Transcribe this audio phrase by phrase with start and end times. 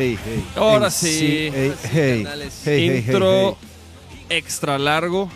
[0.00, 0.44] hey, hey.
[0.56, 1.50] Ahora Hey, sí.
[1.52, 2.62] hey, hey, canales.
[2.64, 3.58] hey, hey, Intro
[4.28, 5.28] extra largo.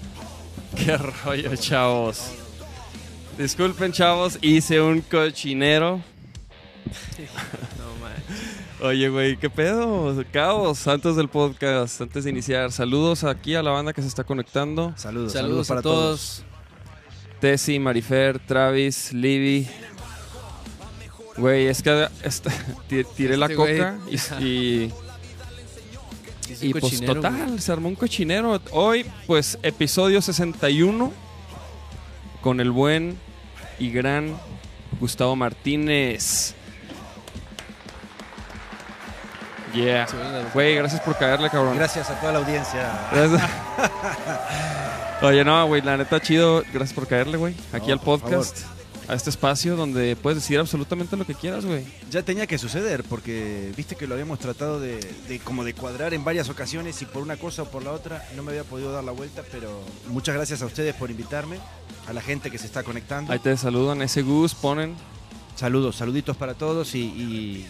[0.76, 2.30] Qué rollo, chavos.
[3.38, 6.00] Disculpen, chavos, hice un cochinero.
[7.78, 8.14] No, man.
[8.88, 10.14] Oye, güey, ¿qué pedo?
[10.32, 12.70] Caos, antes del podcast, antes de iniciar.
[12.72, 14.92] Saludos aquí a la banda que se está conectando.
[14.96, 16.44] Saludos, Saludos, para a todos.
[17.40, 19.66] Tessie, Marifer, Travis, Libby.
[21.36, 22.50] Güey, es que esta-
[23.16, 23.76] tiré la Este güey.
[23.78, 23.98] coca
[24.40, 24.92] y, y,
[26.60, 27.58] y pues cochinero, total, güey.
[27.58, 28.60] se armó un cochinero.
[28.72, 31.12] Hoy, pues, episodio 61
[32.40, 33.18] con el buen
[33.78, 34.34] y gran
[35.00, 36.54] Gustavo Martínez.
[39.74, 40.06] Yeah.
[40.54, 41.76] Güey, gracias por caerle, cabrón.
[41.76, 43.08] Gracias a toda la audiencia.
[43.12, 43.50] Gracias.
[45.22, 46.62] Oye, no, güey, la neta chido.
[46.72, 47.54] Gracias por caerle, güey.
[47.74, 48.60] Aquí No, al por podcast.
[49.08, 51.84] A este espacio donde puedes decir absolutamente lo que quieras, güey.
[52.10, 54.98] Ya tenía que suceder porque viste que lo habíamos tratado de,
[55.28, 58.26] de como de cuadrar en varias ocasiones y por una cosa o por la otra
[58.34, 61.58] no me había podido dar la vuelta, pero muchas gracias a ustedes por invitarme,
[62.08, 63.32] a la gente que se está conectando.
[63.32, 64.96] Ahí te saludan, ese Gus, ponen.
[65.56, 67.66] Saludos, saluditos para todos y, y,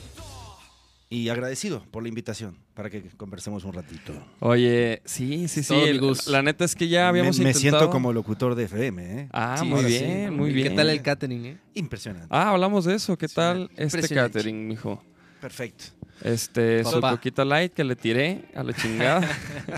[1.08, 4.12] y agradecido por la invitación para que conversemos un ratito.
[4.40, 5.74] Oye, sí, sí, sí.
[5.74, 6.26] El- Gus.
[6.26, 7.78] la neta es que ya habíamos me, me intentado.
[7.78, 9.28] siento como locutor de FM, ¿eh?
[9.32, 9.86] Ah, Sí, muy sí.
[9.88, 10.68] bien, muy ¿Y bien.
[10.70, 11.58] ¿Qué tal el catering, eh?
[11.74, 12.26] Impresionante.
[12.30, 13.16] Ah, hablamos de eso.
[13.16, 15.02] ¿Qué tal este catering, mijo?
[15.40, 15.84] Perfecto.
[16.22, 19.28] Este, su coquita light que le tiré a la chingada.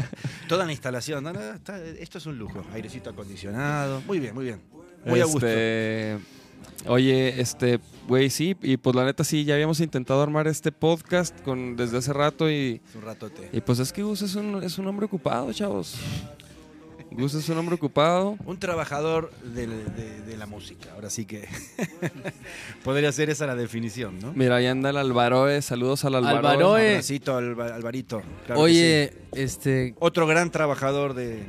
[0.49, 1.25] Toda la instalación.
[1.25, 2.65] no, no, está- esto es un lujo.
[2.73, 4.01] Airecito acondicionado.
[4.07, 4.61] Muy bien, muy bien.
[5.05, 5.47] Muy a gusto.
[5.47, 6.17] Este,
[6.87, 11.39] Oye, este, güey, sí, y pues la neta sí, ya habíamos intentado armar este podcast
[11.43, 13.49] con, desde hace rato y, Es un ratote.
[13.53, 15.97] y pues es que Gus es un, es un hombre ocupado, chavos.
[17.11, 18.37] Gus es un hombre ocupado.
[18.45, 20.91] Un trabajador de, de la música.
[20.95, 21.49] Ahora sí que
[22.85, 24.33] podría ser esa la definición, ¿no?
[24.35, 26.39] Mira, ahí anda el Alvaroe, saludos al Alvaroe.
[26.39, 26.83] Alvaroe.
[26.85, 28.23] Un abracito al Alva- Alvarito.
[28.47, 29.95] claro Oye, este.
[30.01, 31.43] Otro gran trabajador de,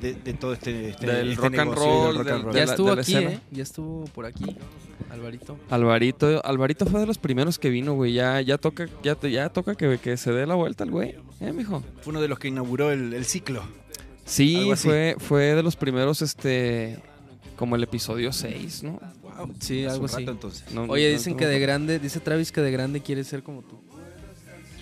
[0.00, 2.44] de, de todo este, este- Del este rock and negocio roll, del rock del- and
[2.44, 2.52] roll.
[2.54, 3.14] de Ya estuvo de la aquí.
[3.16, 3.40] ¿eh?
[3.50, 4.56] Ya estuvo por aquí,
[5.10, 5.58] Alvarito.
[5.70, 8.12] Alvarito, Alvarito fue de los primeros que vino, güey.
[8.12, 11.14] Ya, ya toca, ya, ya toca que, que se dé la vuelta el güey.
[11.40, 11.82] Eh, mijo.
[12.02, 13.62] Fue uno de los que inauguró el, el ciclo.
[14.24, 16.98] Sí, fue, fue de los primeros, este,
[17.56, 18.98] como el episodio 6, ¿no?
[19.22, 19.54] Wow.
[19.60, 20.16] Sí, algo así.
[20.20, 20.64] rato, entonces.
[20.72, 23.62] No- Oye, dicen no- que de grande, dice Travis que de grande quiere ser como
[23.62, 23.78] tú.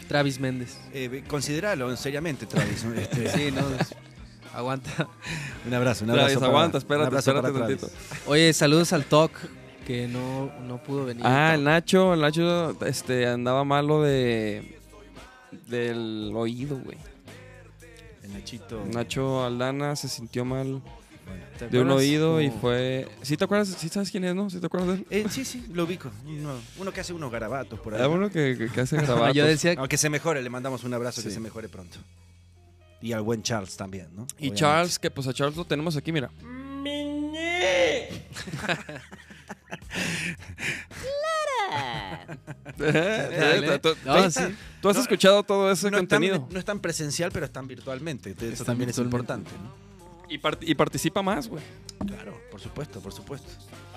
[0.09, 0.79] Travis Méndez.
[0.93, 2.85] Eh, considéralo seriamente, Travis.
[2.85, 2.95] ¿no?
[3.01, 3.61] Este, Sí, no.
[3.75, 3.95] es-
[4.55, 5.09] Aguanta.
[5.67, 6.41] Un abrazo, un Travis, abrazo.
[6.41, 7.87] para- aguanta, un espérate, abrazo espérate para tantito.
[7.89, 8.23] Travis.
[8.29, 9.33] Oye, saludos al Talk,
[9.87, 11.23] que no, no pudo venir.
[11.27, 11.65] Ah, el.
[11.65, 14.79] Nacho, el Nacho, este, andaba malo de,
[15.67, 16.99] del oído, güey.
[18.23, 18.85] El Nachito.
[18.93, 20.81] Nacho Aldana se sintió mal
[21.27, 21.43] Bueno.
[21.59, 23.09] ¿Te de un oído y fue...
[23.23, 23.69] ¿Sí te acuerdas?
[23.69, 24.51] ¿Sí sabes quién es, no?
[24.51, 25.07] ¿Sí te acuerdas de él?
[25.11, 26.11] Eh, sí, sí, lo ubico.
[26.27, 28.01] Uno, uno que hace unos garabatos por ahí.
[28.03, 30.93] Hay uno que, que- que hace Ah, yo decía Aunque se mejore, le mandamos un
[30.95, 31.35] abrazo que Sí.
[31.35, 31.99] se mejore pronto.
[33.05, 34.23] Y al buen Charles también, ¿no?
[34.23, 34.61] Y Obviamente.
[34.61, 36.31] Charles, que pues a Charles lo tenemos aquí, mira.
[42.79, 43.79] Dale.
[43.79, 44.41] Tú- No, tú- sí.
[44.81, 46.49] Tú has No, escuchado todo ese no es, tan, contenido.
[46.51, 48.35] no es tan presencial, pero es tan virtualmente.
[48.41, 49.43] Eso también es virtualmente.
[49.43, 49.75] importante, ¿no?
[50.29, 51.63] Y, part- y participa más, güey.
[52.07, 53.49] Claro, por supuesto, por supuesto.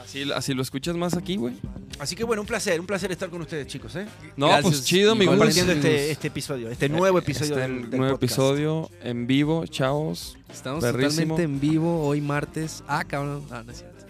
[0.07, 1.56] Así, así lo escuchas más aquí, güey.
[2.00, 4.06] Así que bueno, un placer, un placer estar con ustedes, chicos, ¿eh?
[4.38, 4.63] No, Gracias.
[4.75, 5.25] pues chido, mi.
[5.25, 8.31] Compartiendo este, este episodio, este nuevo episodio Este del, del nuevo podcast.
[8.31, 10.38] episodio en vivo, chavos.
[10.50, 11.35] Estamos Perrísimo.
[11.35, 12.84] totalmente en vivo hoy martes.
[12.88, 13.44] Ah, cabrón.
[13.51, 14.06] Ah, no es cierto.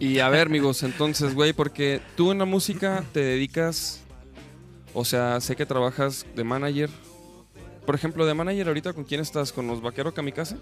[0.00, 4.00] Y a ver, amigos, entonces, güey, porque tú en la música te dedicas,
[4.92, 6.90] o sea, sé que trabajas de manager.
[7.86, 9.52] Por ejemplo, de manager ahorita, ¿con quién estás?
[9.52, 10.56] ¿Con los Vaqueros Kamikaze?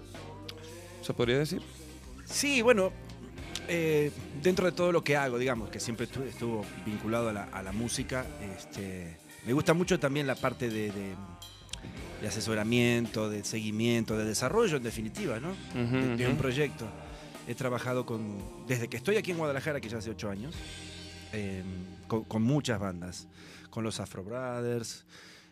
[1.01, 1.61] ¿Se podría decir?
[2.25, 2.91] Sí, bueno,
[3.67, 4.11] eh,
[4.41, 7.61] dentro de todo lo que hago, digamos, que siempre estu- estuvo vinculado a la, a
[7.63, 8.25] la música,
[8.57, 11.15] este, me gusta mucho también la parte de, de-
[12.21, 15.49] de asesoramiento, de seguimiento, de desarrollo, en definitiva, ¿no?
[15.91, 16.87] De, de un proyecto.
[17.47, 20.55] He trabajado con, desde que estoy aquí en Guadalajara, que ya hace ocho años,
[21.31, 21.63] eh,
[22.07, 23.27] con, con muchas bandas,
[23.69, 25.05] con los Afro Brothers,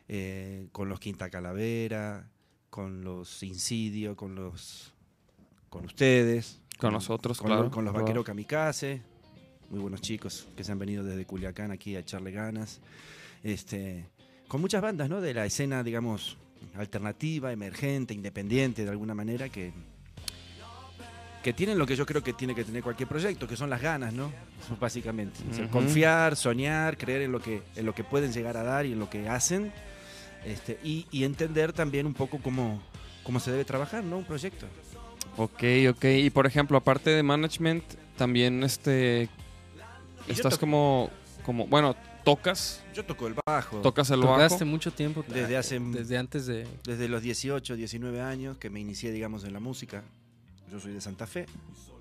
[0.07, 2.27] eh, con los Quinta Calavera,
[2.71, 4.91] con los Incidio, con los,
[5.69, 7.71] con ustedes, Con nosotros, con, claro.
[7.71, 8.05] con los claro.
[8.05, 9.01] Vaqueros Kamikaze,
[9.69, 12.81] muy buenos chicos que se han venido desde Culiacán aquí a echarle ganas,
[13.43, 14.05] este,
[14.47, 15.21] con muchas bandas, ¿no?
[15.21, 16.37] De la escena, digamos,
[16.75, 19.71] alternativa, emergente, independiente, de alguna manera, que,
[21.43, 23.81] que tienen lo que yo creo que tiene que tener cualquier proyecto, que son las
[23.81, 24.31] ganas, ¿no?
[24.63, 25.39] Eso Básicamente.
[25.49, 25.71] O sea, Ujú.
[25.73, 28.99] Confiar, soñar, creer en lo, que, en lo que pueden llegar a dar y en
[28.99, 29.71] lo que hacen,
[30.45, 32.81] este, y, y entender también un poco cómo,
[33.23, 34.17] cómo se debe trabajar, ¿no?
[34.17, 34.67] Un proyecto.
[35.37, 36.05] Ok, ok.
[36.05, 37.83] Y por ejemplo, aparte de management,
[38.17, 39.29] también este
[40.27, 41.09] estás como
[41.45, 44.33] como bueno, tocas, Yo toco el bajo tocas el bajo.
[44.33, 45.23] Tocaste mucho tiempo.
[45.27, 46.67] desde hace Desde antes de.
[46.83, 50.03] desde los 18, 19 años que me inicié, digamos, en la música.
[50.71, 51.45] Yo soy de Santa Fe,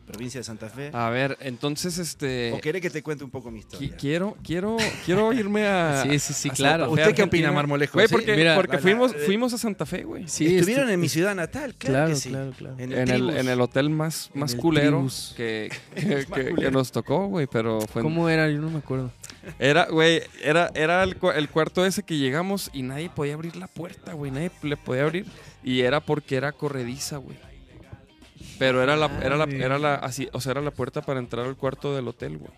[0.05, 0.91] provincia de Santa Fe.
[0.93, 3.97] A ver, entonces este ¿O querés que te cuente un poco mi qui- historia?
[3.97, 6.91] quiero quiero quiero irme a Sí, sí, sí, a claro.
[6.91, 7.51] ¿Usted qué opina.
[7.53, 7.95] Marmolejo?
[7.95, 8.13] Güey, ¿Sí?
[8.15, 10.29] porque, Mira, porque bueno, fuimos eh, fuimos a Santa Fe, güey.
[10.29, 12.29] Sí, Estuvieron estu- en mi ciudad natal, claro, Claro, que sí.
[12.31, 12.75] claro, claro.
[12.79, 13.35] En el, En el, Tribus.
[13.37, 15.07] en el hotel más, En más el culero
[15.37, 16.71] que, que, que- que culero.
[16.71, 18.51] nos tocó, güey, pero fue en- ¿Cómo era?
[18.51, 19.11] Yo no me acuerdo.
[19.59, 23.67] Era, güey, era, era el, el cuarto ese que llegamos y nadie podía abrir la
[23.67, 24.31] puerta, güey.
[24.31, 25.27] Nadie le podía abrir.
[25.63, 27.37] Y era porque era corrediza, güey.
[28.59, 31.47] Pero era la, era la, era la, así, o sea, era la puerta para entrar
[31.47, 32.53] al cuarto del hotel, güey.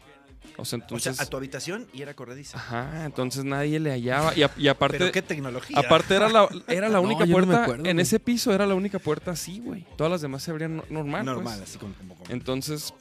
[0.58, 1.20] O sea, O sea, entonces.
[1.20, 2.56] a tu habitación y era corrediza.
[2.56, 4.34] Ajá, entonces nadie le hallaba.
[4.36, 5.78] Y, a- y aparte, Pero qué tecnología.
[5.78, 7.62] aparte era la, era la única no puerta.
[7.62, 8.02] acuerdo, en güey.
[8.02, 9.84] ese piso era la única puerta así, güey.
[9.96, 11.24] Todas las demás se abrían no- normal.
[11.24, 11.34] pues.
[11.36, 12.94] Normal, así como, como- como- Entonces,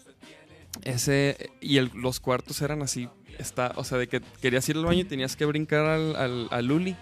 [0.84, 1.50] ese.
[1.62, 3.08] Y el- los cuartos eran así.
[3.38, 6.48] Está, o sea, de que querías ir al baño y tenías que brincar al, al,
[6.52, 6.96] al Luli.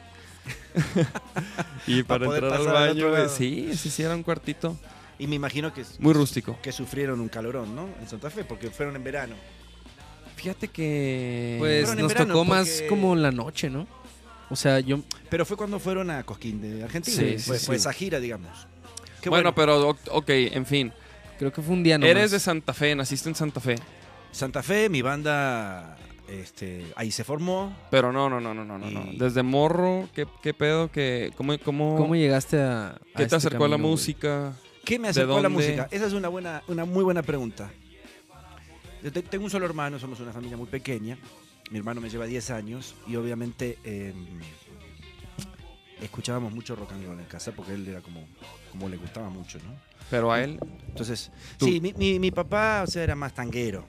[1.87, 4.77] y para poder entrar al baño, güey, sí, sí, sí, era un cuartito
[5.19, 6.57] Y me imagino que, muy rústico.
[6.61, 7.87] que sufrieron un calorón, ¿no?
[8.01, 9.35] En Santa Fe, porque fueron en verano.
[10.35, 11.55] Fíjate que.
[11.59, 13.87] Pues nos tocó más como la noche, ¿no?
[14.49, 14.99] O sea, yo.
[15.29, 17.15] Pero fue cuando fueron a Cosquín de Argentina.
[17.17, 18.67] Sí, fue, sí, fue esa gira, digamos.
[19.21, 20.91] Qué bueno, pero, ok, en fin.
[21.39, 22.11] Creo que fue un día nomás.
[22.11, 23.75] Eres de Santa Fe, naciste en Santa Fe.
[24.31, 27.75] Santa Fe, mi banda, este, ahí se formó.
[27.89, 28.89] Pero no, no, no, no, no, no.
[28.89, 29.11] no.
[29.11, 30.91] Y- Desde morro, ¿qué, qué pedo?
[30.91, 32.89] ¿Qué, cómo, cómo, ¿Cómo llegaste a.
[32.89, 33.87] a ¿Qué te este acercó a la güey?
[34.83, 35.87] ¿Qué me acercó a la música?
[35.91, 37.71] Esa es una buena, una muy buena pregunta.
[39.01, 41.17] Yo tengo un solo hermano, somos una familia muy pequeña.
[41.71, 44.13] Mi hermano me lleva 10 años y obviamente eh,
[46.01, 48.25] escuchábamos mucho rock and roll en casa porque él era como,
[48.71, 49.73] como le gustaba mucho, ¿no?
[50.09, 50.59] Pero a él.
[50.87, 51.65] Entonces, Tú.
[51.65, 53.85] sí, mi, mi- mi papá, o sea, era más tanguero.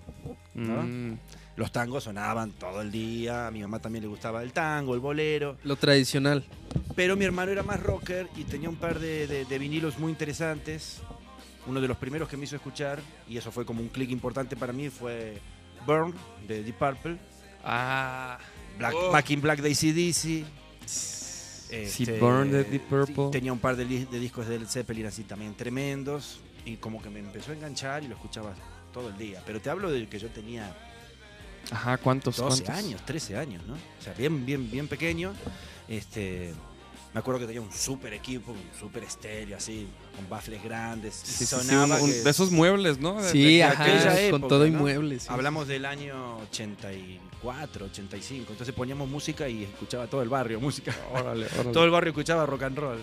[0.54, 0.82] ¿No?
[0.82, 1.18] mm,
[1.56, 5.00] Los tangos sonaban todo el día, a mi mamá también le gustaba el tango, el
[5.00, 5.56] bolero.
[5.62, 6.44] Lo tradicional.
[6.96, 10.10] Pero mi hermano era más rocker y tenía un par de, de- de vinilos muy
[10.10, 10.98] interesantes.
[11.66, 14.56] Uno de los primeros que me hizo escuchar, y eso fue como un clic importante
[14.56, 15.38] para mí, fue
[15.86, 16.12] Burn
[16.48, 17.16] de Deep Purple,
[17.64, 18.38] Ah.
[18.76, 19.10] Black, Oh.
[19.12, 20.44] Back in Black de ACDC.
[20.86, 23.30] Sí, Burn de Deep Purple.
[23.32, 26.40] Tenía un par de, de discos de Led Zeppelin así también tremendos.
[26.66, 28.54] Y como que me empezó a enganchar y lo escuchaba
[28.92, 29.42] todo el día.
[29.46, 30.74] Pero te hablo de que yo tenía
[31.70, 32.36] Ajá, ¿cuántos?
[32.36, 32.84] 12 cuántos?
[32.84, 33.74] años, 13 años, ¿no?
[33.74, 35.32] O sea, bien, bien, bien pequeño.
[35.88, 36.52] Este,
[37.12, 41.14] me acuerdo que tenía un súper equipo, un súper estéreo, así, con baffles grandes.
[41.14, 43.20] Sí, sí, sí, Sonaba un- un- que- de esos muebles, ¿no?
[43.22, 43.82] De- Sí, de- ajá.
[43.84, 44.78] aquella con época, todo y ¿no?
[44.80, 45.22] muebles.
[45.24, 45.28] sí.
[45.30, 46.38] Hablamos del año
[47.44, 48.52] 84, 85.
[48.52, 50.94] Entonces poníamos música y escuchaba todo el barrio música.
[51.12, 51.70] Órale, órale.
[51.72, 53.00] Todo el barrio escuchaba rock and roll.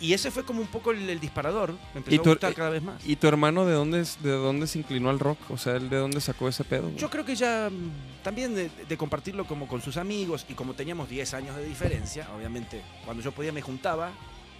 [0.00, 1.72] y ese fue como un poco el, el disparador.
[1.94, 3.04] Me empezó ¿Y a tú- gustar cada vez más.
[3.06, 5.38] ¿Y tu hermano de dónde, de dónde se inclinó al rock?
[5.50, 6.90] O sea, ¿él de dónde sacó ese pedo?
[6.96, 10.74] Yo creo que ya mm, también de, de compartirlo como con sus amigos y como
[10.74, 14.12] teníamos 10 años de diferencia, obviamente cuando yo podía me juntaba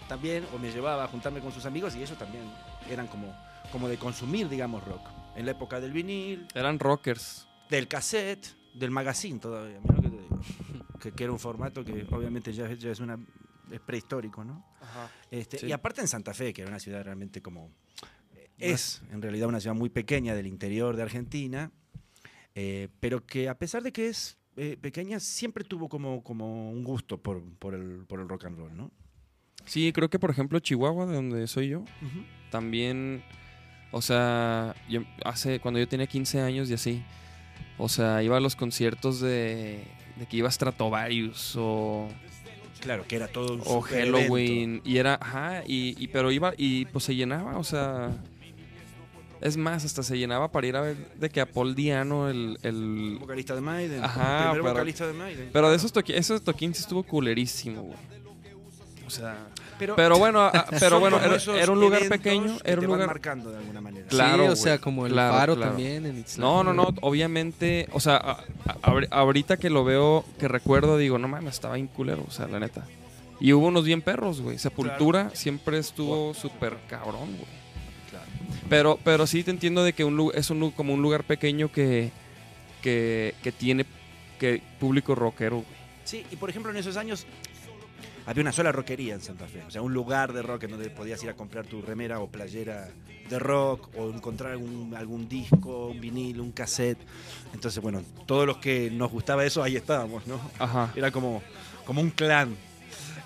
[0.09, 2.43] también o me llevaba a juntarme con sus amigos y ellos también
[2.91, 3.33] eran como,
[3.71, 5.07] como de consumir, digamos, rock.
[5.37, 7.47] En la época del vinil, Eran rockers.
[7.69, 8.45] del cassette,
[8.75, 10.41] del magazine todavía, mira lo que te digo.
[11.01, 13.19] Que, que era un formato que obviamente ya, ya es, una,
[13.71, 14.63] es prehistórico, ¿no?
[15.31, 15.67] Este, Sí.
[15.67, 17.71] Y aparte en Santa Fe, que era una ciudad realmente como...
[18.59, 21.73] Es en realidad una ciudad muy pequeña del interior de Argentina,
[22.55, 26.85] eh, pero que a pesar de que es eh, pequeña, siempre tuvo como, como un
[26.85, 28.91] gusto por, por, el, por el rock and roll, ¿no?
[29.65, 31.85] Sí, creo que por ejemplo Chihuahua, de donde soy yo,
[32.51, 33.23] también,
[33.93, 37.03] o sea, yo hace cuando yo tenía 15 años y así,
[37.81, 39.83] o sea, iba a los conciertos de,
[40.17, 42.09] de que iba Stratovarius o,
[42.81, 44.17] Claro, que era todo un o evento.
[44.19, 48.11] Halloween y era, ajá, y, y- pero iba y pues se llenaba, o sea,
[49.43, 52.59] es más, hasta se llenaba para ir a ver de que a Paul Diano el,
[52.63, 54.03] el Vocalista de Maiden.
[54.05, 55.51] Ajá, el primer pero- vocalista de Maiden.
[55.53, 57.99] pero de esos toquines, esos toquines estuvo culerísimo, güey.
[59.07, 59.37] O sea,
[59.81, 63.01] Pero, pero bueno, a- pero bueno, era, un lugar pequeño, que era te un van
[63.01, 64.07] lugar marcando de alguna manera.
[64.09, 65.71] Claro, sí, o sea, como el Claro, faro claro.
[65.73, 69.83] también en Itzlán, No, no, no, obviamente, o sea, a- a- ahori- ahorita que lo
[69.85, 72.85] veo, que recuerdo, digo, no mames, estaba bien culero, o sea, la neta.
[73.41, 74.59] Y hubo unos bien perros, güey.
[74.59, 77.49] Sepultura siempre estuvo súper cabrón, güey.
[78.11, 78.27] Claro.
[78.69, 82.11] Pero, pero sí te entiendo de que un, es un, como un lugar pequeño que,
[82.83, 83.87] que, que tiene
[84.39, 85.81] que público rockero, güey.
[86.05, 87.27] Sí, y por ejemplo en esos años
[88.27, 89.63] había una sola rockería en Santa Fe.
[89.67, 92.29] O sea, un lugar de rock en donde podías ir a comprar tu remera o
[92.29, 92.89] playera
[93.29, 96.99] de rock o encontrar algún, algún disco, un vinil, un cassette.
[97.55, 100.41] Entonces, bueno, todos los que nos gustaba eso, ahí estábamos, ¿no?
[100.59, 100.93] Ajá.
[100.97, 101.43] Era como,
[101.85, 102.57] como un clan.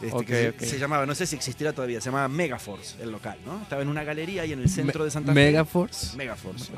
[0.02, 3.38] este, Ok, que se llamaba, no sé si existirá todavía, se llamaba Megaforce, el local,
[3.46, 3.62] ¿no?
[3.62, 5.46] Estaba en una galería ahí en el centro de Santa Fe.
[5.46, 6.16] Megaforce.
[6.16, 6.72] Megaforce.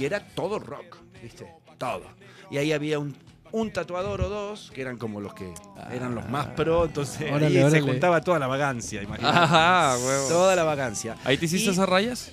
[0.00, 1.46] Y era todo rock, ¿viste?
[1.78, 2.04] Todo.
[2.50, 3.14] Y ahí había un
[3.52, 5.52] un tatuador o dos, que eran como los que
[5.92, 9.36] eran los más pro, entonces Órale, ahí se juntaba toda la vagancia, imagínate.
[9.38, 10.28] Ajá, huevo.
[10.28, 11.16] Toda la vagancia.
[11.24, 12.32] ¿Ahí te hiciste Y- esas rayas?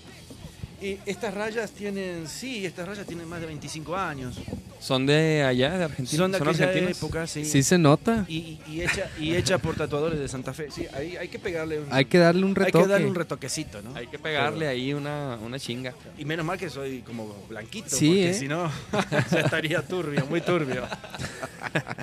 [0.81, 4.35] Y estas rayas tienen, sí, estas rayas tienen más de 25 años.
[4.79, 6.17] ¿Son de allá, de Argentina?
[6.17, 6.97] Son de aquella argentinas?
[6.97, 7.43] época, sí.
[7.43, 8.23] Sí se nota.
[8.29, 10.71] Y, y, y hecha, y hecha por tatuadores de Santa Fe.
[10.71, 12.85] Sí, ahí hay que pegarle un, Hay que darle un hay retoque.
[12.85, 13.93] que darle un retoquecito, ¿no?
[13.93, 15.93] Hay que pegarle ahí una, una chinga.
[16.17, 18.33] Y menos mal que soy como blanquito, Sí, porque ¿eh?
[18.33, 18.71] si no,
[19.31, 20.87] ya estaría turbio, muy turbio.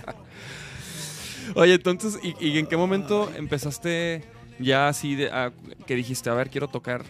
[1.54, 4.23] Oye, entonces, ¿y, y en qué momento empezaste
[4.59, 5.52] ya así de, a-
[5.87, 7.04] que dijiste, a ver, quiero tocar?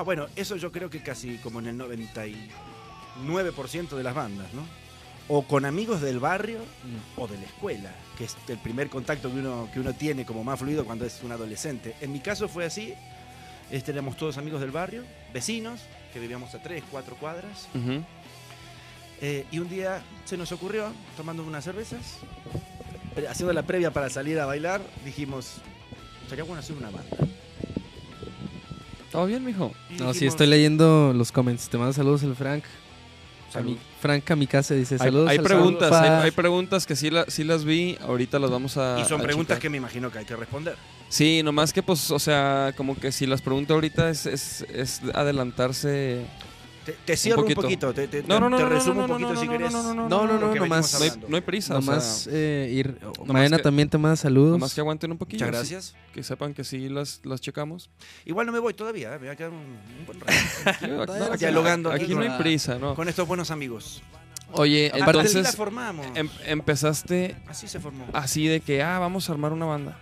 [0.00, 4.62] No, bueno, eso yo creo que casi como en el 99% de las bandas, ¿no?
[5.28, 6.60] O con amigos del barrio
[7.18, 10.42] o de la escuela, que es el primer contacto que uno, que uno tiene como
[10.42, 11.96] más fluido cuando es un adolescente.
[12.00, 12.94] En mi caso fue así,
[13.70, 15.04] este, éramos todos amigos del barrio,
[15.34, 15.82] vecinos,
[16.14, 17.68] que vivíamos a tres, cuatro cuadras.
[19.20, 22.20] Eh, y un día se nos ocurrió, tomando unas cervezas,
[23.28, 25.56] haciendo la previa para salir a bailar, dijimos,
[26.22, 27.18] estaría bueno hacer una banda.
[29.10, 29.72] ¿Todo bien, mijo?
[29.90, 31.68] Y No, sí, estoy leyendo los comments.
[31.68, 32.62] Te mando saludos el Frank.
[33.52, 33.76] Salud.
[34.00, 35.28] Frank Kamikaze dice Hay, saludos.
[35.28, 36.22] hay al preguntas, hay, Sanfa".
[36.22, 39.24] hay preguntas que sí, la- sí las vi, ahorita las vamos a Y son a
[39.24, 39.62] preguntas checar.
[39.62, 40.76] que me imagino que hay que responder.
[41.08, 45.00] Sí, nomás que pues, o sea, como que si las pregunto ahorita es, es, es
[45.14, 46.24] adelantarse.
[46.84, 47.60] Te, te cierro un poquito.
[47.62, 49.40] poquito, te, te- No, no, no, te no, no, resumo no, un no, poquito no,
[49.40, 49.72] si no, querés.
[49.72, 52.70] no, no, no, No, no, lo no, hay, no hay prisa, o Nomás sea, eh,
[52.72, 52.98] ir.
[53.26, 54.52] Mañana que- también te manda saludos.
[54.52, 55.44] nomás que aguanten un poquillo.
[55.46, 55.94] Muchas sí, gracias.
[56.14, 57.90] que sepan que sí las, las checamos.
[58.24, 59.18] Igual no me voy todavía, ¿eh?
[59.18, 62.94] me voy a quedar un, un buen rato Dialogando Aquí aquí no hay prisa, ¿no?
[62.94, 64.02] con estos buenos amigos.
[64.52, 66.06] Oye, Así la entonces formamos.
[66.16, 68.06] em- empezaste Así se formó.
[68.12, 69.96] así de que, ah, vamos a armar una banda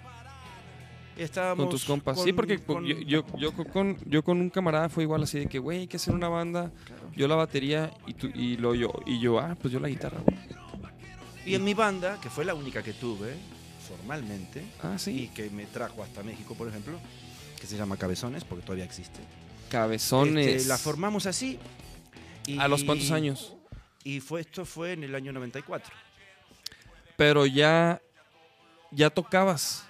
[1.19, 2.17] Estábamos con tus compas.
[2.17, 5.39] con- sí, porque con- yo, yo, yo con, yo con un camarada fue igual así
[5.41, 6.71] de que, güey, hay que hacer una banda.
[7.17, 10.19] Yo la batería y, tú, y, lo, yo, y yo, ah, pues yo la guitarra.
[10.25, 10.39] güey.
[11.45, 13.35] Y en mi banda, que fue la única que tuve
[13.89, 15.31] formalmente, Ah, y sí.
[15.35, 16.99] que me trajo hasta México, por ejemplo,
[17.61, 19.19] que se llama Cabezones, porque todavía existe.
[19.71, 20.47] Cabezones.
[20.47, 21.59] Este, la formamos así.
[22.47, 23.55] y- ¿A los cuántos años?
[24.05, 25.93] Y fue, esto fue en el año 94.
[27.17, 28.01] Pero ya,
[28.93, 29.85] ya tocabas.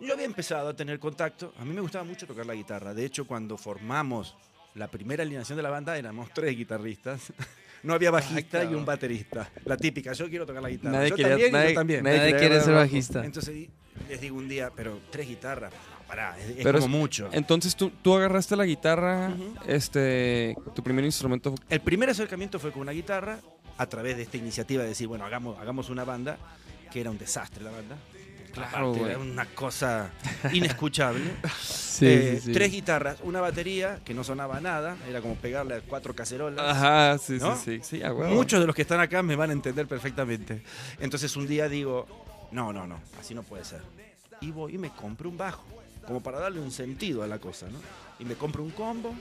[0.00, 1.52] Yo había empezado a tener contacto.
[1.58, 2.94] A mí me gustaba mucho tocar la guitarra.
[2.94, 4.34] De hecho, cuando formamos
[4.74, 7.20] la primera alineación de la banda, éramos tres guitarristas.
[7.84, 9.50] No había bajista y un baterista.
[9.66, 10.92] La típica, yo quiero tocar la guitarra.
[10.92, 12.02] Nadie yo quería- también nadie- yo también.
[12.02, 13.24] nadie Nadie quería quiere ser bajista.
[13.26, 13.68] Entonces
[14.08, 17.28] les digo un día, pero tres guitarras, no, pará, es, es Pero como es- mucho.
[17.30, 19.34] Entonces tú, tú agarraste la guitarra,
[19.66, 23.38] este, tu primer instrumento fue- El primer acercamiento fue con una guitarra,
[23.76, 26.38] a través de esta iniciativa de decir, bueno, hagamos, hagamos una banda,
[26.90, 27.96] que era un desastre la banda.
[28.54, 30.10] Claro, Aparte, era una cosa
[30.52, 31.24] inescuchable.
[31.94, 32.52] Sí, Eh, sí, sí.
[32.52, 36.76] Tres guitarras, una batería que no sonaba nada, era como pegarle a cuatro cacerolas.
[36.76, 37.56] Ajá, sí, ¿No?
[37.56, 38.34] sí, sí, sí, a huevo.
[38.34, 40.60] Muchos de los que están acá me van a entender perfectamente.
[40.98, 42.08] Entonces un día digo,
[42.50, 43.80] no, no, no, así no puede ser.
[44.40, 45.62] Y voy y me compro un bajo,
[46.04, 47.78] como para darle un sentido a la cosa, ¿no?
[48.18, 49.14] Y me compro un combo,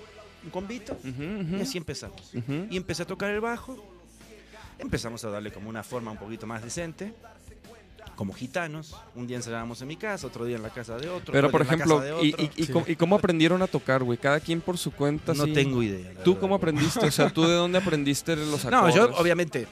[0.44, 1.58] un combito, Ujú, ujú.
[1.58, 2.34] y así empezamos.
[2.34, 2.66] Ujú.
[2.72, 3.78] Y empecé a tocar el bajo,
[4.80, 7.14] empezamos a darle como una forma un poquito más decente,
[8.16, 8.96] como gitanos.
[9.16, 11.32] Un día ensayábamos en mi casa, otro día en la casa de otro.
[11.32, 12.46] Pero por ejemplo, ¿y, otro.
[12.46, 12.72] y- y Sí.
[12.72, 14.18] cómo, y cómo aprendieron a tocar, güey?
[14.18, 15.34] Cada quien por su cuenta.
[15.34, 15.54] No sí.
[15.54, 16.12] tengo idea.
[16.24, 16.42] ¿Tú verdad.
[16.42, 17.06] cómo aprendiste?
[17.08, 18.96] O sea, ¿tú de dónde aprendiste los No, acordes?
[18.96, 19.68] yo obviamente,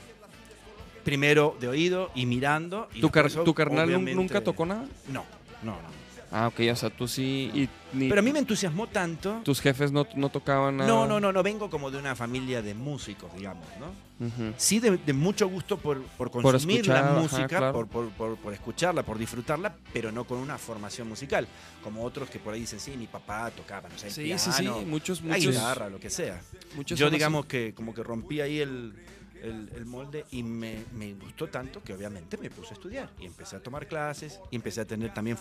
[1.03, 2.87] primero de oído y mirando.
[2.93, 4.85] y ¿Tu, car- tu carnal nunca tocó nada?
[5.07, 5.23] No,
[5.63, 6.00] no, no.
[6.31, 7.51] Ah, ok, o sea, tú sí.
[7.53, 9.41] Y ni- Pero a mí me entusiasmó tanto.
[9.43, 10.89] tus jefes no, no tocaban nada.
[10.89, 14.11] No, no, no, no vengo como de una familia de músicos, digamos, ¿no?
[14.55, 17.73] Sí, de, de mucho gusto por, por consumir escuchar, la ajá, música, claro.
[17.73, 21.47] por, por- por- por escucharla, por disfrutarla, pero no con una formación musical.
[21.83, 24.51] Como otros que por ahí dicen, sí, mi papá tocaba, no sé, Sí, piano, sí,
[24.53, 24.63] sí.
[24.85, 25.53] Muchos, la muchos.
[25.55, 26.39] guitarra, lo que sea.
[26.75, 27.15] muchos Yo así.
[27.15, 28.93] digamos que como que rompí ahí el,
[29.41, 33.25] el- el molde y me, me gustó tanto que obviamente me puse a estudiar y
[33.25, 35.37] empecé a tomar clases y empecé a tener también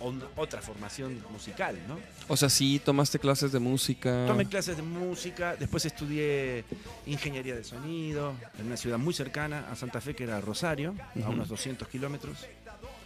[0.00, 1.98] on- otra formación musical, ¿no?
[2.28, 4.24] O sea, sí, tomaste clases de música.
[4.26, 6.64] Tomé clases de música, después estudié
[7.06, 11.28] ingeniería de sonido en una ciudad muy cercana a Santa Fe, que era Rosario, a
[11.28, 12.46] unos 200 kilómetros,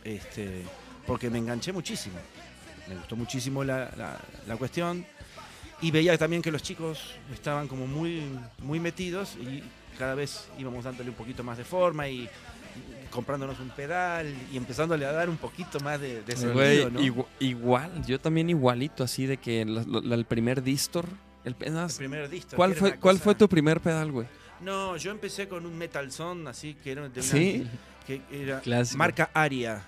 [0.04, 0.62] este,
[1.06, 2.16] porque me enganché muchísimo.
[2.88, 5.06] Me gustó muchísimo la, la- la cuestión
[5.80, 6.98] y veía también que los chicos
[7.32, 8.22] estaban como muy,
[8.60, 9.62] muy metidos y
[9.98, 12.28] cada vez íbamos dándole un poquito más de forma y, y
[13.10, 17.00] comprándonos un pedal y empezándole a dar un poquito más de, de sentido, Güey, ¿no?
[17.00, 21.06] igu- igual, yo también igualito, así de que la- la- el primer distor.
[21.44, 24.26] El, El primer disco, ¿Cuál fue, ¿Cuál cosa- fue tu primer pedal, güey?
[24.60, 27.66] No, yo empecé con un metal son, así que era de una, ¿Sí?
[28.06, 28.98] que era Clásico.
[28.98, 29.82] marca Aria.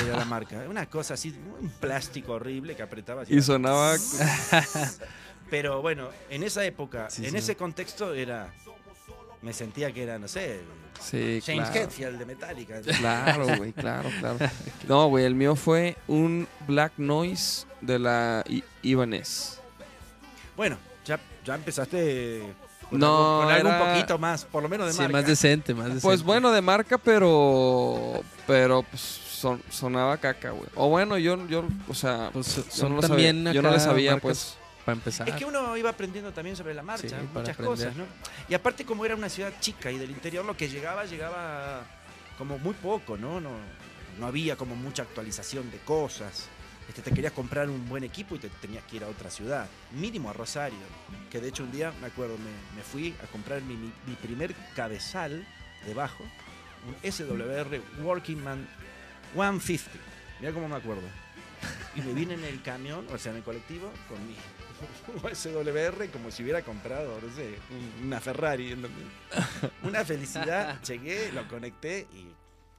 [0.00, 0.64] Era la marca.
[0.70, 3.22] Una cosa así, un plástico horrible que apretaba.
[3.22, 3.34] así.
[3.34, 3.96] Y sonaba.
[5.50, 7.36] Pero bueno, en esa época, Sí, en sí.
[7.38, 8.52] ese contexto era
[9.42, 10.60] me sentía que era, no sé,
[10.98, 11.80] Sí, James claro.
[11.86, 12.80] Hetfield de Metallica.
[12.80, 14.38] Claro, güey, claro, claro.
[14.88, 19.60] No, güey, el mío fue un Black Noise de la I- Ibanez.
[20.56, 22.42] Bueno, ya, ya empezaste
[22.88, 25.12] con No, algo, con algo era- un poquito más, por lo menos de Sí, marca.
[25.12, 26.02] más decente, más decente.
[26.02, 28.22] Pues bueno, de marca, pero.
[28.46, 30.68] Pero pues, son- sonaba caca, güey.
[30.76, 32.30] O bueno, yo, yo, o sea.
[32.32, 34.56] Pues yo son no lo también sabía, yo no le sabía, pues.
[34.86, 35.28] Para empezar.
[35.28, 38.04] Es que uno iba aprendiendo también sobre la marcha, Sí, muchas cosas, ¿no?
[38.48, 41.84] Y aparte como era una ciudad chica y del interior, lo que llegaba, llegaba
[42.38, 43.38] como muy poco, ¿no?
[43.40, 43.50] No,
[44.18, 46.46] no había como mucha actualización de cosas.
[46.88, 49.66] Este, te querías comprar un buen equipo y te tenías que ir a otra ciudad,
[49.90, 50.78] mínimo a Rosario,
[51.32, 54.14] que de hecho un día, me acuerdo, me, me fui a comprar mi, mi- mi
[54.14, 55.44] primer cabezal
[55.84, 56.22] de bajo,
[56.86, 58.68] un SWR Working Man
[59.34, 59.90] 150,
[60.40, 61.02] mira cómo me acuerdo.
[61.96, 64.36] Y me vine en el camión, o sea, en el colectivo, con mi
[65.34, 68.76] SWR como si hubiera comprado, no sé, un- una Ferrari.
[69.82, 72.26] Una felicidad, llegué, lo conecté y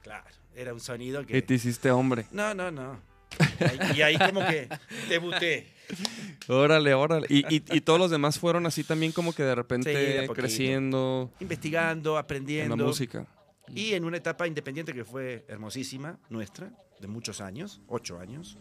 [0.02, 0.24] claro,
[0.54, 1.42] era un sonido Y que...
[1.42, 2.26] te hiciste hombre.
[2.30, 3.00] No, no, no.
[3.60, 4.68] Y ahí, y ahí como que
[5.08, 5.72] debuté.
[6.48, 7.26] Órale, órale.
[7.30, 10.14] Y, y, y todos los demás fueron así también como que de Sí, de repente
[10.26, 10.34] poquito.
[10.34, 12.76] creciendo Investigando, en aprendiendo.
[12.76, 13.26] la música.
[13.74, 18.56] Y en una etapa independiente que fue hermosísima, nuestra, de muchos años, ocho años,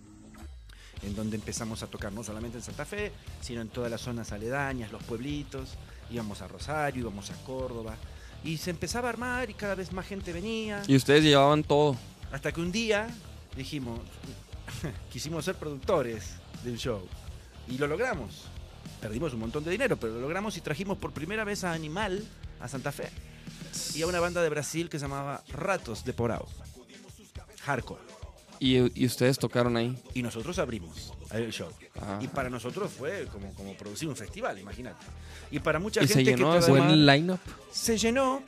[1.04, 3.12] en donde empezamos a tocar no solamente en Santa Fe,
[3.42, 5.70] sino en todas las zonas aledañas, los pueblitos,
[6.10, 7.96] íbamos a Rosario, íbamos a Córdoba,
[8.44, 11.96] y se empezaba a armar y cada vez más gente venía, Y ustedes llevaban todo.
[12.32, 13.08] hasta que un día
[13.56, 14.00] dijimos,
[15.12, 17.02] quisimos ser productores de un show,
[17.68, 18.46] y lo logramos.
[19.02, 22.24] Perdimos un montón de dinero, pero lo logramos y trajimos por primera vez a Animal
[22.60, 23.10] a Santa Fe
[23.94, 26.48] y a una banda de Brasil que se llamaba Ratos de Porao.
[27.64, 28.02] Hardcore.
[28.60, 29.96] Y, y ustedes tocaron ahí.
[30.14, 31.70] Y nosotros abrimos el show.
[32.02, 32.20] Ah.
[32.22, 35.06] Y para nosotros fue como, como producir un festival, imagínate.
[35.52, 37.40] Y para mucha Y se gente llenó que todavía Buen line-up.
[37.72, 38.42] se llenó,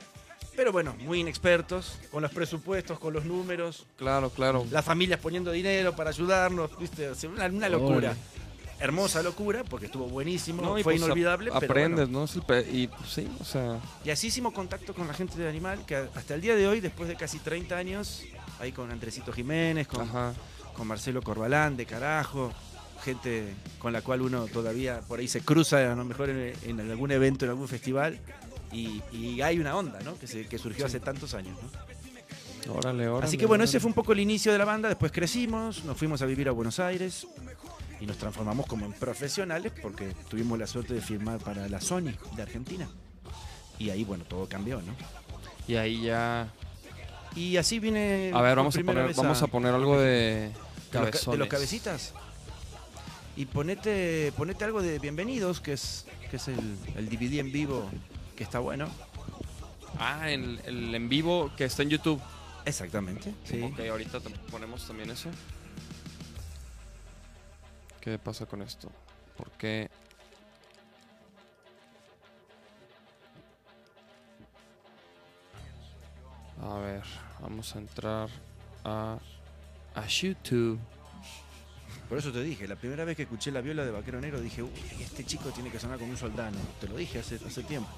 [0.56, 4.66] pero bueno, muy inexpertos, con los presupuestos, con los números, Claro, claro.
[4.70, 7.10] las familias poniendo dinero para ayudarnos, ¿viste?
[7.28, 8.16] Una, una locura.
[8.82, 11.50] Hermosa locura, porque estuvo buenísimo, No, y fue pues, inolvidable.
[11.50, 12.26] ap- pero aprendes, bueno.
[12.34, 12.54] ¿no?
[12.58, 15.84] El y pues, sí, o sea, Y así hicimos contacto con la gente del animal,
[15.84, 18.22] que hasta el día de hoy, después de casi 30 años,
[18.60, 20.32] ahí con Andresito Jiménez, con, ajá.
[20.74, 22.52] con Marcelo Corbalán, de carajo,
[23.04, 26.90] gente con la cual uno todavía por ahí se cruza, a lo mejor en, en
[26.90, 28.18] algún evento, en algún festival,
[28.72, 30.16] y, y hay una onda, ¿no?
[30.18, 31.70] Que, se- que surgió hace tantos años, ¿no?
[32.74, 33.26] Órale, órale.
[33.26, 35.96] Así que bueno, ese fue un poco el inicio de la banda, después crecimos, nos
[35.96, 37.26] fuimos a vivir a Buenos Aires
[38.00, 42.12] y nos transformamos como en profesionales porque tuvimos la suerte de firmar para la Sony
[42.36, 42.88] de Argentina.
[43.78, 44.94] Y ahí, bueno, todo cambió, ¿no?
[45.66, 46.52] Y ahí ya.
[47.36, 48.32] Y así viene.
[48.34, 51.38] A ver, vamos a poner, vamos a poner algo de de los, ca- de cabezones.
[51.38, 52.12] los cabecitas.
[53.36, 57.88] Y ponete, ponete algo de Bienvenidos, que es, que es el, el DVD en vivo,
[58.36, 58.88] que está bueno.
[59.98, 62.20] Ah, el, el en vivo que está en YouTube.
[62.64, 63.32] Exactamente.
[63.44, 63.62] Sí.
[63.62, 64.18] Ok, ahorita
[64.50, 65.30] ponemos también eso.
[68.00, 68.90] ¿Qué pasa con esto?
[69.36, 69.88] ¿Por qué?
[76.62, 77.02] A ver,
[77.40, 78.28] vamos a entrar
[78.84, 79.18] a,
[79.94, 80.78] a YouTube.
[82.08, 84.62] Por eso te dije, la primera vez que escuché la viola de Vaquero Negro dije,
[84.62, 84.70] uy,
[85.00, 86.58] este chico tiene que sonar como un soldano.
[86.80, 87.88] Te lo dije hace, hace tiempo.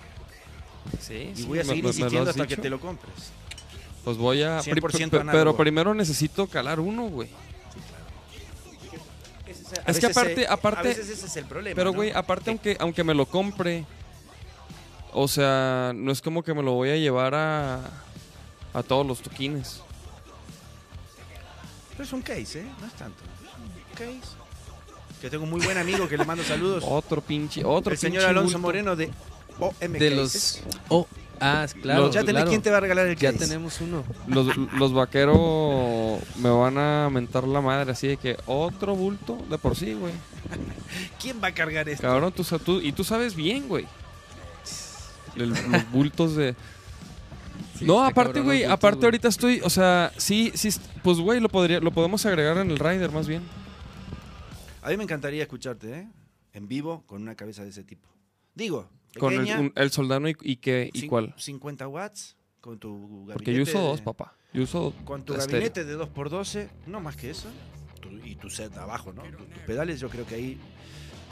[1.01, 3.31] Sí, Y voy a seguir insistiendo hasta que te lo compres.
[4.05, 4.59] Pues voy a...
[4.61, 5.33] 100% pri- pe- análogo.
[5.33, 7.31] pero primero necesito calar uno, güey.
[9.87, 11.75] A Es que aparte- aparte- A veces ese es el problema.
[11.77, 11.97] Pero, ¿no?
[11.97, 13.85] güey, aparte, Que- aunque, aunque me lo compre,
[15.13, 17.81] o sea, no es como que me lo voy a llevar a,
[18.75, 19.83] a todos los toquines.
[21.93, 22.67] Pero es un case, ¿eh?
[22.81, 23.23] No es tanto.
[23.91, 24.35] Un case.
[25.21, 26.83] Que tengo un muy buen amigo que le mando saludos.
[26.87, 28.59] Otro pinche, otro el señor Alonso bulto.
[28.59, 29.11] Moreno de
[29.61, 30.61] OM De los.
[30.89, 31.07] Oh,
[31.39, 32.11] ah, claro.
[32.11, 32.49] ya tenés claro.
[32.49, 33.45] quién te va a regalar el Ya case.
[33.47, 34.03] tenemos uno.
[34.27, 39.59] Los, los vaqueros me van a mentar la madre, así de que otro bulto de
[39.59, 40.13] por sí, güey.
[41.21, 42.03] ¿Quién va a cargar esto?
[42.03, 43.87] Cabrón, tú, tú- y tú sabes bien, güey.
[45.37, 45.59] Los
[45.93, 46.55] bultos de...
[47.85, 50.69] No, aparte, güey, aparte ahorita estoy, o sea, sí, sí,
[51.03, 53.43] pues, güey, lo, podría, lo podemos agregar en el rider más bien.
[54.83, 56.09] A mí me encantaría escucharte, ¿eh?
[56.53, 58.09] En vivo con una cabeza de ese tipo.
[58.55, 61.35] Digo, Con el, pequeña, un- el soldano y, y qué, y cuál.
[61.37, 63.33] 50 watts con tu gabinete.
[63.35, 64.35] Porque yo uso de- dos, papá.
[64.53, 65.53] Yo uso Con tu estéreo.
[65.71, 67.49] gabinete de 2x12, no más que eso.
[68.01, 69.23] tu- y tu set abajo, ¿no?
[69.23, 70.59] Tu- tus pedales, yo creo que ahí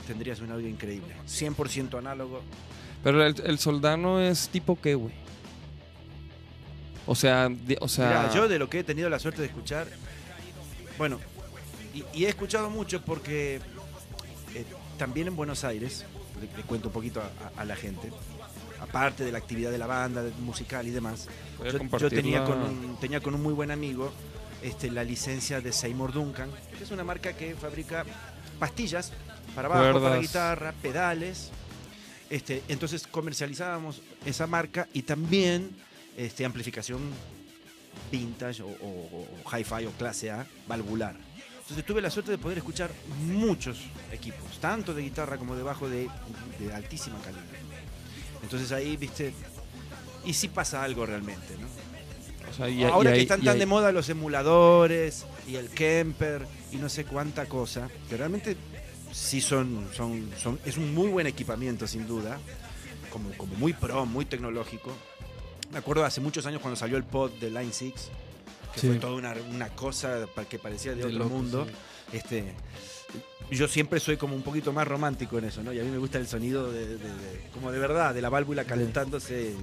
[0.07, 1.13] tendrías un audio increíble.
[1.27, 2.41] 100% análogo.
[3.03, 5.13] Pero el, el soldano es tipo qué, güey.
[7.07, 9.87] O sea, o sea, Mirá, yo de lo que he tenido la suerte de escuchar,
[10.97, 11.19] bueno,
[11.93, 13.59] y, y he escuchado mucho porque
[14.55, 14.65] eh,
[14.97, 16.05] también en Buenos Aires,
[16.39, 17.25] le, le cuento un poquito a,
[17.57, 18.11] a- a la gente,
[18.79, 21.27] aparte de la actividad de la banda, de- musical y demás,
[21.99, 24.11] yo, tenía, con un, tenía con un muy buen amigo
[24.61, 28.05] este, la licencia de Seymour Duncan, que es una marca que fabrica
[28.59, 29.11] pastillas
[29.55, 31.49] para bajo, para guitarra, pedales.
[32.29, 35.71] Este, entonces comercializábamos esa marca y también
[36.17, 36.99] este, amplificación
[38.11, 41.15] vintage o, o- o hi-fi o clase A valvular.
[41.61, 42.91] Entonces tuve la suerte de poder escuchar
[43.25, 43.79] muchos
[44.11, 46.09] equipos, tanto de guitarra como de bajo de,
[46.59, 47.43] de altísima calidad.
[48.43, 49.33] Entonces ahí, viste,
[50.25, 51.67] y sí pasa algo realmente, ¿no?
[52.49, 55.69] O sea, y- Ahora y que están y tan de moda los emuladores y el
[55.69, 58.57] Kemper y no sé cuánta cosa, que realmente
[59.13, 62.37] sí son, son, son es un muy buen equipamiento sin duda,
[63.11, 64.91] como, como muy pro, muy tecnológico.
[65.71, 67.93] Me acuerdo hace muchos años cuando salió el pod de Line 6,
[68.73, 68.87] que Sí.
[68.87, 71.65] fue toda una, una cosa que parecía de, De otro mundo.
[72.11, 72.17] sí.
[72.17, 72.53] Este,
[73.49, 75.71] yo siempre soy como un poquito más romántico en eso, ¿no?
[75.71, 78.29] Y a mí me gusta el sonido de, de- de- como de verdad, de la
[78.29, 79.53] válvula calentándose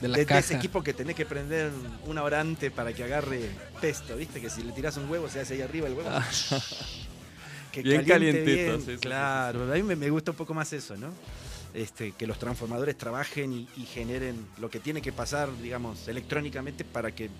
[0.00, 0.40] De la caja.
[0.40, 1.70] ese equipo que tenés que prender
[2.06, 3.40] una hora antes para que agarre
[3.80, 4.40] pesto, ¿viste?
[4.40, 6.10] Que si le tiras un huevo se hace ahí arriba el huevo.
[7.72, 7.82] que Ah.
[7.82, 10.94] Bien caliente calientito, bien, sí, claro, a mí me, me gusta un poco más eso,
[10.96, 11.08] ¿no?
[11.78, 16.84] Este, que los transformadores trabajen y, y generen lo que tiene que pasar, digamos, electrónicamente
[16.84, 17.30] para que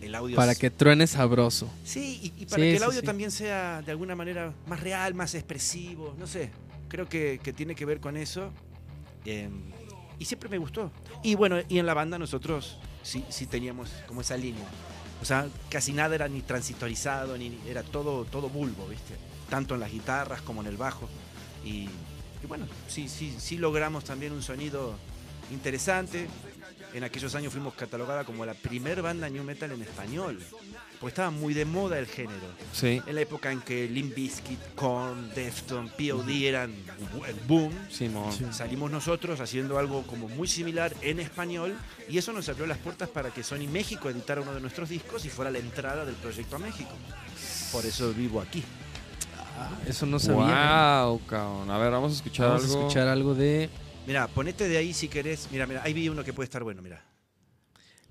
[0.00, 0.36] el audio...
[0.36, 1.68] Para que truene sabroso.
[1.84, 3.06] Sí, y, y para Sí, que el sí, audio sí.
[3.06, 6.50] también sea de alguna manera más real, más expresivo, no sé.
[6.88, 8.52] Creo que, que tiene que ver con eso.
[9.24, 9.48] eh,
[10.18, 10.92] y siempre me gustó.
[11.22, 14.66] Y bueno, y en la banda nosotros sí, sí teníamos como esa línea.
[15.22, 19.14] O sea, casi nada era ni transistorizado, ni era todo, todo bulbo, ¿viste?
[19.48, 21.08] Tanto en las guitarras como en el bajo.
[21.64, 21.88] Y,
[22.42, 24.96] y bueno, sí, sí, sí logramos también un sonido
[25.50, 26.28] interesante.
[26.92, 30.42] En aquellos años fuimos catalogada como la primer banda new metal en español.
[30.98, 32.46] Porque estaba muy de moda el género.
[32.72, 36.74] Sí, En la época en que Limp Bizkit, Korn, Deftones, POD eran
[37.26, 38.32] el boom, Simón.
[38.32, 38.44] Sí.
[38.50, 41.76] salimos nosotros haciendo algo como muy similar en español
[42.08, 45.24] y eso nos abrió las puertas para que Sony México editara uno de nuestros discos
[45.24, 46.90] y fuera la entrada del proyecto a México.
[47.72, 48.62] Por eso vivo aquí.
[49.62, 51.02] Ah, eso no sabía.
[51.04, 51.70] Wow, cabrón.
[51.70, 52.76] A ver, vamos a escuchar Vamos algo.
[52.76, 53.68] a escuchar algo de.
[54.06, 55.48] Mira, ponete de ahí si querés.
[55.52, 57.04] Mira, mira, ahí vi uno que puede estar bueno, mira.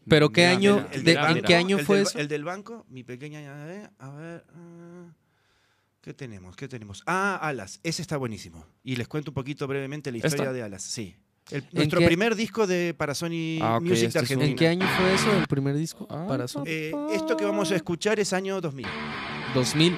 [0.08, 0.74] ¿Pero qué Mira, año?
[0.76, 2.20] mira, El de- del ¿En qué año fue del- eso?
[2.20, 3.42] El del banco, mi pequeña.
[3.42, 4.44] eh, A ver.
[4.50, 5.06] ah,
[6.02, 6.56] ¿Qué tenemos?
[6.56, 7.04] ¿Qué tenemos?
[7.06, 7.80] Ah, Alas.
[7.84, 8.66] Ese está buenísimo.
[8.84, 10.54] Y les cuento un poquito brevemente la historia ¿Esta?
[10.54, 10.82] de Alas.
[10.84, 11.16] Sí.
[11.52, 14.46] El- nuestro qué- primer disco de para Sony Ah, Music este de es un- Argentina.
[14.52, 15.38] ¿En qué año fue eso?
[15.38, 16.08] ¿El primer disco?
[16.10, 16.64] Ah, para Sony?
[16.68, 18.88] Eh, esto que vamos a escuchar es año 2000.
[19.54, 19.98] 2000.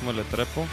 [0.00, 0.66] ¿Cómo le trepo?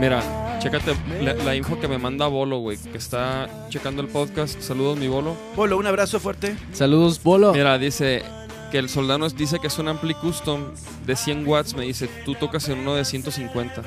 [0.00, 4.60] Mira, chécate la, la info que me manda Bolo, güey, que está checando el podcast.
[4.60, 5.36] Saludos, mi Bolo.
[5.54, 6.56] Polo, un abrazo fuerte.
[6.72, 7.52] Saludos, Bolo.
[7.52, 8.22] Mira, dice
[8.70, 10.64] que el soldano dice que es un ampli custom
[11.06, 11.74] de 100 watts.
[11.74, 13.82] Me dice, tú tocas en uno de 150.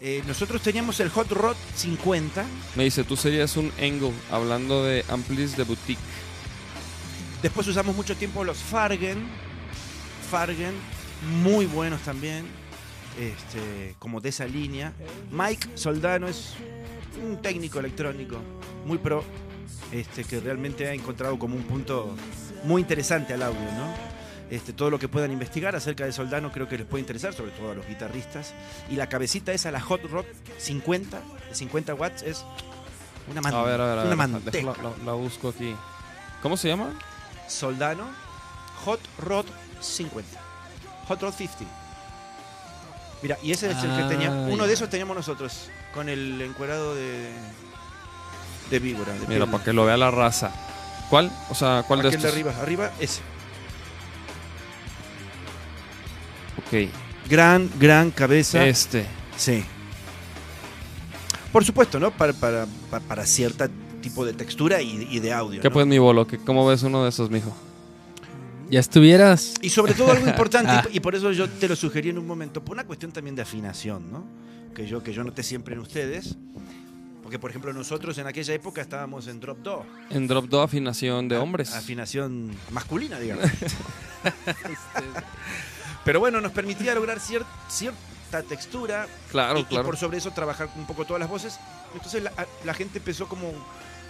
[0.00, 2.44] Eh, nosotros teníamos el Hot Rod 50.
[2.76, 5.98] Me dice, tú serías un Angle, hablando de amplis de boutique.
[7.42, 9.26] Después usamos mucho tiempo los Fargen.
[10.30, 10.72] Fargen,
[11.42, 12.46] muy buenos también.
[13.18, 14.92] Este, como de esa línea.
[15.32, 16.54] Mike Soldano es
[17.20, 18.38] un técnico electrónico
[18.86, 19.24] muy pro.
[19.90, 22.14] Este, que realmente ha encontrado como un punto
[22.64, 24.17] muy interesante al audio, ¿no?
[24.50, 27.50] Este, todo lo que puedan investigar acerca de Soldano creo que les puede interesar, sobre
[27.52, 28.54] todo a los guitarristas.
[28.90, 30.24] Y la cabecita esa, la Hot Rod
[30.58, 32.44] 50, de 50 watts, es
[33.30, 34.16] una, man- A ver, a ver, a una ver.
[34.16, 34.50] manteca.
[34.58, 35.74] déjala- la, la busco aquí.
[36.42, 36.90] ¿Cómo se llama?
[37.46, 38.04] Soldano
[38.84, 39.44] Hot Rod
[39.80, 40.40] 50.
[41.08, 41.64] Hot Rod 50.
[43.20, 44.30] Mira, y ese es el que Ah, tenía.
[44.30, 44.66] Uno ya.
[44.68, 45.68] de esos teníamos nosotros.
[45.92, 47.32] Con el encuerado de.
[48.70, 49.12] de víbora.
[49.12, 49.50] De Mira, piel.
[49.50, 50.50] para que lo vea la raza.
[51.10, 51.30] ¿Cuál?
[51.50, 52.32] O sea, ¿cuál de Aquel de estos?
[52.32, 52.62] arriba.
[52.62, 53.20] Arriba, ese.
[56.68, 56.88] Ok.
[57.28, 58.66] Gran, gran cabeza.
[58.66, 59.04] Este.
[59.36, 59.64] Sí.
[61.52, 62.10] Por supuesto, ¿no?
[62.10, 63.66] Para, para, para, para cierto
[64.02, 65.60] tipo de textura y, y de audio.
[65.60, 65.72] ¿Qué ¿no?
[65.74, 66.26] pues, mi bolo?
[66.26, 67.54] ¿Qué- ¿Cómo ves uno de esos, mijo?
[68.70, 69.54] Ya estuvieras.
[69.62, 70.84] Y sobre todo algo importante, Ah.
[70.92, 73.42] y, por eso yo te lo sugerí en un momento, por una cuestión también de
[73.42, 74.26] afinación, ¿no?
[74.74, 76.36] Que yo, que yo noté siempre en ustedes.
[77.22, 79.84] Porque, por ejemplo, nosotros en aquella época estábamos en drop do.
[80.10, 81.74] En drop do afinación de A- hombres.
[81.74, 83.44] Afinación masculina, digamos.
[86.08, 89.84] Pero bueno, nos permitía lograr cier- cierta textura Claro, y, y claro.
[89.84, 91.60] por sobre eso trabajar un poco todas las voces.
[91.92, 92.22] Entonces
[92.64, 93.52] la, gente empezó como,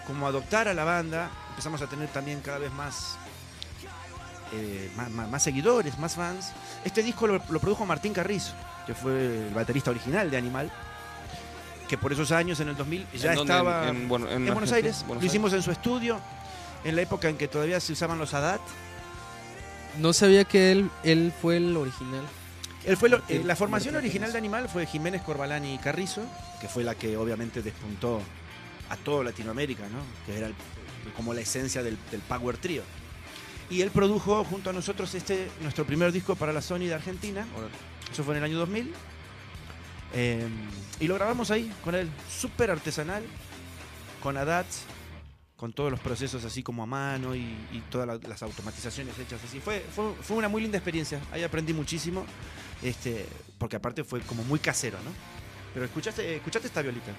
[0.06, 3.16] como a adoptar a la banda, empezamos a tener también cada vez más,
[4.52, 6.52] eh, más, más- más seguidores, más fans.
[6.84, 8.52] Este disco lo, lo produjo Martín Carrizo,
[8.86, 10.70] que fue el baterista original de Animal,
[11.88, 14.70] que por esos años, en el 2000, ya estaba En, en, bueno, en en Buenos?
[14.70, 15.02] Aires.
[15.04, 16.20] Buenos lo hicimos en su estudio,
[16.84, 18.60] en la época en que todavía se usaban los ADAT.
[19.98, 22.22] No sabía que él, él fue el original.
[22.84, 26.22] Él fue lo- eh, la formación original de Animal fue Jiménez Corbalán y Carrizo,
[26.60, 28.20] que fue la que obviamente despuntó
[28.88, 29.98] a toda Latinoamérica, ¿no?
[30.26, 30.54] que era el-
[31.16, 32.82] como la esencia del, del Power Trio.
[33.70, 37.44] Y él produjo junto a nosotros este nuestro primer disco para la Sony de Argentina,
[38.10, 38.92] eso fue en el año 2000,
[40.14, 40.46] eh,
[41.00, 43.22] y lo grabamos ahí con él, súper artesanal,
[44.22, 44.82] con ADATs,
[45.58, 47.40] con todos los procesos así como a mano y,
[47.72, 49.58] y todas la- las automatizaciones hechas así.
[49.58, 52.24] Fue, fue, fue una muy linda experiencia, ahí aprendí muchísimo,
[52.82, 53.26] este,
[53.58, 55.10] porque aparte fue como muy casero, ¿no?
[55.74, 57.10] Pero escuchaste, escuchaste esta violita,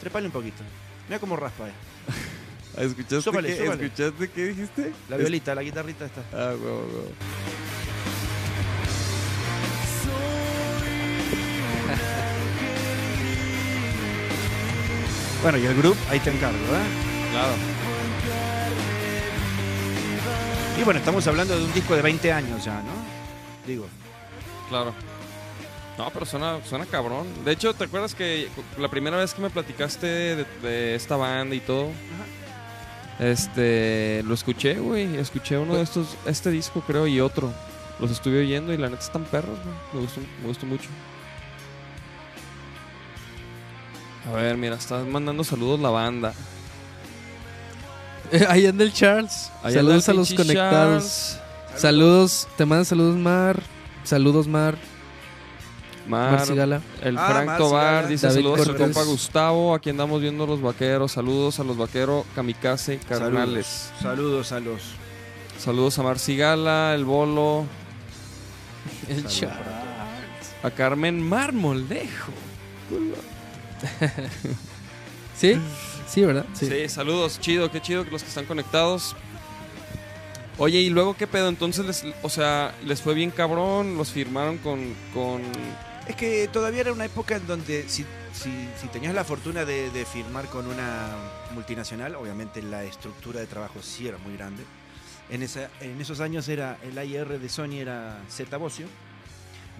[0.00, 0.62] trepale un poquito,
[1.08, 1.72] mira cómo raspa, eh.
[2.78, 3.84] ¿Escuchaste, Súbale, qué, súbale.
[3.86, 4.92] ¿Escuchaste qué dijiste?
[5.08, 6.22] la violita, la guitarrita está.
[6.32, 7.10] Ah, huevo, huevo.
[15.42, 17.13] Bueno, y el grupo, ahí te encargo, ¿eh?
[17.34, 17.52] Claro.
[20.80, 22.92] Y bueno, estamos hablando de un disco de 20 años ya, ¿no?
[23.66, 23.88] Digo,
[24.68, 24.94] Claro.
[25.98, 27.26] No, pero suena, suena cabrón.
[27.44, 31.56] De hecho, ¿te acuerdas que la primera vez que me platicaste de, de esta banda
[31.56, 31.88] y todo?
[33.18, 35.16] Este, lo escuché, güey.
[35.16, 37.52] Escuché uno de estos, este disco creo y otro.
[37.98, 39.74] Los estuve oyendo y la neta están perros, güey.
[39.92, 40.88] Me gustó, me gustó mucho.
[44.28, 46.32] A ver, mira, estás mandando saludos la banda.
[48.48, 49.50] Ahí anda el Charles.
[49.62, 51.36] Ahí saludos a los conectados.
[51.36, 51.40] Charles.
[51.80, 53.60] Saludos, te mando saludos Mar.
[54.04, 54.76] Saludos Mar.
[56.06, 56.82] Mar, Mar Cigala.
[57.02, 58.08] El Ah, Frank Mar Tobar Cigala.
[58.08, 58.76] dice David saludos Cortés.
[58.82, 59.74] compa Gustavo.
[59.74, 61.12] Aquí andamos viendo los vaqueros.
[61.12, 63.90] Saludos a los vaqueros kamikaze carnales.
[64.00, 64.82] Saludos, saludos a los.
[65.58, 67.64] Saludos a Mar Cigala, el Bolo,
[69.08, 69.58] El Saludos Charles.
[70.62, 72.32] a Carmen Marmolejo.
[75.36, 75.58] ¿Sí?
[76.08, 76.44] Sí, ¿verdad?
[76.54, 76.88] Sí.
[76.88, 79.16] saludos, chido, qué chido que los que están conectados.
[80.58, 84.58] Oye, y luego qué pedo, entonces, les, o sea, les fue bien cabrón, los firmaron
[84.58, 85.42] con, con...
[86.06, 89.90] Es que todavía era una época en donde si, si- si tenías la fortuna de,
[89.90, 91.08] de firmar con una
[91.54, 94.62] multinacional, obviamente la estructura de trabajo sí era muy grande.
[95.30, 98.86] En, esa, en esos años era el AIR de Sony era Z Bocio.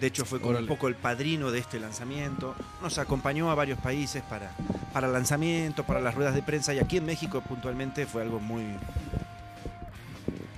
[0.04, 2.54] De hecho fue como un poco el padrino de este lanzamiento.
[2.82, 4.54] Nos acompañó a varios países para,
[4.92, 8.66] para lanzamiento, para las ruedas de prensa y aquí en México puntualmente fue algo muy,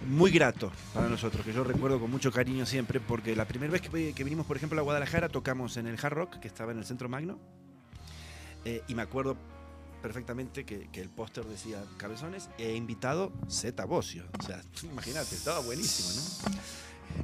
[0.09, 3.83] muy grato para nosotros, que yo recuerdo con mucho cariño siempre, porque la primera vez
[3.83, 6.79] que, que vinimos, por ejemplo, a Guadalajara, tocamos en el Hard Rock, que estaba en
[6.79, 7.39] el Centro Magno,
[8.65, 9.37] eh, y me acuerdo
[10.03, 14.25] perfectamente que, que el póster decía Cabezones e invitado Z Bocio.
[14.41, 16.57] O sea, imagínate, estaba buenísimo, ¿no?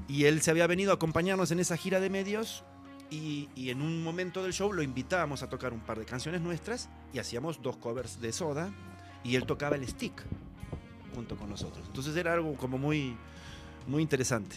[0.08, 2.64] Y él se había venido a acompañarnos en esa gira de medios
[3.10, 6.40] y, y en un momento del show lo invitábamos a tocar un par de canciones
[6.40, 8.72] nuestras y hacíamos dos covers de Soda
[9.24, 10.22] y él tocaba el stick
[11.14, 11.84] junto con nosotros.
[11.86, 13.16] Entonces era algo como muy,
[13.86, 14.56] muy interesante.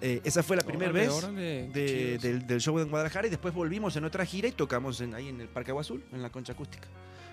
[0.00, 3.54] Eh, esa fue la primera Órale, vez órale, de- del show en Guadalajara y después
[3.54, 6.30] volvimos en otra gira y tocamos en- ahí en el Parque Agua Azul, en la
[6.30, 6.88] concha acústica.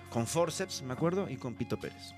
[0.08, 2.12] Con Forceps, me acuerdo, y con Pito Pérez.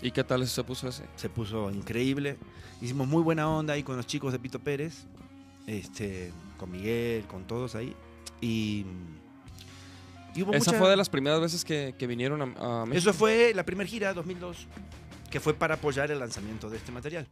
[0.00, 1.04] ¿Y qué tal se puso ese?
[1.16, 2.36] Se puso increíble.
[2.80, 5.04] Hicimos muy buena onda ahí con los chicos de Pito Pérez,
[5.66, 7.94] este, con Miguel, con todos ahí.
[8.40, 8.86] Y,
[10.34, 13.10] y hubo Esa mucha- fue de las primeras veces que, que vinieron a, a México.
[13.10, 14.68] Eso fue la primera gira, 2002,
[15.30, 17.26] que fue para apoyar el lanzamiento de este material.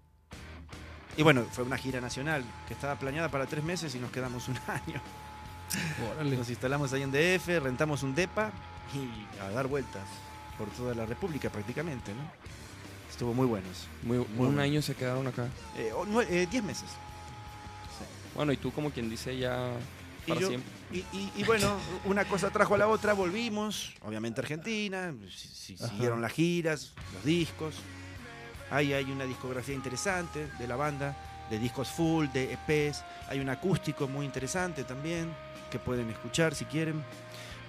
[1.16, 4.48] Y bueno, fue una gira nacional que estaba planeada para tres meses y nos quedamos
[4.48, 5.00] un año.
[6.12, 6.36] Órale.
[6.36, 8.50] Nos instalamos ahí en DF, rentamos un DEPA
[8.94, 10.02] y a dar vueltas
[10.58, 12.20] por toda la República prácticamente, ¿no?
[13.10, 13.86] Estuvo muy buenos.
[14.02, 14.60] Muy- un bueno.
[14.60, 15.48] año se quedaron acá.
[15.76, 16.88] Eh, o nue- eh, diez meses.
[18.34, 19.70] Bueno, y tú como quien dice ya
[20.26, 20.70] Y para yo- siempre.
[20.92, 25.76] Y, y- y bueno, una cosa trajo a la otra, volvimos, obviamente Argentina, si- si-
[25.78, 27.76] siguieron las giras, los discos.
[28.70, 31.16] Ahí hay una discografía interesante de la banda,
[31.50, 33.02] de discos full, de EPs.
[33.28, 35.32] Hay un acústico muy interesante también,
[35.70, 37.02] que pueden escuchar si quieren.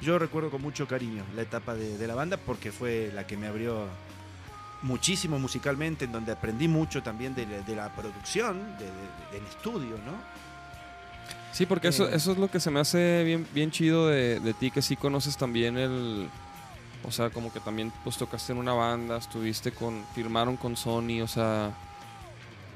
[0.02, 3.36] Yo recuerdo con mucho cariño la etapa de, de la banda porque fue la que
[3.38, 3.86] me abrió
[4.84, 9.48] muchísimo musicalmente, en donde aprendí mucho también de, la- de la producción, de, de- del
[9.50, 10.14] estudio, ¿no?
[11.52, 12.16] Sí, porque eso, Eh.
[12.16, 14.96] eso es lo que se me hace bien, bien chido de, de ti, que sí
[14.96, 16.30] conoces también el...
[17.04, 20.06] O sea, como que también pues tocaste en una banda, estuviste con...
[20.14, 21.72] Firmaron con Sony, o sea...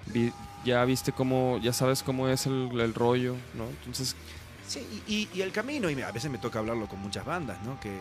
[0.08, 0.34] vi-
[0.66, 1.60] ya viste cómo...
[1.62, 3.66] Ya sabes cómo es el, el rollo, ¿no?
[3.66, 4.16] Entonces,
[4.72, 7.78] Sí, y, y- el camino, y a veces me toca hablarlo con muchas bandas, ¿no?
[7.80, 7.92] Que,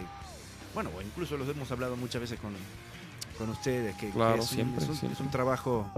[0.75, 2.53] bueno, incluso los hemos hablado muchas veces con,
[3.39, 5.91] con ustedes, que, que Claro, es, un, siempre, es un- es un trabajo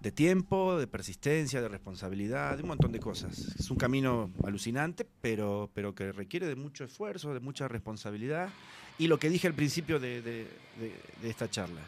[0.00, 3.38] de tiempo, de persistencia, de responsabilidad, de un montón de cosas.
[3.58, 8.50] Es un camino alucinante, pero, pero que requiere de mucho esfuerzo, de mucha responsabilidad.
[8.98, 10.46] Y lo que dije al principio de, de-
[10.78, 11.80] de- de esta charla,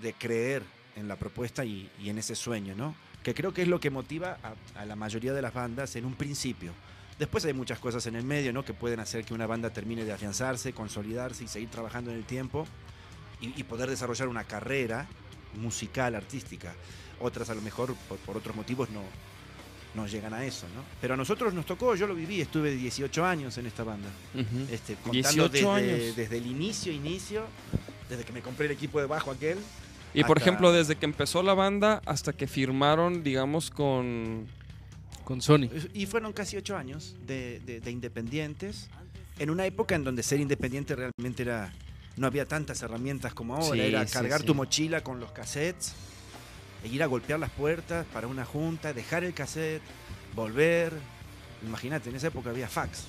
[0.00, 0.62] de creer
[0.96, 2.94] en la propuesta y, y en ese sueño, ¿no?
[3.22, 6.04] que creo que es lo que motiva a, a la mayoría de las bandas en
[6.06, 6.72] un principio.
[7.22, 8.64] Después hay muchas cosas en el medio, ¿no?
[8.64, 12.24] Que pueden hacer que una banda termine de afianzarse, consolidarse y seguir trabajando en el
[12.24, 12.66] tiempo
[13.40, 15.06] y, y poder desarrollar una carrera
[15.54, 16.74] musical, artística.
[17.20, 19.02] Otras a lo mejor por, por otros motivos no,
[19.94, 20.82] no llegan a eso, ¿no?
[21.00, 24.08] Pero a nosotros nos tocó, yo lo viví, estuve 18 años en esta banda.
[24.68, 26.16] Este, 18 contando desde, años.
[26.16, 27.44] desde el inicio, inicio,
[28.10, 29.58] desde que me compré el equipo de bajo aquel.
[30.12, 34.48] Y por ejemplo, desde que empezó la banda hasta que firmaron, digamos, con...
[35.24, 35.68] Con Sony.
[35.94, 38.88] Y fueron casi ocho años de, de- de independientes,
[39.38, 41.72] en una época en donde ser independiente realmente era...
[42.16, 44.46] No había tantas herramientas como ahora, Sí, era sí, cargar sí.
[44.46, 45.94] tu mochila con los cassettes,
[46.84, 49.80] e ir a golpear las puertas para una junta, dejar el cassette,
[50.34, 50.92] volver.
[51.66, 53.04] Imagínate, en esa época había fax.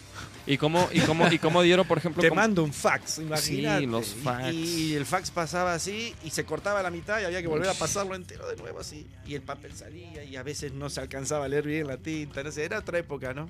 [0.46, 2.22] ¿Y cómo, y cómo, y cómo dieron, por ejemplo...
[2.22, 3.88] Te cómo- mando un fax, imagínate.
[3.88, 4.54] los Y- fax.
[4.54, 7.70] Y, el fax pasaba así y se cortaba a la mitad y había que volver
[7.70, 9.08] a pasarlo entero de nuevo así.
[9.26, 12.44] Y el papel salía y a veces no se alcanzaba a leer bien la tinta.
[12.44, 13.50] No sé, era otra época, ¿no?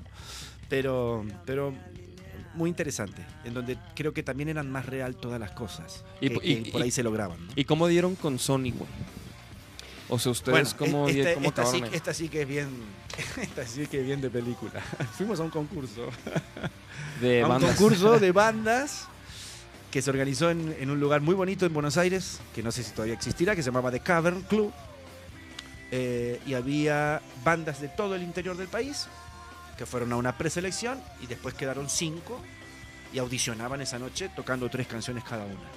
[0.69, 1.73] Pero, pero
[2.53, 6.03] muy interesante, en donde creo que también eran más real todas las cosas.
[6.21, 7.45] Y- que- y- que por ahí se lograban.
[7.47, 7.53] ¿no?
[7.55, 8.89] ¿Y cómo dieron con Sony, güey?
[10.09, 12.69] O sea, ustedes, Bueno, ¿cómo, di- este- cómo esta, sí, esta sí que es bien,
[13.41, 14.79] esta sí que es bien de película.
[15.17, 16.09] Fuimos a un concurso.
[17.21, 17.75] De a un bandas.
[17.75, 19.07] concurso de bandas
[19.91, 22.83] que se organizó en, en un lugar muy bonito en Buenos Aires, que no sé
[22.83, 24.73] si todavía existirá, que se llamaba The Cavern Club.
[25.91, 29.05] Eh, y había bandas de todo el interior del país
[29.77, 32.39] que fueron a una preselección y después quedaron cinco
[33.13, 35.69] y audicionaban esa noche tocando tres canciones cada una.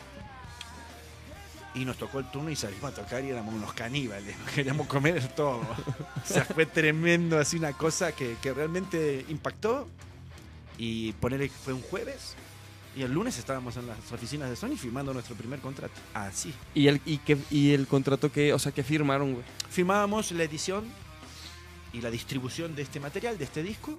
[1.76, 5.26] Y nos tocó el turno y salimos a tocar y éramos unos caníbales, queríamos comer
[5.34, 5.58] todo.
[5.60, 9.86] O sea, fue tremendo, así una cosa que, que realmente impactó.
[10.78, 12.34] Y ponerle que fue un jueves
[12.94, 15.94] y el lunes estábamos en las oficinas de Sony firmando nuestro primer contrato.
[16.12, 16.52] Así.
[16.74, 19.44] ¿Y el, y, qué- y el contrato que, o sea, que firmaron, güey?
[19.70, 20.84] Firmábamos la edición
[21.94, 23.98] y la distribución de este material, de este disco.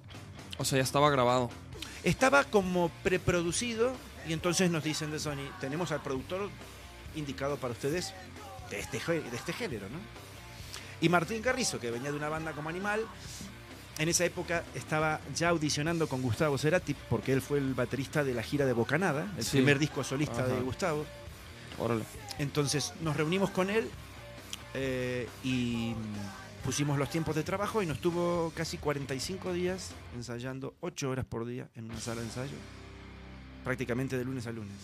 [0.59, 1.49] O sea, ya estaba grabado.
[2.03, 3.91] Estaba como preproducido
[4.27, 6.49] y entonces nos dicen de Sony, tenemos al productor
[7.17, 8.13] indicado para ustedes
[8.69, 9.99] de este, de este género, ¿no?
[11.01, 13.05] Y Martín Carrizo, que venía de una banda como Animal,
[13.99, 18.33] en esa época estaba ya audicionando con Gustavo Cerati, porque él fue el baterista de
[18.33, 19.57] la gira de Bocanada, el Sí.
[19.57, 20.47] primer disco solista Ajá.
[20.55, 21.05] de Gustavo.
[21.79, 22.03] Órale.
[22.39, 23.89] Entonces nos reunimos con él
[24.73, 25.93] eh, y
[26.63, 31.45] pusimos los tiempos de trabajo y nos tuvo casi 45 días ensayando 8 horas por
[31.45, 32.57] día en una sala de ensayo,
[33.63, 34.75] prácticamente de lunes a lunes.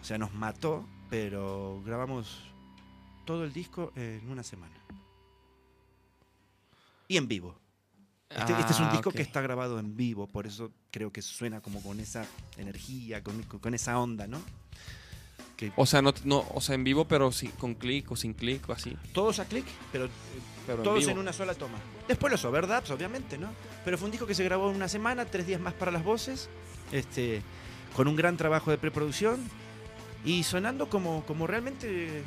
[0.00, 2.38] O sea, nos mató, pero grabamos
[3.24, 4.74] todo el disco en una semana.
[7.08, 7.56] Y en vivo.
[8.28, 11.22] Este, este es un Ah, disco que está grabado en vivo, por eso creo que
[11.22, 12.26] suena como con esa
[12.58, 14.38] energía, con, con esa onda, ¿no?
[15.56, 18.34] Que O sea, no, no, o sea, en vivo, pero sin, con clic o sin
[18.34, 18.94] clic o así.
[19.14, 20.10] todos a clic, pero eh,
[20.66, 21.12] Pero todos vivo.
[21.12, 21.78] en una sola toma.
[22.06, 23.48] Después los overdubs, obviamente, ¿no?
[23.84, 26.04] Pero fue un disco que se grabó en una semana, tres días más para las
[26.04, 26.50] voces,
[26.92, 27.42] este,
[27.96, 29.40] con un gran trabajo de preproducción
[30.24, 32.22] y sonando como, como realmente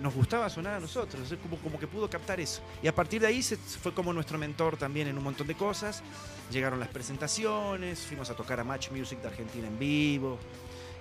[0.00, 2.60] nos gustaba sonar a nosotros, como, como que pudo captar eso.
[2.82, 5.54] Y a partir de ahí se, fue como nuestro mentor también en un montón de
[5.54, 6.02] cosas.
[6.52, 10.38] Llegaron las presentaciones, fuimos a tocar a Match Music de Argentina en vivo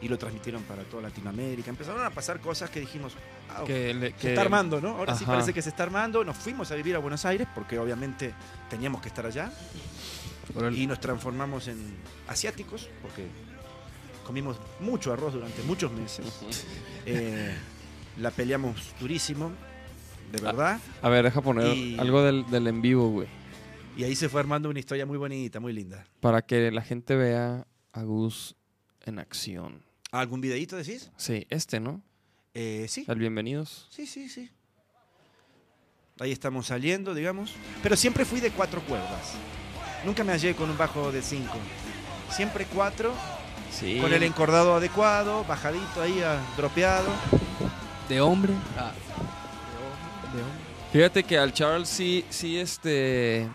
[0.02, 1.70] y lo transmitieron para toda Latinoamérica.
[1.70, 3.14] Empezaron a pasar cosas que dijimos,
[3.58, 4.90] "Wow, Que, le- se está armando, ¿no?
[4.98, 6.24] Ahora sí parece que se está armando.
[6.24, 8.34] Nos fuimos a vivir a Buenos Aires porque obviamente
[8.70, 9.52] teníamos que estar allá
[10.78, 11.96] y nos transformamos en
[12.28, 13.28] asiáticos porque
[14.26, 16.26] comimos mucho arroz durante muchos meses.
[17.08, 17.54] Eh,
[18.18, 19.52] la peleamos durísimo,
[20.32, 20.80] de verdad.
[21.04, 23.28] A ver, deja poner Y- algo del, del en vivo, güey.
[23.96, 26.04] Y ahí se fue armando una historia muy bonita, muy linda.
[26.20, 28.56] Para que la gente vea a Gus
[29.06, 29.84] en acción.
[30.12, 31.12] ¿Algún videíto decís?
[31.16, 32.02] Sí, este, ¿no?
[32.56, 33.06] Eh, sí.
[33.08, 33.86] El bienvenidos.
[33.92, 34.50] Sí, sí, sí.
[36.20, 37.54] Ahí estamos saliendo, digamos.
[37.84, 39.34] Pero siempre fui de cuatro cuerdas.
[40.06, 41.58] Nunca me hallé con un bajo de cinco.
[42.32, 43.14] Siempre cuatro,
[43.78, 44.00] Sí.
[44.00, 47.10] con el encordado adecuado, bajadito ahí, ah, dropeado.
[48.08, 48.54] De hombre.
[48.78, 50.32] Ah, de hombre.
[50.34, 50.66] De hombre.
[50.94, 53.50] Fíjate que al Charles sí, sí, este.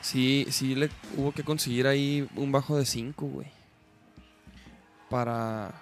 [0.00, 3.48] Sí, sí le hubo que conseguir ahí un bajo de 5, güey.
[5.10, 5.74] Para.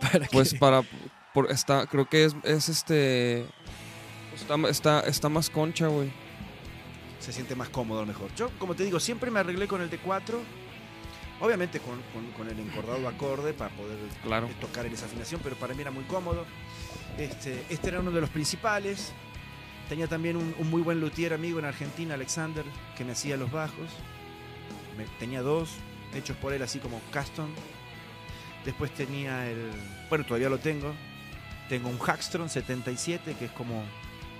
[0.00, 0.58] ¿Para Pues qué?
[0.58, 0.82] para.
[1.34, 3.46] Por, está, creo que es, es este.
[4.34, 6.10] Está, está, está más concha, güey.
[7.20, 8.34] Se siente más cómodo a lo mejor.
[8.36, 10.40] Yo, como te digo, siempre me arreglé con el de cuatro.
[11.40, 14.48] Obviamente con, con- con el encordado acorde para poder Claro.
[14.60, 16.44] tocar en esa afinación, pero para mí era muy cómodo.
[17.16, 19.12] Este, este era uno de los principales.
[19.88, 22.64] Tenía también un, un muy buen luthier amigo en Argentina, Alexander,
[22.96, 23.86] que me hacía los bajos.
[24.96, 25.70] Me- tenía dos,
[26.14, 27.48] hechos por él así como custom.
[28.64, 29.70] Después tenía el...
[30.08, 30.92] Bueno, todavía lo tengo.
[31.68, 33.84] Tengo un Hackstron 77, que es como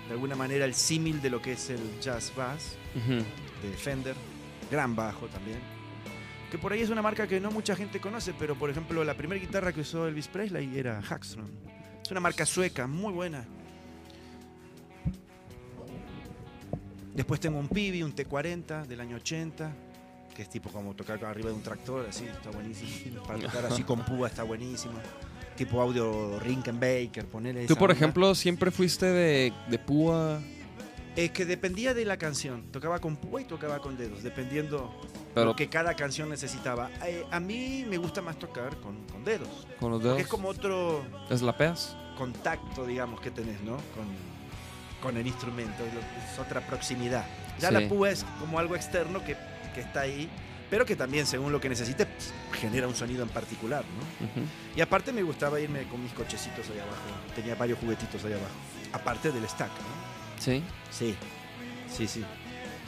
[0.09, 3.23] de alguna manera el símil de lo que es el Jazz Bass Ujú.
[3.63, 4.17] de Fender.
[4.71, 5.61] Gran bajo también.
[6.51, 9.15] Que por ahí es una marca que no mucha gente conoce, pero por ejemplo la
[9.15, 11.51] primera guitarra que usó Elvis Presley era Hackstron.
[12.03, 13.45] Es una marca sueca, muy buena.
[17.15, 19.75] Después tengo un Pibi, un T40 del año 80,
[20.35, 23.23] que es tipo como tocar arriba de un tractor, así, está buenísimo.
[23.27, 24.95] Para tocar así con púa está buenísimo.
[25.57, 30.41] Tipo audio Rinkenbacker, ponerle Tú, por ejemplo, siempre fuiste de, de púa,
[31.19, 32.71] Es que dependía de la canción.
[32.71, 34.95] Tocaba con púa y tocaba con dedos, dependiendo
[35.35, 36.91] pero lo que cada canción necesitaba.
[37.05, 39.67] Eh, a mí me gusta más tocar con, con dedos.
[39.81, 40.21] con los Porque dedos.
[40.21, 41.97] es como otro ¿Eslapeas?
[42.17, 43.77] contacto, digamos, que tenés, ¿no?
[43.77, 44.07] Con,
[45.03, 45.85] con el instrumento.
[45.85, 47.27] es Es otra proximidad.
[47.59, 47.75] Ya Sí.
[47.75, 49.37] la púa es como algo externo que,
[49.75, 50.29] que está ahí,
[50.71, 52.07] pero que también, según lo que necesite,
[52.61, 54.25] genera un sonido en particular, ¿no?
[54.27, 54.49] Ujú.
[54.77, 57.03] Y aparte me gustaba irme con mis cochecitos ahí abajo.
[57.35, 58.55] Tenía varios juguetitos ahí abajo.
[58.93, 59.98] Aparte del stack, ¿no?
[60.39, 60.63] Sí.
[60.91, 61.15] Sí,
[61.95, 62.25] sí, sí.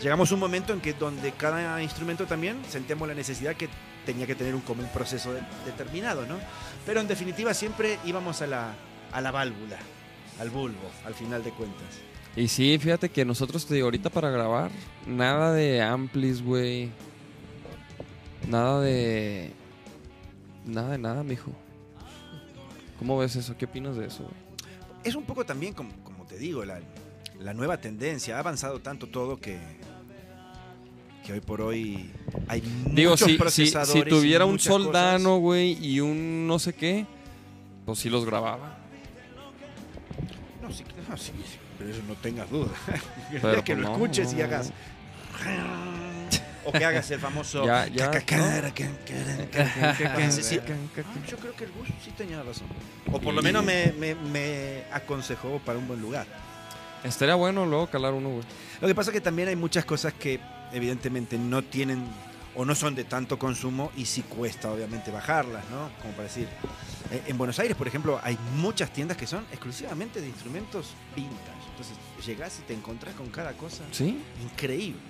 [0.02, 3.68] Llegamos a un momento en que donde cada instrumento también sentíamos la necesidad que
[4.06, 6.38] tenía que tener un, como un proceso de- determinado, ¿no?
[6.86, 8.74] Pero en definitiva siempre íbamos a la,
[9.12, 9.78] a la válvula,
[10.38, 11.86] al bulbo, al final de cuentas.
[12.34, 14.70] Y sí, fíjate que nosotros, te digo, ahorita para grabar,
[15.06, 16.88] nada de amplis, güey.
[18.48, 19.52] Nada de...
[20.64, 21.50] Nada de nada, mijo.
[22.98, 23.56] ¿Cómo ves eso?
[23.58, 24.34] ¿Qué opinas de eso, güey?
[25.04, 26.80] Es un poco también, como, como te digo, la,
[27.40, 28.36] la nueva tendencia.
[28.36, 29.58] Ha avanzado tanto todo que,
[31.24, 32.10] que hoy por hoy
[32.48, 33.92] hay Digo, muchos si, si, procesadores.
[33.92, 37.06] si y tuviera un soldano, güey, y un no sé qué,
[37.86, 38.78] pues sí los grababa.
[40.62, 42.70] No, sí, no, sí, sí, pero eso no tengas duda.
[43.42, 44.72] Pero que pues lo no, escuches y no, hagas.
[46.64, 47.64] O que hagas el famoso.
[47.64, 48.26] Ya, ya, Yo creo
[51.56, 52.66] que el Gus sí tenía razón.
[53.10, 56.26] O por lo Y- menos me, me- me aconsejó para un buen lugar.
[57.04, 58.44] Estaría bueno luego calar uno, güey.
[58.80, 60.40] Lo que pasa es que también hay muchas cosas que
[60.72, 62.04] evidentemente no tienen
[62.54, 65.88] o no son de tanto consumo y sí cuesta obviamente bajarlas, ¿no?
[66.00, 66.48] Como para decir,
[67.12, 71.38] eh, en Buenos Aires, por ejemplo, hay muchas tiendas que son exclusivamente de instrumentos vintage.
[71.70, 71.96] Entonces
[72.26, 74.18] llegás y te encontrás con cada cosa ¿Sí?
[74.42, 75.00] increíbles.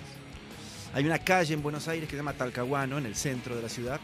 [0.95, 3.68] Hay una calle en Buenos Aires que se llama Talcahuano, en el centro de la
[3.68, 4.01] ciudad,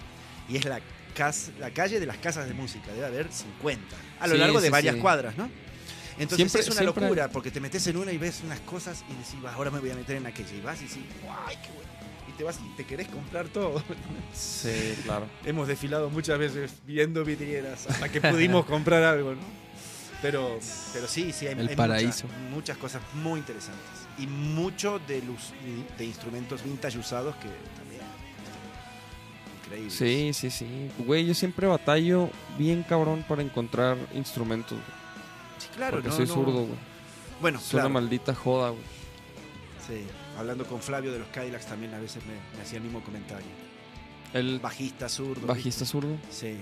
[0.49, 0.80] y es la,
[1.14, 2.93] cas- la calle de las casas de música.
[2.93, 3.84] Debe haber 50,
[4.20, 5.01] a lo Sí, largo de sí, varias sí.
[5.01, 5.49] cuadras, ¿no?
[6.18, 9.04] Entonces Siempre- es una siempre- locura, porque te metes en una y ves unas cosas
[9.08, 10.54] y decís, "Va, ahora me voy a meter en aquella.
[10.54, 10.98] Y vas y decís,
[11.46, 11.90] ¡ay, qué bueno!
[12.28, 13.82] Y te vas y te querés comprar todo.
[14.34, 15.26] Sí, claro.
[15.44, 19.40] Hemos desfilado muchas veces viendo vidrieras hasta que pudimos comprar algo, ¿no?
[20.22, 20.58] Pero,
[20.94, 22.26] pero sí, sí, hay, El hay paraíso.
[22.50, 23.84] muchas cosas muy interesantes.
[24.18, 25.52] Y mucho de, luz-
[25.98, 28.00] de instrumentos vintage usados que también.
[29.64, 29.90] Increíble.
[29.90, 30.90] Sí, sí, sí.
[30.98, 35.05] Güey, yo siempre batallo bien cabrón para encontrar instrumentos, güey.
[35.70, 36.34] Sí, claro, porque no, soy no.
[36.34, 36.78] zurdo, güey.
[37.40, 37.86] Bueno, Es claro.
[37.88, 38.82] una maldita joda, güey.
[39.86, 40.04] Sí.
[40.38, 43.46] Hablando con Flavio de los Kylax también a veces me, me hacía el mismo comentario.
[44.32, 45.46] El Bajista zurdo.
[45.46, 46.16] bajista zurdo.
[46.30, 46.56] Sí.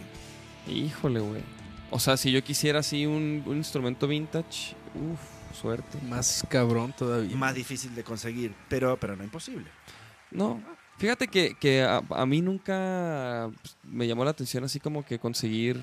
[0.69, 1.43] Híjole, güey.
[1.91, 5.99] O sea, si yo quisiera así un, un instrumento vintage, uff, suerte.
[6.09, 7.35] Más cabrón todavía.
[7.37, 9.67] Más difícil de conseguir, pero, pero no imposible.
[10.31, 10.61] No,
[10.99, 15.19] fíjate que, que a, a mí nunca pues, me llamó la atención así como que
[15.19, 15.81] conseguir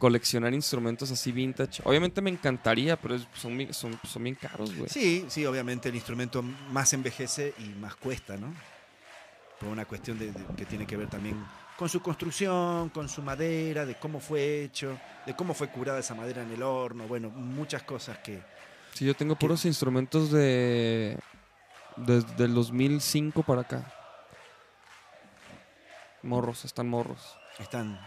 [0.00, 1.80] coleccionar instrumentos así vintage.
[1.84, 4.88] Obviamente me encantaría, pero son, son, son bien caros, güey.
[4.90, 8.52] Sí, sí, obviamente el instrumento más envejece y más cuesta, ¿no?
[9.60, 11.36] Por una cuestión de, de- que tiene que ver también
[11.76, 16.14] con su construcción, con su madera, de cómo fue hecho, de cómo fue curada esa
[16.14, 18.40] madera en el horno, bueno, muchas cosas que...
[18.94, 21.18] Sí, yo tengo puros instrumentos de
[21.96, 23.94] desde el 2005 para acá.
[26.22, 27.36] Morros, están morros.
[27.58, 27.98] Están,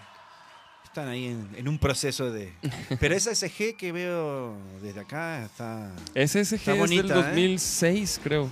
[0.94, 2.54] están ahí en, en un proceso de...
[3.00, 7.28] Pero esa SG que veo desde acá está, SSG Está es bonita, del ¿eh?
[7.30, 8.48] 2006, creo.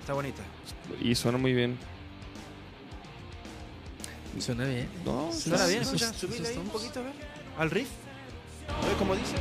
[0.00, 0.42] está bonita.
[1.00, 1.78] Y suena muy bien.
[4.38, 4.90] Suena bien.
[5.06, 5.80] No, ¿Suena bien?
[5.80, 7.12] Escucha, ahí un poquito, a ver.
[7.58, 7.88] Al riff.
[8.68, 9.34] A ver cómo dice.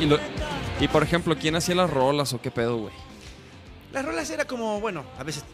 [0.00, 0.18] Y, lo-
[0.80, 2.94] y, por ejemplo, ¿quién hacía las rolas o qué pedo, güey?
[3.92, 5.44] Las rolas era como, bueno, a veces...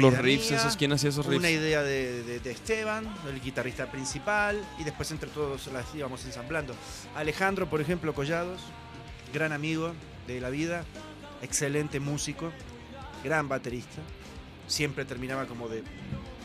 [0.00, 1.38] Los riffs, mía, esos, ¿quién hacía esos riffs?
[1.38, 6.24] Una idea de, de- de Esteban, el guitarrista principal, y después entre todos las íbamos
[6.24, 6.74] ensamblando.
[7.14, 8.60] Alejandro, por ejemplo, Collados,
[9.32, 9.92] gran amigo
[10.26, 10.84] de la vida,
[11.42, 12.52] excelente músico,
[13.24, 14.00] gran baterista.
[14.68, 15.82] Siempre terminaba como de,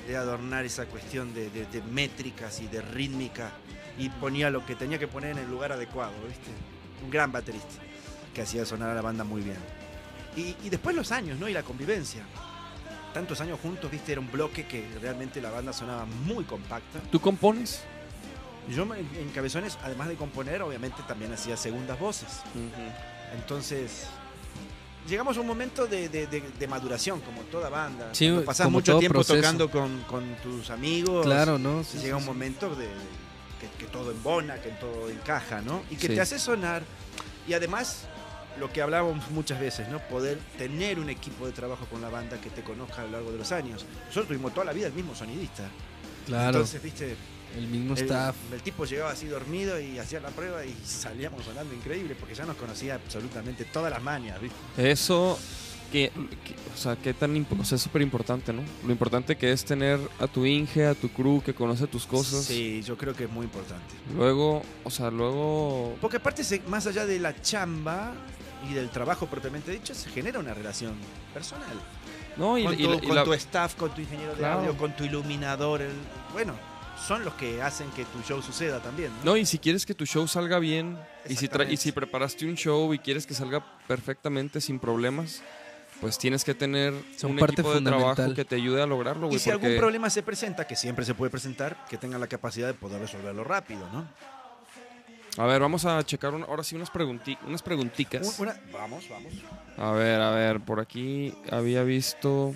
[0.07, 3.51] de adornar esa cuestión de, de- de métricas y de rítmica
[3.97, 6.49] y ponía lo que tenía que poner en el lugar adecuado, ¿viste?
[7.03, 7.81] Un gran baterista
[8.33, 9.57] que hacía sonar a la banda muy bien.
[10.35, 11.47] Y, y después los años, ¿no?
[11.49, 12.23] Y la convivencia.
[13.13, 16.99] Tantos años juntos, viste, era un bloque que realmente la banda sonaba muy compacta.
[17.11, 17.81] ¿Tú compones?
[18.69, 22.41] Yo en Cabezones, además de componer, obviamente también hacía segundas voces.
[23.35, 24.07] Entonces,
[25.07, 28.09] llegamos a un momento de, de- de- de maduración, como toda banda.
[28.13, 29.35] Sí, como mucho tiempo proceso.
[29.37, 31.25] tocando con, con tus amigos.
[31.25, 31.83] Claro, ¿no?
[31.83, 32.87] Sí, llega sí, un momento de
[33.59, 35.81] que, que todo embona, que todo encaja, ¿no?
[35.89, 36.83] Y que te hace sonar.
[37.47, 38.03] Y además,
[38.59, 39.99] lo que hablábamos muchas veces, ¿no?
[40.07, 43.31] Poder tener un equipo de trabajo con la banda que te conozca a lo largo
[43.31, 43.85] de los años.
[44.07, 45.69] Nosotros tuvimos toda la vida el mismo sonidista.
[46.25, 47.15] Claro, Entonces, viste,
[47.57, 48.35] el mismo el, staff.
[48.51, 52.45] el tipo llegaba así dormido y hacía la prueba y salíamos sonando increíble porque ya
[52.45, 54.57] nos conocía absolutamente todas las mañas, ¿viste?
[54.91, 55.39] Eso,
[55.91, 56.11] que,
[56.43, 58.61] que- o sea, qué tan o sea, es súper importante, ¿no?
[58.85, 62.43] Lo importante que es tener a tu Inge, a tu crew, que conoce tus cosas.
[62.43, 63.95] Sí, yo creo que es muy importante.
[64.13, 65.95] Luego, o sea, luego...
[66.01, 68.13] Porque aparte, más allá de la chamba
[68.69, 70.93] y del trabajo propiamente dicho, se genera una relación
[71.33, 71.75] personal.
[72.35, 74.59] No, y, con y- tu, y con la- tu staff, con tu ingeniero de Claro.
[74.59, 75.81] audio, con tu iluminador.
[75.81, 75.91] el-
[76.33, 76.53] bueno,
[77.07, 79.11] son los que hacen que tu show suceda también.
[79.23, 79.31] ¿no?
[79.31, 80.97] No, y si quieres que tu show salga bien,
[81.27, 85.41] y si, y si preparaste un show y quieres que salga perfectamente sin problemas,
[86.01, 89.25] pues tienes que tener Son un parte equipo de trabajo que te ayude a lograrlo,
[89.27, 89.39] Y güey.
[89.39, 92.67] si algún porque- problema se presenta, que siempre se puede presentar, que tengan la capacidad
[92.67, 94.05] de poder resolverlo rápido, ¿no?
[95.37, 98.39] A ver, vamos a checar una- ahora sí unas, pregunti- unas preguntitas.
[98.39, 99.33] Una- vamos, vamos.
[99.77, 102.55] A ver, a ver, por aquí había visto.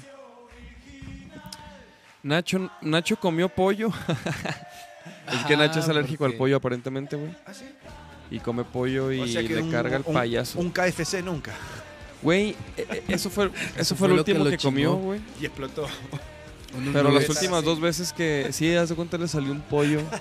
[2.23, 3.89] Nacho, Nacho comió pollo.
[5.31, 7.31] es que Nacho es Ah, alérgico al pollo, aparentemente, güey.
[7.45, 7.65] ¿Ah, sí?
[8.31, 10.59] Y come pollo y O sea que le un- carga el payaso.
[10.59, 11.51] Un KFC nunca.
[12.21, 15.19] Güey, eh, eh, eso fue, eso Eso fue fue que último que, comió, güey.
[15.39, 15.87] Y explotó.
[16.93, 18.49] Pero las últimas dos veces que.
[18.53, 20.01] Sí, haz de cuenta le salió un pollo.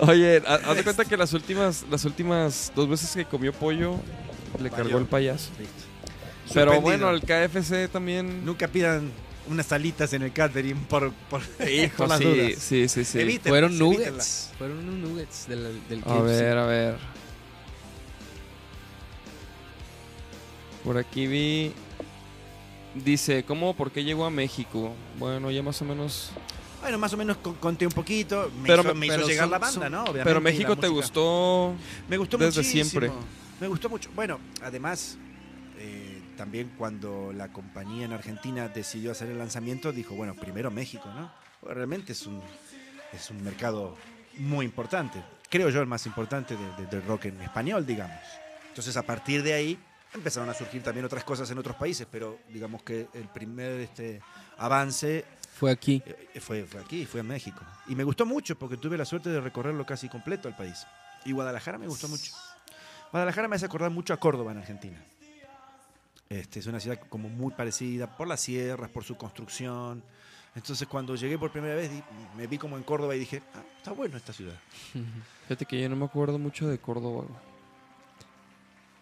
[0.00, 3.96] Oye, ha- haz de cuenta que las últimas, las últimas dos veces que comió pollo
[4.60, 5.50] le cargó el payaso.
[5.58, 5.74] Listo.
[6.54, 6.80] Pero Suspendido.
[6.80, 8.44] bueno, el KFC también.
[8.44, 9.10] Nunca pidan
[9.48, 12.52] unas salitas en el catering por, por, Hijo, por las sí, dudas.
[12.58, 13.20] sí, sí, sí.
[13.20, 14.08] Evítenlas, Fueron evítenlas.
[14.08, 14.50] nuggets.
[14.58, 16.24] Fueron unos nuggets del, del A KFC.
[16.24, 16.96] ver, a ver.
[20.84, 21.72] Por aquí vi.
[22.94, 23.74] Dice, ¿cómo?
[23.74, 24.94] ¿Por qué llegó a México?
[25.18, 26.30] Bueno, ya más o menos.
[26.80, 28.50] Bueno, más o menos con- conté un poquito.
[28.62, 30.02] Me Pero hizo, me- hizo llegar son- la banda, ¿no?
[30.02, 31.74] Obviamente, Pero México te gustó.
[32.08, 32.84] Me gustó desde muchísimo.
[32.84, 33.10] siempre.
[33.60, 34.10] Me gustó mucho.
[34.14, 35.18] Bueno, además,
[35.78, 41.08] eh, también cuando la compañía en Argentina decidió hacer el lanzamiento, dijo, bueno, primero México,
[41.14, 41.32] ¿no?
[41.62, 42.40] Realmente es un,
[43.12, 43.96] es un mercado
[44.38, 45.20] muy importante.
[45.50, 48.20] Creo yo el más importante de- de- del rock en español, digamos.
[48.68, 49.78] Entonces, a partir de ahí,
[50.14, 54.20] empezaron a surgir también otras cosas en otros países, pero digamos que el primer este,
[54.58, 55.24] avance
[55.58, 56.02] Fue aquí.
[56.06, 57.60] eh, Fue, fue aquí, fue en México.
[57.88, 60.86] Y me gustó mucho porque tuve la suerte de recorrerlo casi completo el país.
[61.24, 62.32] Y Guadalajara me gustó mucho.
[63.10, 65.02] Guadalajara me hace acordar mucho a Córdoba en Argentina.
[66.28, 70.04] Este, es una ciudad como muy parecida por las sierras, por su construcción.
[70.54, 71.90] Entonces cuando llegué por primera vez
[72.36, 74.54] me vi como en Córdoba y dije, ah, está bueno esta ciudad.
[75.48, 77.24] Fíjate que yo no me acuerdo mucho de Córdoba.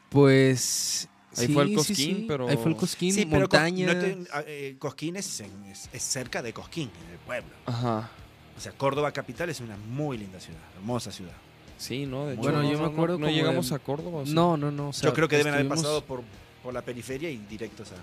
[0.09, 1.09] Pues.
[1.39, 2.25] Ahí sí, fue el Cosquín, sí.
[2.29, 3.87] pero- Ahí fue el Cosquín, Sí, pero Co- montaña.
[3.93, 7.51] no te- ah, eh, Cosquín es, en- es- es cerca de Cosquín, en el pueblo.
[7.67, 8.11] Ajá.
[8.57, 11.35] O sea, Córdoba capital es una muy linda ciudad, hermosa ciudad.
[11.79, 12.25] Sí, ¿no?
[12.27, 14.19] De hecho, Bueno, no, yo me no- acuerdo no, como llegamos de- a Córdoba.
[14.23, 14.33] ¿o sí?
[14.33, 14.89] No, no, no.
[14.89, 16.23] o sea, Yo creo que deben haber pasado por,
[16.63, 17.97] por la periferia y directos a,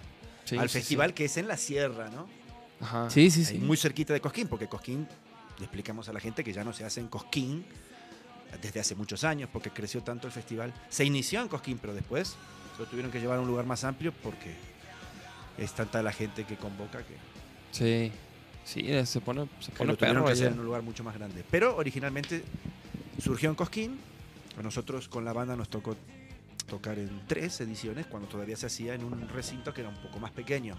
[0.46, 0.80] Sí, al sí, sí.
[0.80, 2.28] festival que es en la sierra, ¿no?
[2.82, 3.10] Ajá.
[3.10, 3.58] Sí, sí, Ahí sí.
[3.58, 5.08] Muy cerquita de Cosquín, porque Cosquín,
[5.58, 7.66] le explicamos a la gente que ya no se hace en Cosquín
[8.62, 10.72] desde hace muchos años, porque creció tanto el festival.
[10.90, 12.36] Se inició en Cosquín, pero después
[12.80, 14.54] lo tuvieron que llevar a un lugar más amplio porque
[15.58, 17.16] es tanta la gente que convoca que,
[17.72, 18.12] Sí.
[18.66, 21.04] Sí, eh, se pone, se pone lo tuvieron perro que hacer en un lugar mucho
[21.04, 21.44] más grande.
[21.52, 22.44] Pero originalmente
[23.22, 24.00] surgió en Cosquín.
[24.58, 25.98] A nosotros con la banda nos tocó
[26.68, 30.20] tocar en tres ediciones, cuando todavía se hacía en un recinto que era un poco
[30.20, 30.76] más pequeño,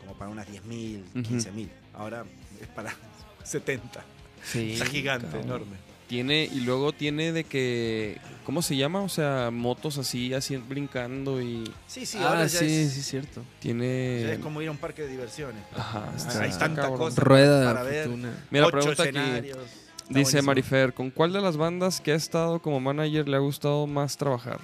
[0.00, 1.20] como para unas 10.000, Ujú.
[1.34, 1.68] 15.000.
[1.94, 2.24] Ahora
[2.60, 2.94] es para
[3.42, 4.02] 70.
[4.42, 5.44] Sí, Está gigante, cabrón.
[5.44, 5.76] enorme.
[6.06, 9.00] Tiene, y luego tiene de que, ¿cómo se llama?
[9.00, 13.02] O sea, motos así, así brincando y Sí, sí, ah, ahora ya, sí, es, sí,
[13.02, 13.42] cierto.
[13.58, 14.20] tiene...
[14.22, 15.62] ya es como ir a un parque de diversiones.
[15.74, 16.98] Ajá, Hay- está- Hay tanta cabrón.
[16.98, 18.04] cosa Rueda para ver.
[18.06, 18.34] fortuna.
[18.50, 19.08] Mira, Ocho pregunta aquí.
[19.16, 19.56] escenarios.
[19.58, 19.78] Está
[20.08, 20.42] Dice buenísimo.
[20.42, 24.18] Marifer, ¿con cuál de las bandas que ha estado como manager le ha gustado más
[24.18, 24.60] trabajar?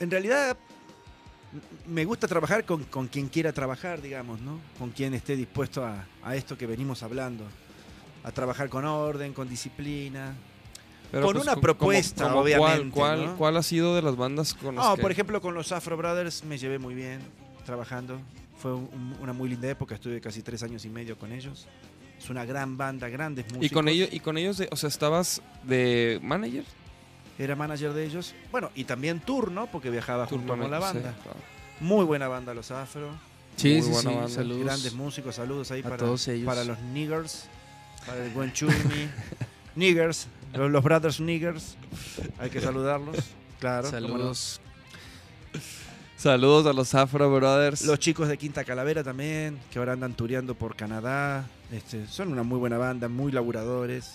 [0.00, 0.56] En realidad,
[1.86, 4.58] me gusta trabajar con, con quien quiera trabajar, digamos, ¿no?
[4.78, 7.44] Con quien esté dispuesto a, a esto que venimos hablando.
[8.26, 10.34] A trabajar con orden, con disciplina.
[11.12, 13.36] Con una co- propuesta, como- como obviamente, ¿cuál, cuál, ¿no?
[13.36, 15.96] cuál ha sido de las bandas con las No, que- por ejemplo, con los Afro
[15.96, 17.20] Brothers me llevé muy bien
[17.64, 18.18] trabajando.
[18.58, 21.66] Fue un- una muy linda época, estuve casi tres años y medio con ellos.
[22.18, 23.66] Es una gran banda, grandes músicos.
[23.66, 26.64] Y con ellos, y con ellos, de- o sea, estabas de manager.
[27.38, 28.34] Era manager de ellos.
[28.50, 29.66] Bueno, y también tour, ¿no?
[29.70, 31.12] Porque viajaba Tour junto con la banda.
[31.14, 31.38] sí, claro.
[31.80, 33.10] Muy buena banda Los Afro.
[33.56, 34.16] Sí, Muy sí, buena sí.
[34.16, 34.28] banda.
[34.30, 34.64] Saludos.
[34.64, 36.46] Grandes músicos, saludos ahí a para, todos ellos.
[36.46, 37.46] para los niggers,
[38.06, 38.72] para el buen Chumi.
[39.74, 41.76] niggers, los, los brothers niggers.
[42.38, 43.16] Hay que saludarlos.
[43.60, 43.90] Claro.
[43.90, 44.60] Saludos.
[46.16, 47.82] Saludos a los Afro Brothers.
[47.84, 51.46] Los chicos de Quinta Calavera también, que ahora andan tureando por Canadá.
[51.70, 54.14] Este, son una muy buena banda, muy laburadores.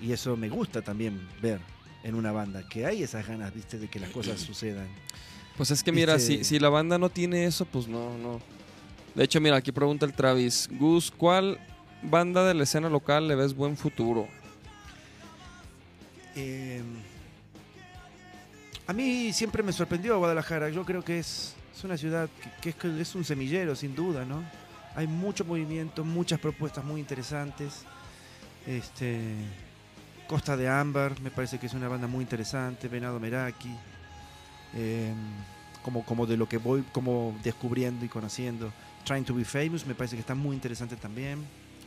[0.00, 1.60] Y eso me gusta también ver
[2.02, 4.86] en una banda, que hay esas ganas, viste, de que las cosas sucedan.
[5.56, 8.40] Pues es que mira, Este- si, si la banda no tiene eso, pues no, no.
[9.14, 10.68] De hecho, mira, aquí pregunta el Travis.
[10.72, 11.58] Gus, ¿cuál
[12.02, 14.28] banda de la escena local le ves buen futuro?
[16.36, 16.82] Eh,
[18.86, 20.68] a mí siempre me sorprendió Guadalajara.
[20.70, 22.28] Yo creo que es, es una ciudad
[22.60, 24.42] que, es, es un semillero, sin duda, ¿no?
[24.94, 27.84] Hay mucho movimiento, muchas propuestas muy interesantes.
[28.66, 29.20] Este,
[30.26, 32.88] Costa de Ámbar, me parece que es una banda muy interesante.
[32.88, 33.70] Venado Meraki.
[34.74, 35.12] eh,
[35.82, 38.72] como, como de lo que voy como descubriendo y conociendo.
[39.04, 41.38] Trying to be Famous, me parece que está muy interesante también.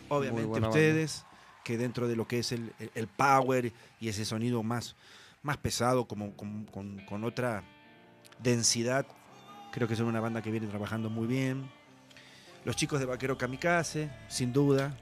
[0.09, 1.25] Obviamente ustedes,
[1.63, 4.95] que dentro de lo que es el, el- el power y ese sonido más,
[5.41, 7.63] más pesado, como, como- con, con otra
[8.41, 9.05] densidad,
[9.71, 11.69] creo que son una banda que viene trabajando muy bien.
[12.65, 14.97] Los chicos de Vaquero Kamikaze, sin duda.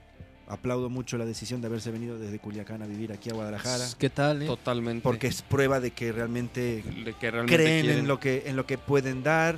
[0.48, 3.86] Aplaudo mucho la decisión de haberse venido desde Culiacán a vivir aquí a Guadalajara.
[3.98, 4.48] ¿Qué tal, eh?
[4.48, 5.02] Totalmente.
[5.04, 8.00] Porque es prueba de que realmente De que realmente creen quieren.
[8.00, 9.56] en lo, que, en lo que pueden dar,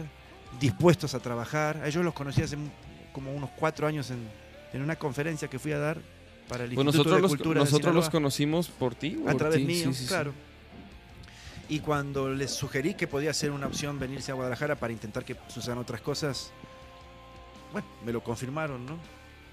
[0.60, 1.78] dispuestos a trabajar.
[1.78, 2.58] A ellos los conocí hace
[3.12, 4.20] como unos cuatro años en,
[4.74, 5.98] en una conferencia que fui a dar
[6.50, 9.34] para el Pues Instituto nosotros, de los, Cultura de nosotros los conocimos por ti, güey.
[9.34, 10.08] a través ti, mío, sí, sí, sí.
[10.08, 10.34] claro.
[11.70, 15.36] Y cuando les sugerí que podía ser una opción venirse a Guadalajara para intentar que
[15.48, 16.52] sucedan otras cosas,
[17.72, 18.98] bueno, me lo confirmaron, ¿no?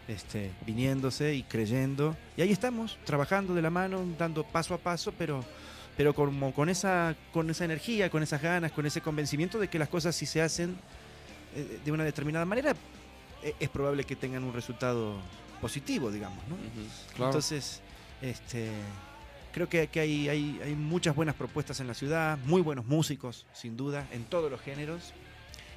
[0.09, 2.17] Este, viniéndose y creyendo.
[2.37, 5.45] Y ahí estamos, trabajando de la mano, dando paso a paso, pero,
[5.97, 9.79] pero como con esa, con esa energía, con esas ganas, con ese convencimiento de que
[9.79, 10.77] las cosas si se hacen
[11.55, 12.75] eh, de una determinada manera,
[13.43, 15.15] es probable que tengan un resultado
[15.61, 16.57] positivo, digamos, ¿no?
[17.15, 17.31] Claro.
[17.31, 17.81] Entonces,
[18.23, 18.69] este,
[19.53, 23.47] creo que, que hay, hay, hay muchas buenas propuestas en la ciudad, muy buenos músicos,
[23.53, 25.13] sin duda, en todos los géneros.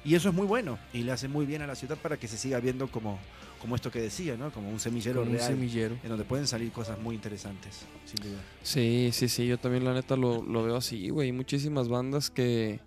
[0.04, 2.28] Y eso es muy bueno y le hace muy bien a la ciudad para que
[2.28, 3.18] se siga viendo como,
[3.58, 4.52] como esto que decía, ¿no?
[4.52, 5.96] Como un semillero un real, semillero.
[6.02, 8.38] en donde pueden salir cosas muy interesantes, sin duda.
[8.62, 11.32] Sí, sí, sí, yo también la neta lo, lo veo así, güey.
[11.32, 12.80] Muchísimas bandas que...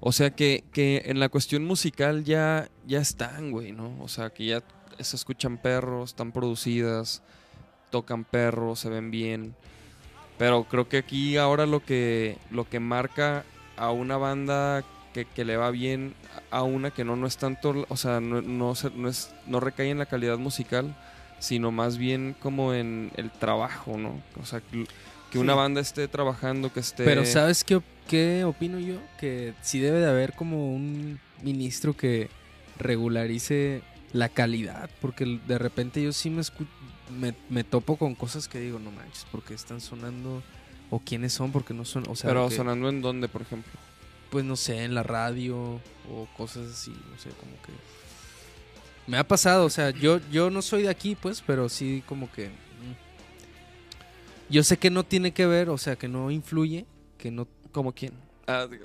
[0.00, 3.96] O sea, que, que en la cuestión musical ya, ya están, güey, ¿no?
[4.00, 4.62] O sea, que ya
[4.98, 7.22] se escuchan perros, están producidas,
[7.90, 9.54] tocan perros, se ven bien.
[10.38, 13.44] Pero creo que aquí ahora lo que, lo que marca
[13.76, 16.14] a una banda que, que le va bien
[16.50, 19.60] a una que no, no es tanto, o sea, no, no, se- no, es, no
[19.60, 20.96] recae en la calidad musical,
[21.40, 24.22] sino más bien como en el trabajo, ¿no?
[24.40, 24.86] O sea, que,
[25.30, 27.04] que una banda esté trabajando, que esté...
[27.04, 27.80] Pero ¿sabes qué,
[28.10, 28.96] qué opino yo?
[29.20, 32.28] Que sí debe de haber como un ministro que
[32.76, 33.82] regularice
[34.12, 36.42] la calidad, porque de repente yo sí me,
[37.16, 40.42] me, me topo con cosas que digo, no manches, porque están sonando,
[40.90, 43.70] o quiénes son, porque no son, o sea, Pero que, sonando en dónde, por ejemplo.
[44.28, 45.80] pues no sé, en la radio,
[46.10, 47.70] o cosas así, no sé, como que...
[49.06, 52.28] Me ha pasado, o sea, yo, yo no soy de aquí, pues, pero sí como
[52.32, 52.48] que...
[52.48, 52.96] mm.
[54.52, 56.86] Yo sé que no tiene que ver, o sea, que no influye,
[57.16, 58.12] que no ¿Como quién?
[58.46, 58.84] Ah, digo-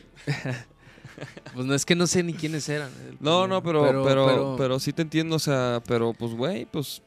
[1.54, 2.92] Pues no es que no sé ni quiénes eran.
[3.10, 7.02] el no, no, pero pero, pero, sí te entiendo, o sea, pero pues, güey, pues...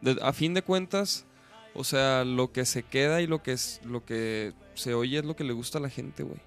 [0.00, 1.26] de- a fin de cuentas,
[1.74, 5.24] o sea, lo que se queda y lo que, es, lo que se oye es
[5.24, 6.40] lo que le gusta a la gente, güey.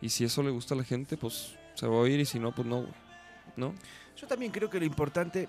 [0.00, 2.38] Y si eso le gusta a la gente, pues se va a oír y si
[2.38, 2.92] no, pues no, güey.
[3.56, 3.74] ¿No?
[4.16, 5.42] Yo también creo que lo importante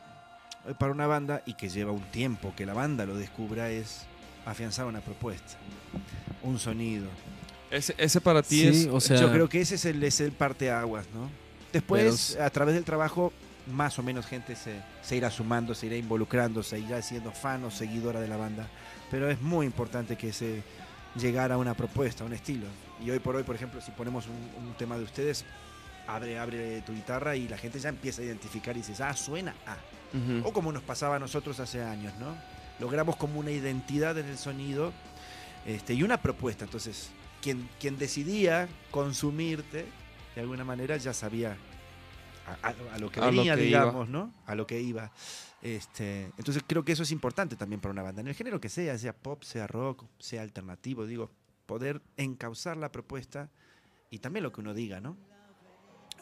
[0.67, 4.05] eh, para una banda, y que lleva un tiempo que la banda lo descubra, es
[4.45, 5.57] afianzar una propuesta,
[6.43, 7.07] un sonido.
[7.71, 8.87] Ese, ese para ti Sí, es...
[8.91, 11.29] o sea, Yo creo que ese es el, es el parteaguas, ¿no?
[11.71, 13.31] Después, Pero- a través del trabajo,
[13.71, 17.63] más o menos gente se, se irá sumando, se irá involucrando, se irá siendo fan
[17.63, 18.67] o seguidora de la banda.
[19.09, 20.63] Pero es muy importante que se
[21.15, 22.67] llegara a una propuesta, a un estilo.
[23.03, 25.45] Y hoy por hoy, por ejemplo, si ponemos un, un tema de ustedes,
[26.07, 29.55] abre, abre tu guitarra y la gente ya empieza a identificar y dices, ah, suena
[29.65, 29.77] a.
[30.43, 32.35] O como nos pasaba a nosotros hace años, ¿no?
[32.81, 34.91] Logramos como una identidad en el sonido
[35.65, 36.65] este, y una propuesta.
[36.65, 37.09] Entonces,
[37.41, 39.85] quien, quien decidía consumirte,
[40.35, 41.57] de alguna manera ya sabía
[42.47, 43.79] a, a- a lo que A lo venía, que iba.
[43.85, 44.33] digamos, ¿no?
[44.45, 45.11] A lo que iba.
[45.61, 48.69] Este, entonces creo que eso es importante también para una banda, en el género que
[48.69, 51.29] sea, sea pop, sea rock, sea alternativo, digo,
[51.67, 53.49] poder encauzar la propuesta
[54.09, 55.15] y también lo que uno diga, ¿no?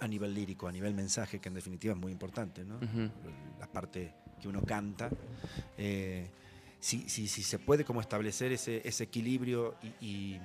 [0.01, 2.75] A nivel lírico, a nivel mensaje, que en definitiva es muy importante, ¿no?
[2.77, 3.09] Ujú.
[3.59, 5.09] la parte que uno canta.
[5.77, 6.29] eh,
[6.81, 10.41] si, si, si se puede como establecer ese, ese equilibrio y, y-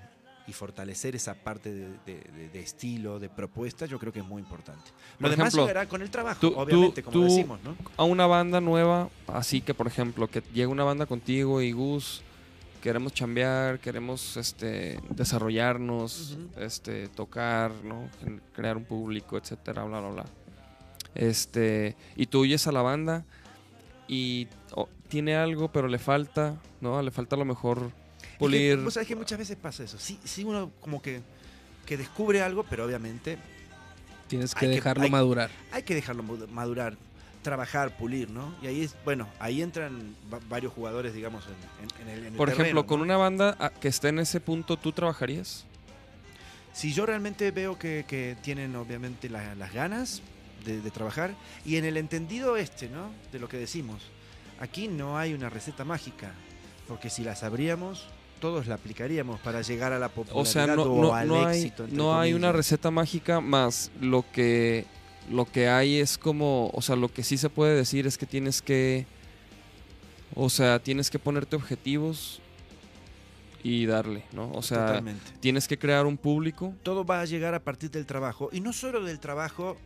[0.46, 4.42] y fortalecer esa parte de, de- de- estilo, de propuesta, yo creo que es muy
[4.42, 4.90] importante.
[5.18, 7.74] Lo Por demás ejemplo, llegará con el trabajo, tú- tú- obviamente, como tú- decimos, ¿no?
[7.96, 12.22] a una banda nueva, así que por ejemplo, que llega una banda contigo y Gus,
[12.82, 18.10] queremos chambear, queremos este desarrollarnos, este tocar, ¿no?
[18.52, 20.24] Crear un público, etcétera, bla bla bla.
[21.14, 23.24] Este, y tú oyes a la banda
[24.08, 27.00] y oh, tiene algo, pero le falta, ¿no?
[27.00, 27.90] Le falta a lo mejor
[28.34, 28.78] Es que, pulir.
[28.78, 29.98] Vos sabés que muchas veces pasa eso.
[29.98, 31.22] Sí, sí uno como que,
[31.86, 33.38] que descubre algo, pero obviamente
[34.28, 35.50] Tienes que dejarlo hay- madurar.
[35.72, 36.96] hay que dejarlo madu- madurar,
[37.42, 38.54] trabajar, pulir, ¿no?
[38.62, 42.32] Y ahí es, bueno, ahí entran va- varios jugadores, digamos, en, en- en el, en
[42.32, 43.04] el por ejemplo, con ¿no?
[43.04, 45.66] una banda ah, que esté en ese punto, ¿tú trabajarías?
[46.72, 50.22] Si yo realmente veo que, que tienen obviamente la- las ganas
[50.64, 53.10] de, de trabajar y en el entendido este, ¿no?
[53.30, 54.02] De lo que decimos.
[54.58, 56.32] Aquí no hay una receta mágica,
[56.88, 58.06] porque si la sabríamos,
[58.44, 61.46] todos la aplicaríamos para llegar a la popularidad O sea, no, o no, al no
[61.46, 61.84] hay, éxito.
[61.84, 64.84] entre no hay una receta mágica más lo que
[65.30, 68.26] lo que hay es como, o sea, lo que sí se puede decir es que
[68.26, 69.06] tienes que
[70.34, 72.42] o sea, tienes que ponerte objetivos
[73.62, 74.52] y darle, ¿no?
[74.52, 75.32] O sea, Totalmente.
[75.40, 76.74] tienes que crear un público.
[76.82, 78.50] todo va a llegar a partir del trabajo.
[78.52, 79.78] Y no solo del trabajo,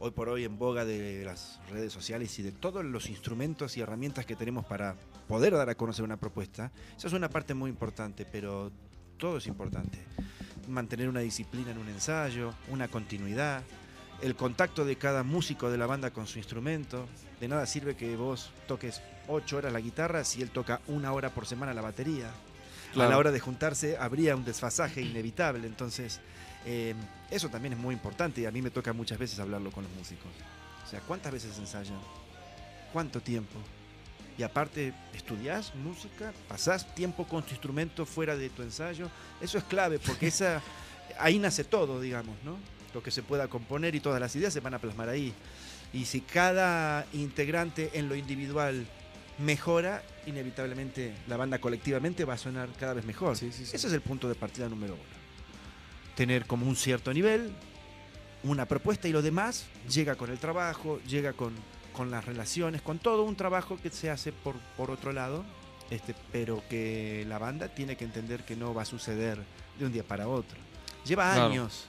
[0.00, 3.82] hoy por hoy en boga de las redes sociales y de todos los instrumentos y
[3.82, 4.96] herramientas que tenemos para
[5.28, 6.72] poder dar a conocer una propuesta.
[6.96, 8.72] Eso es una parte muy importante, pero
[9.18, 9.98] todo es importante.
[10.68, 13.62] Mantener una disciplina en un ensayo, una continuidad,
[14.22, 17.06] el contacto de cada músico de la banda con su instrumento.
[17.38, 21.28] De nada sirve que vos toques ocho horas la guitarra si él toca una hora
[21.30, 22.30] por semana la batería
[22.94, 25.66] a la hora de juntarse habría un desfasaje inevitable.
[25.66, 26.20] Entonces,
[26.64, 26.94] eh,
[27.30, 29.92] eso también es muy importante y a mí me toca muchas veces hablarlo con los
[29.92, 30.30] músicos.
[30.84, 31.98] O sea, ¿cuántas veces ensayan?
[32.92, 33.56] ¿Cuánto tiempo?
[34.36, 36.32] Y aparte, ¿estudiás música?
[36.48, 39.10] ¿Pasás tiempo con tu instrumento fuera de tu ensayo?
[39.40, 40.62] Eso es clave porque esa,
[41.18, 42.56] ahí nace todo, digamos, ¿no?
[42.94, 45.32] Lo que se pueda componer y todas las ideas se van a plasmar ahí.
[45.92, 48.86] Y si cada integrante en lo individual
[49.38, 53.36] mejora, inevitablemente la banda colectivamente va a sonar cada vez mejor.
[53.36, 53.76] Sí, sí, sí.
[53.76, 55.19] Ese es el punto de partida número uno.
[56.16, 57.52] Tener como un cierto nivel,
[58.42, 61.54] una propuesta y lo demás llega con el trabajo, llega con,
[61.92, 65.44] con las relaciones, con todo un trabajo que se hace por, por otro lado,
[65.90, 69.38] este, pero que la banda tiene que entender que no va a suceder
[69.78, 70.58] de un día para otro.
[71.04, 71.50] Lleva Claro.
[71.50, 71.86] años,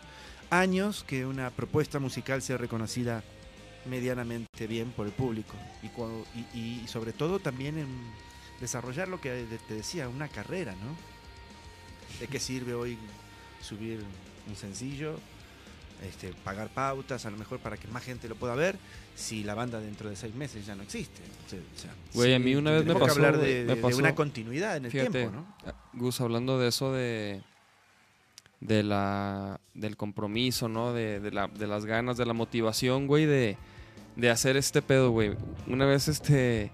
[0.50, 3.24] años que una propuesta musical sea reconocida
[3.86, 7.88] medianamente bien por el público y, cuando- y- y sobre todo también en
[8.60, 10.96] desarrollar lo que te decía, una carrera, ¿no?
[12.20, 12.98] ¿De qué sirve hoy
[13.62, 14.00] subir
[14.48, 15.16] un sencillo,
[16.08, 18.78] este, pagar pautas, a lo mejor para que más gente lo pueda ver,
[19.16, 21.22] si la banda dentro de seis meses ya no existe?
[21.48, 24.78] O sea, Güey, a mí una vez me pasó, que hablar de, me una continuidad
[24.78, 25.56] en el Fíjate, tiempo, ¿no?
[25.66, 27.42] ah, Gus, hablando de eso de
[28.62, 30.94] de la del compromiso, ¿no?
[30.94, 33.58] De, de la, de las ganas, de la motivación, güey, de,
[34.16, 35.36] de hacer este pedo, güey.
[35.68, 36.72] Una vez este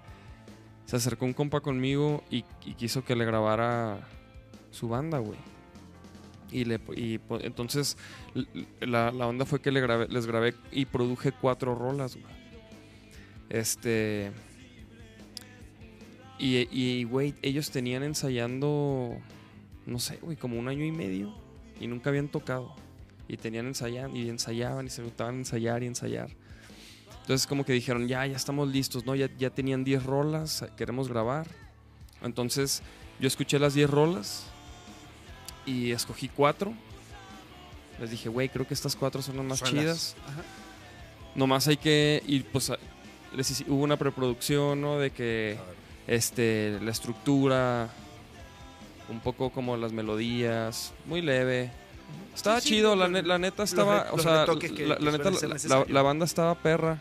[0.84, 4.00] se acercó un compa conmigo y, y quiso que le grabara
[4.70, 5.38] su banda, güey.
[6.50, 7.96] Y le y entonces
[8.80, 12.16] la, la onda fue que le grabé, les grabé y produje cuatro rolas.
[13.50, 14.32] Este
[16.38, 19.16] y, y, güey, ellos tenían ensayando,
[19.86, 21.34] no sé, güey, como un año y medio
[21.80, 22.74] y nunca habían tocado.
[23.26, 26.30] Y tenían ensayando y ensayaban y se gustaban ensayar y ensayar.
[27.20, 29.14] Entonces como que dijeron, ya, ya estamos listos, ¿no?
[29.14, 31.46] Ya, ya tenían 10 rolas, queremos grabar.
[32.22, 32.82] Entonces
[33.20, 34.46] yo escuché las 10 rolas
[35.68, 36.72] y escogí cuatro.
[38.00, 40.16] Les dije, güey, creo que estas cuatro son las más Son las- chidas.
[40.26, 40.42] Ajá.
[41.34, 42.78] Nomás hay que, y pues a-
[43.34, 44.98] les hice- hubo una preproducción, ¿no?
[44.98, 45.58] De que
[46.06, 47.88] este, la estructura,
[49.10, 51.70] un poco como las melodías, muy leve.
[52.34, 55.30] Estaba Sí, chido, la, ne- la neta estaba, o sea, que- la, neta,
[55.88, 56.98] la banda estaba perra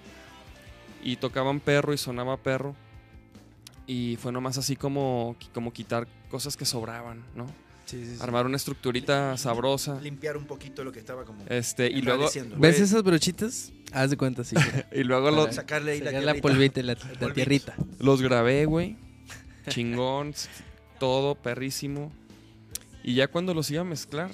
[1.03, 2.75] y tocaban perro y sonaba perro.
[3.85, 7.45] Y fue nomás así como, como quitar cosas que sobraban, ¿no?
[7.87, 8.21] Sí, sí, sí.
[8.21, 9.99] Armar una estructurita sabrosa.
[10.01, 11.43] Limpiar un poquito lo que estaba como...
[11.47, 12.29] Este, y luego.
[12.57, 13.71] ¿Ves esas brochitas?
[13.93, 14.55] Haz de cuenta, sí.
[14.91, 16.41] y luego lo- Para- Sacarle ahí la, Sacar la tierrita.
[16.49, 17.75] polvita, la, la tierrita.
[17.99, 18.97] Los grabé, güey.
[19.69, 20.33] Chingón,
[20.99, 22.11] todo perrísimo.
[23.03, 24.31] Y ya cuando los iba a mezclar,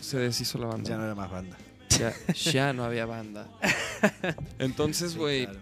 [0.00, 0.90] se deshizo la banda.
[0.90, 1.56] Ya no era más banda.
[1.90, 3.48] Ya, ya no había banda.
[4.58, 5.60] Entonces, Sí, güey, claro.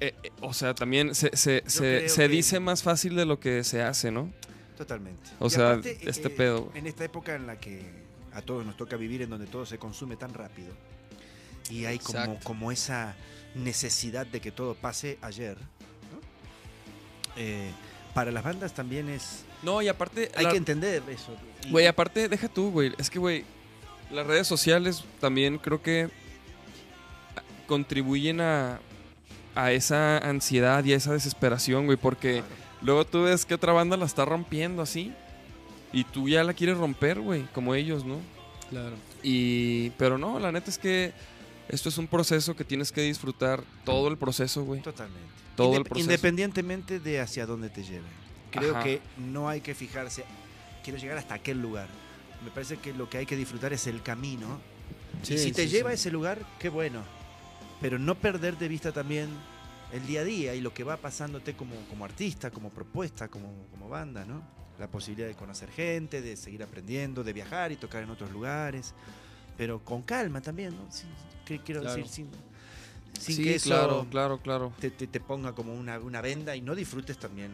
[0.00, 3.64] eh, eh, o sea, también se, se, se, se dice más fácil de lo que
[3.64, 4.32] se hace, ¿no?
[4.76, 5.30] Totalmente.
[5.38, 6.70] O Y sea, aparte, este eh, pedo.
[6.74, 7.82] En esta época en la que
[8.32, 10.74] a todos nos toca vivir, en donde todo se consume tan rápido,
[11.70, 13.14] y hay como, como esa
[13.54, 16.20] necesidad de que todo pase ayer, ¿no?
[17.36, 17.70] Eh,
[18.14, 19.44] para las bandas también es...
[19.62, 20.30] No, y aparte...
[20.36, 21.34] Hay la- que entender eso.
[21.66, 22.92] Y- Güey, aparte, deja tú, güey.
[22.98, 23.44] Es que, güey,
[24.10, 26.08] las redes sociales también creo que
[27.66, 28.78] contribuyen a,
[29.54, 32.65] a esa ansiedad y a esa desesperación, güey, porque Claro.
[32.86, 35.12] Luego tú ves que otra banda la está rompiendo así
[35.92, 38.18] y tú ya la quieres romper, güey, como ellos, ¿no?
[38.70, 38.94] Claro.
[39.22, 41.12] Y pero no, la neta es que
[41.68, 44.80] esto es un proceso que tienes que disfrutar todo el proceso, güey.
[44.82, 45.20] Totalmente.
[45.56, 46.08] Todo el proceso.
[46.08, 48.06] Independientemente de hacia dónde te lleve.
[48.52, 48.84] Creo Ajá.
[48.84, 50.24] que no hay que fijarse,
[50.84, 51.88] quiero llegar hasta aquel lugar.
[52.44, 54.60] Me parece que lo que hay que disfrutar es el camino.
[55.22, 55.92] y Sí, si te sí, lleva sí.
[55.92, 57.02] a ese lugar, qué bueno.
[57.80, 59.28] Pero no perder de vista también
[59.92, 63.52] el día a día y lo que va pasándote como, como artista, como propuesta, como,
[63.70, 64.42] como banda, ¿no?
[64.78, 68.92] La posibilidad de conocer gente, de seguir aprendiendo, de viajar y tocar en otros lugares.
[69.56, 70.86] Pero con calma también, ¿no?
[71.44, 71.96] Que- quiero Claro.
[71.96, 72.28] decir, sin,
[73.18, 74.72] sin sí, que eso claro, claro, claro.
[74.78, 77.52] te, te- te ponga como una, una venda y no disfrutes también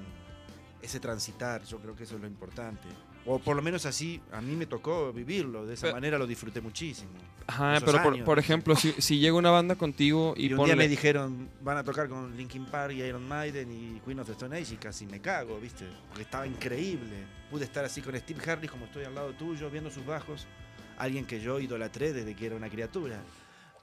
[0.81, 1.63] ese transitar.
[1.65, 2.89] Yo creo que eso es lo importante.
[3.25, 5.65] O por lo menos así, a mí me tocó vivirlo.
[5.65, 7.11] De esa Pero- manera lo disfruté muchísimo.
[7.47, 10.75] Ajá, pero por, por ejemplo, si, si llega una banda contigo y, Y, un día
[10.75, 14.27] ponle- me dijeron, van a tocar con Linkin Park y Iron Maiden y Queen of
[14.27, 15.87] the Stone Age y casi me cago, ¿viste?
[16.09, 17.25] Porque estaba increíble.
[17.51, 20.47] Pude estar así con Steve Harris como estoy al lado tuyo, viendo sus bajos.
[20.99, 23.21] Alguien que yo idolatré desde que era una criatura.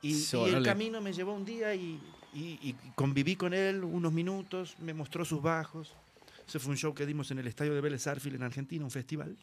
[0.01, 1.99] Y, Sí, y el camino me llevó un día y-
[2.33, 5.93] y conviví con él unos minutos, me mostró sus bajos.
[6.49, 8.89] Ese fue un show que dimos en el estadio de Vélez Arfield en Argentina, un
[8.89, 9.37] festival.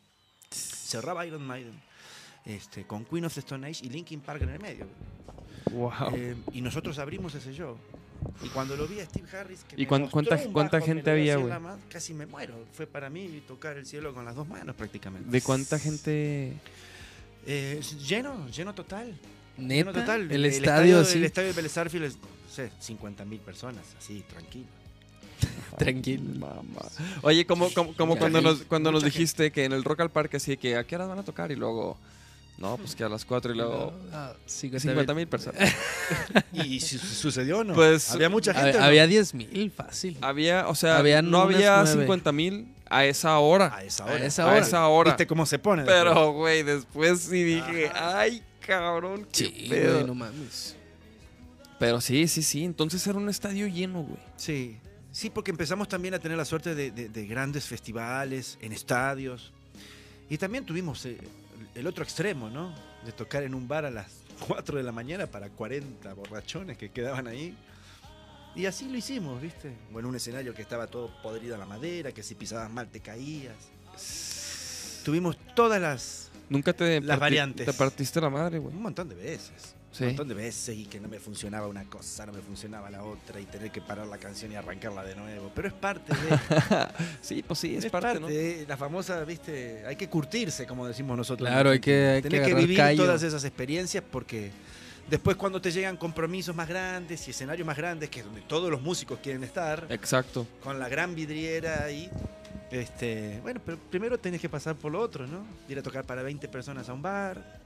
[0.50, 1.80] Cerraba Iron Maiden.
[2.44, 4.86] Este, con Queen of the Stone Age y Linkin Park en el medio.
[5.70, 5.92] Wow.
[6.14, 7.76] Eh, y nosotros abrimos ese show.
[8.42, 10.86] Y cuando lo vi a Steve Harris, que ¿Y me cuán- cuánta- un cuánta bajo,
[10.86, 11.52] gente había, güey?
[11.88, 12.66] Casi me muero.
[12.72, 15.30] Fue para mí tocar el cielo con las dos manos prácticamente.
[15.30, 16.54] ¿De cuánta gente?
[17.46, 19.16] Eh, lleno, lleno total.
[19.58, 20.30] Lleno Neta, total.
[20.30, 24.22] el, estadio así, El estadio de Vélez Arfield es, no sé, 50 mil personas, así,
[24.28, 24.66] tranquilo.
[25.78, 26.62] tranquilo.
[27.22, 29.18] Oye, como, como, cuando, nos, cuando nos gente.
[29.18, 31.50] dijiste que en el Rock al Parque así que a qué horas van a tocar
[31.52, 31.98] y luego,
[32.58, 35.60] no, pues que a las 4 y luego Ah, 50 mil personas.
[36.52, 37.74] ¿Y si sucedió o no?
[37.74, 38.70] Pues, Había mucha gente.
[38.70, 38.86] Había, no?
[38.86, 40.16] había 10 mil, fácil.
[40.22, 42.00] Había, o sea, Habían no había nueve.
[42.00, 43.74] 50 mil a esa hora.
[43.74, 44.54] A esa A hora.
[44.54, 45.10] A esa hora.
[45.12, 45.82] ¿Viste cómo se pone?
[45.84, 49.94] Pero, güey, después sí dije, ay, cabrón, qué Sí, pedo".
[49.94, 50.76] güey, no mames.
[51.78, 52.64] Pero sí, sí, sí.
[52.64, 54.18] Entonces era un estadio lleno, güey.
[54.36, 54.78] Sí,
[55.16, 59.52] sí, porque empezamos también a tener la suerte de, de- de grandes festivales, en estadios.
[60.28, 61.16] Y también tuvimos eh,
[61.74, 62.74] el otro extremo, ¿no?
[63.04, 64.08] De tocar en un bar a las
[64.46, 67.56] 4 de la mañana para 40 borrachones que quedaban ahí.
[68.54, 69.72] Y así lo hicimos, ¿viste?
[69.94, 72.88] O en un escenario que estaba todo podrido a la madera, que si pisabas mal
[72.88, 73.54] te caías.
[75.04, 76.30] Tuvimos todas las...
[76.48, 77.64] Nunca te, Las variantes.
[77.66, 78.74] te partiste la madre, güey.
[78.74, 79.75] un montón de veces.
[79.96, 80.04] Sí.
[80.04, 83.02] Un montón de veces y que no me funcionaba una cosa, no me funcionaba la
[83.02, 85.50] otra y tener que parar la canción y arrancarla de nuevo.
[85.54, 86.38] Pero es parte de...
[87.22, 88.26] Sí, pues sí, es, Es, parte, parte, ¿no?
[88.26, 91.48] de la famosa, viste, hay que curtirse, como decimos nosotros.
[91.48, 93.04] Claro, hay que- hay que Tenés que, vivir callo.
[93.04, 94.50] todas esas experiencias porque
[95.08, 98.70] después cuando te llegan compromisos más grandes y escenarios más grandes, que es donde todos
[98.70, 100.46] los músicos quieren estar, Exacto.
[100.62, 102.10] con la gran vidriera ahí,
[102.70, 105.46] este, bueno, pero primero tenés que pasar por lo otro, ¿no?
[105.68, 107.60] Ir a tocar para 20 personas a un bar.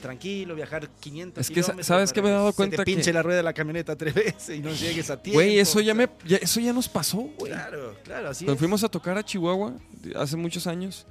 [0.00, 2.92] Tranquilo, viajar 500 Es que, kilómetros ¿sabes para me he dado se cuenta te que-
[2.92, 5.38] pinche la rueda de la camioneta tres veces y no llegues a tiempo.
[5.38, 7.52] Güey, eso ya me ya- eso ya nos pasó, güey.
[7.52, 8.58] Claro, claro, así Cuando es.
[8.58, 9.74] fuimos a tocar a Chihuahua
[10.14, 11.06] hace muchos años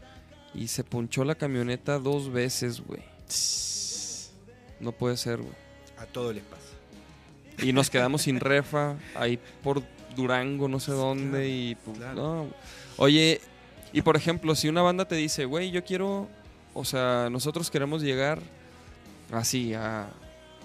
[0.53, 3.01] y se ponchó la camioneta dos veces, güey.
[4.79, 5.53] No puede ser, güey.
[5.97, 6.61] A todo les pasa.
[7.65, 9.81] Y nos quedamos sin refa ahí por
[10.15, 11.49] Durango, no sé dónde.
[11.49, 12.15] Y pues, claro.
[12.15, 12.47] no.
[12.97, 13.41] Oye,
[13.93, 16.27] y por ejemplo, si una banda te dice, güey, yo quiero,
[16.73, 18.41] o sea, nosotros queremos llegar
[19.31, 20.07] así a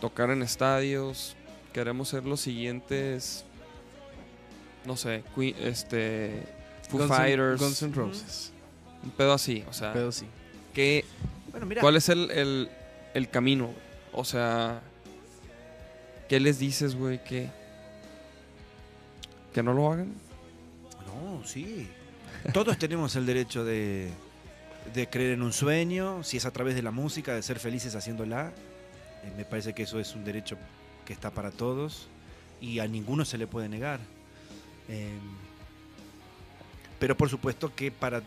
[0.01, 1.37] tocar en estadios,
[1.73, 3.45] queremos ser los siguientes,
[4.85, 5.23] no sé,
[5.61, 6.43] este,
[6.89, 8.53] Foo Guns Fighters, Guns N' Roses.
[9.03, 10.27] un pedo así, o sea, Pero sí.
[10.75, 11.05] ¿qué,
[11.51, 12.69] Bueno, mira, ¿cuál es el, el,
[13.15, 13.71] el camino?
[14.13, 14.81] O sea,
[16.29, 17.23] ¿qué les dices, güey?
[17.23, 17.49] Que,
[19.53, 20.15] que no lo hagan.
[21.07, 21.89] No, sí.
[22.53, 24.11] Todos tenemos el derecho de,
[24.95, 27.95] de creer en un sueño, si es a través de la música, de ser felices
[27.95, 28.53] haciéndola.
[29.25, 30.57] Eh, me parece que eso es un derecho
[31.05, 32.09] que está para todos
[32.61, 34.01] y a ninguno se le puede negar.
[34.89, 35.11] Eh,
[36.99, 38.23] pero por supuesto que para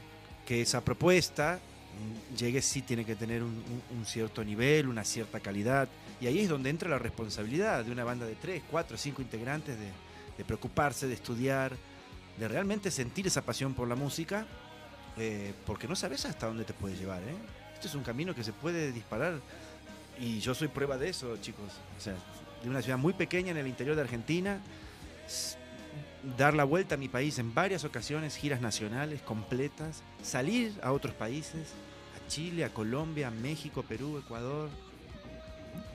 [0.45, 1.59] que esa propuesta
[2.31, 3.49] mm, llegue sí tiene que tener un,
[3.91, 5.87] un- un cierto nivel, una cierta calidad.
[6.21, 9.77] Y ahí es donde entra la responsabilidad de una banda de tres, cuatro, cinco integrantes
[9.77, 9.87] de,
[10.37, 11.73] de preocuparse, de estudiar,
[12.39, 14.47] de realmente sentir esa pasión por la música,
[15.17, 17.21] eh, porque no sabes hasta dónde te puede llevar.
[17.23, 17.35] ¿eh?
[17.73, 19.39] Este es un camino que se puede disparar
[20.19, 21.71] y yo soy prueba de eso, chicos.
[21.97, 22.15] O sea,
[22.63, 24.59] de una ciudad muy pequeña en el interior de Argentina,
[26.37, 31.13] dar la vuelta a mi país en varias ocasiones, giras nacionales completas, salir a otros
[31.13, 31.69] países,
[32.15, 34.69] a Chile, a Colombia, a México, Perú, Ecuador,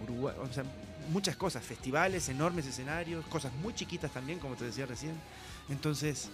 [0.02, 0.64] Uruguay, o sea,
[1.10, 5.14] muchas cosas, festivales, enormes escenarios, cosas muy chiquitas también, como te decía recién.
[5.70, 6.28] Entonces,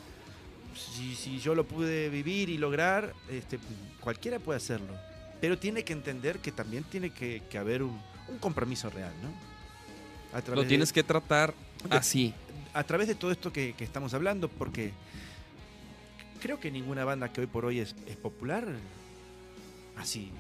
[0.76, 3.58] si, si yo lo pude vivir y lograr, este,
[4.00, 4.94] cualquiera puede hacerlo.
[5.40, 9.30] Pero tiene que entender que también tiene que, que haber un, un compromiso real, ¿no?
[10.54, 11.54] Lo de- tienes que tratar
[11.88, 12.34] de- así.
[12.72, 14.92] a través de todo esto que, que estamos hablando, porque
[16.40, 18.66] creo que ninguna banda que hoy por hoy es, es popular
[19.96, 20.30] así,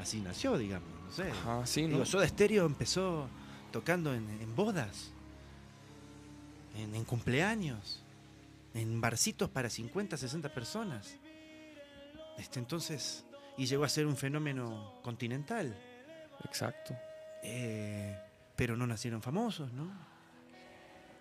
[0.00, 0.88] así nació, digamos.
[1.06, 1.30] No sé.
[1.30, 1.88] Ajá, sí, ¿no?
[1.88, 3.28] Digo, Soda Stereo empezó
[3.72, 5.10] tocando en, en bodas,
[6.76, 8.01] en, en cumpleaños,
[8.74, 11.16] en barcitos para 50, 60 personas.
[12.38, 13.24] Este, entonces,
[13.56, 15.76] y llegó a ser un fenómeno continental.
[16.44, 16.94] Exacto.
[17.42, 18.16] Eh,
[18.56, 19.84] pero no nacieron famosos, ¿no?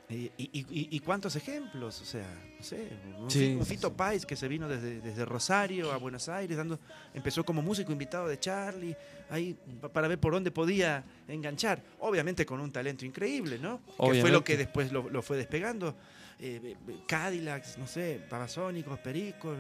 [0.10, 2.02] Eh, Y, y- y- y cuántos ejemplos?
[2.02, 2.28] O sea,
[2.58, 3.94] no sé, un, Sí, un Fito sí.
[3.96, 6.80] Páez que se vino desde, desde Rosario a Buenos Aires, dando,
[7.14, 8.96] empezó como músico invitado de Charlie,
[9.30, 11.82] ahí pa- para ver por dónde podía enganchar.
[12.00, 13.78] Obviamente con un talento increíble, ¿no?
[13.86, 14.44] Que fue lo Obviamente.
[14.44, 15.96] que después lo, lo fue despegando.
[16.42, 19.58] Eh, eh, Cadillacs, no sé, Babasónicos, Pericos,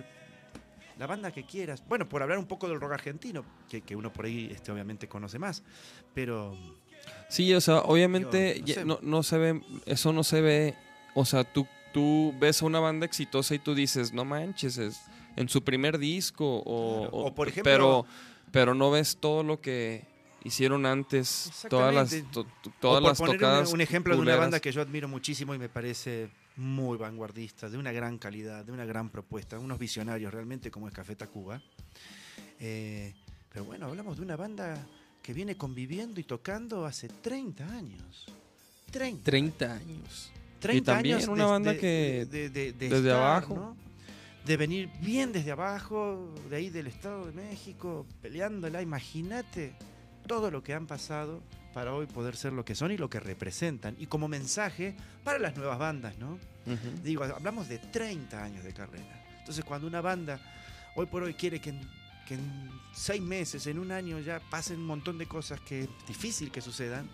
[0.98, 1.84] la banda que quieras.
[1.88, 5.08] Bueno, por hablar un poco del rock argentino, que, que uno por ahí este, obviamente
[5.08, 5.64] conoce más,
[6.14, 6.56] pero...
[7.30, 8.86] Sí, o sea, obviamente Yo, no sé.
[8.86, 10.76] no, no se ve, eso no se ve,
[11.16, 15.02] o sea, tú, tú ves a una banda exitosa y tú dices, no manches, es
[15.36, 17.12] en su primer disco o, Claro.
[17.18, 18.06] o- O, por ejemplo- pero,
[18.52, 20.04] pero no ves todo lo que
[20.44, 23.74] hicieron antes, todas las, to- to- O todas por las poner un, tocadas.
[23.74, 27.78] un ejemplo de una banda que yo admiro muchísimo y me parece muy vanguardista, de
[27.78, 31.62] una gran calidad, de una gran propuesta, unos visionarios realmente como es Café Tacuba.
[32.60, 33.14] Eh,
[33.52, 34.86] pero bueno, hablamos de una banda
[35.22, 38.26] que viene conviviendo y tocando hace 30 años.
[38.92, 39.24] 30.
[39.24, 40.32] 30 años.
[40.60, 43.56] 30 también años una de- banda de- que de- de- de desde estar, abajo.
[43.56, 43.78] ¿no?
[44.46, 48.82] De venir bien desde abajo, de ahí del Estado de México, peleándola.
[48.82, 49.74] Imagínate
[50.28, 51.42] todo lo que han pasado
[51.74, 53.96] para hoy poder ser lo que son y lo que representan.
[54.00, 56.38] Y como mensaje para las nuevas bandas, ¿no?
[57.04, 59.26] Digo, hablamos de 30 años de carrera.
[59.40, 60.40] Entonces, cuando una banda
[60.96, 61.82] hoy por hoy quiere que en,
[62.28, 65.90] que en seis meses, en un año ya pasen un montón de cosas que es
[66.08, 67.10] difícil que sucedan,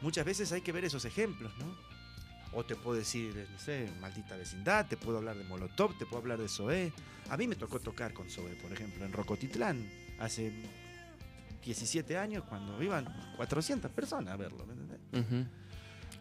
[0.00, 1.88] muchas veces hay que ver esos ejemplos, ¿no?
[2.52, 6.22] O te puedo decir, no sé, maldita vecindad, te puedo hablar de Molotov, te puedo
[6.22, 6.92] hablar de Zoé.
[7.28, 9.86] A mí me tocó tocar con Zoé, por ejemplo, en Rocotitlán,
[10.18, 10.50] hace
[11.64, 13.06] 17 años, cuando iban
[13.36, 14.66] 400 personas a verlo.
[14.66, 15.46] ¿me entendés?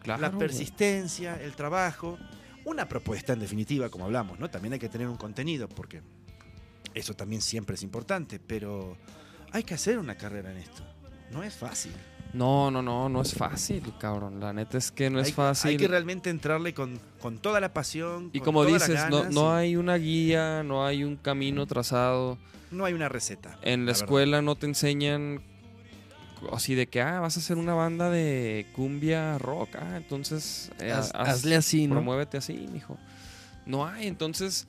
[0.02, 2.18] Claro, la persistencia, el trabajo,
[2.66, 4.50] una propuesta en definitiva, como hablamos, ¿no?
[4.50, 6.02] También hay que tener un contenido, porque
[6.94, 8.98] eso también siempre es importante, pero
[9.52, 10.84] hay que hacer una carrera en esto.
[11.32, 11.94] No es fácil.
[12.34, 14.40] No, no, no, no es fácil, cabrón.
[14.40, 15.72] La neta es que no es hay, fácil.
[15.72, 18.30] Hay que realmente entrarle con, con toda la pasión.
[18.34, 21.66] y con como dices, no, ganas no y hay una guía, no hay un camino
[21.66, 22.38] trazado.
[22.72, 23.58] no hay una receta.
[23.62, 25.42] En la escuela no te enseñan
[26.52, 29.70] así de que, ah, vas a hacer una banda de cumbia rock.
[29.80, 31.96] Ah, entonces eh, Haz- haz- hazle así, ¿no?
[31.96, 32.98] promuévete así, mijo.
[33.66, 34.68] No hay, entonces,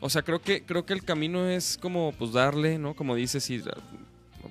[0.00, 2.94] o sea, creo que creo que el camino es como pues darle, ¿no?
[2.94, 3.62] Como dices, y,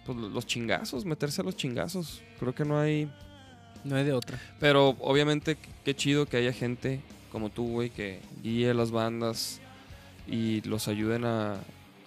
[0.06, 2.22] pues, los chingazos, meterse a los chingazos.
[2.40, 3.10] Creo que no hay,
[3.84, 4.40] No hay de otra.
[4.60, 9.60] pero obviamente qué chido que haya gente como tú, güey, que guíe las bandas
[10.28, 11.54] y los ayuden a,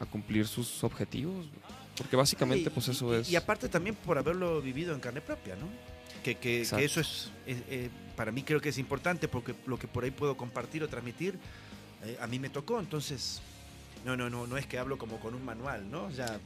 [0.01, 1.35] a cumplir sus objetivos.
[1.35, 1.49] güey.
[1.97, 3.31] Porque básicamente, Y- pues eso y, es.
[3.31, 5.67] Y aparte también por haberlo vivido en carne propia, ¿no?
[6.23, 6.97] Que, que- eso es,
[7.47, 10.83] es- eh, para mí creo que es importante porque lo que por ahí puedo compartir
[10.83, 11.39] o transmitir,
[12.05, 13.41] eh, a mí me tocó, entonces
[14.05, 16.11] no, no, no, no es que hablo como con un manual, ¿no?
[16.11, 16.39] Ya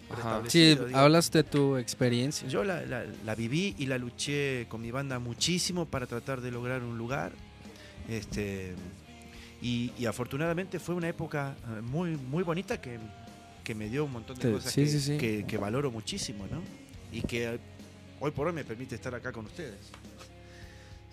[0.49, 0.87] Sí, digo.
[0.97, 2.49] hablas de tu experiencia.
[2.49, 6.51] Yo la, la- la viví y la luché con mi banda muchísimo para tratar de
[6.51, 7.33] lograr un lugar.
[8.09, 8.75] Este,
[9.61, 12.99] y, y afortunadamente fue una época eh, muy, muy bonita que,
[13.63, 16.61] que me dio un montón de cosas sí, que, sí, que- que valoro muchísimo, ¿no?
[17.13, 17.61] Y que
[18.19, 19.91] hoy por hoy me permite estar acá con ustedes.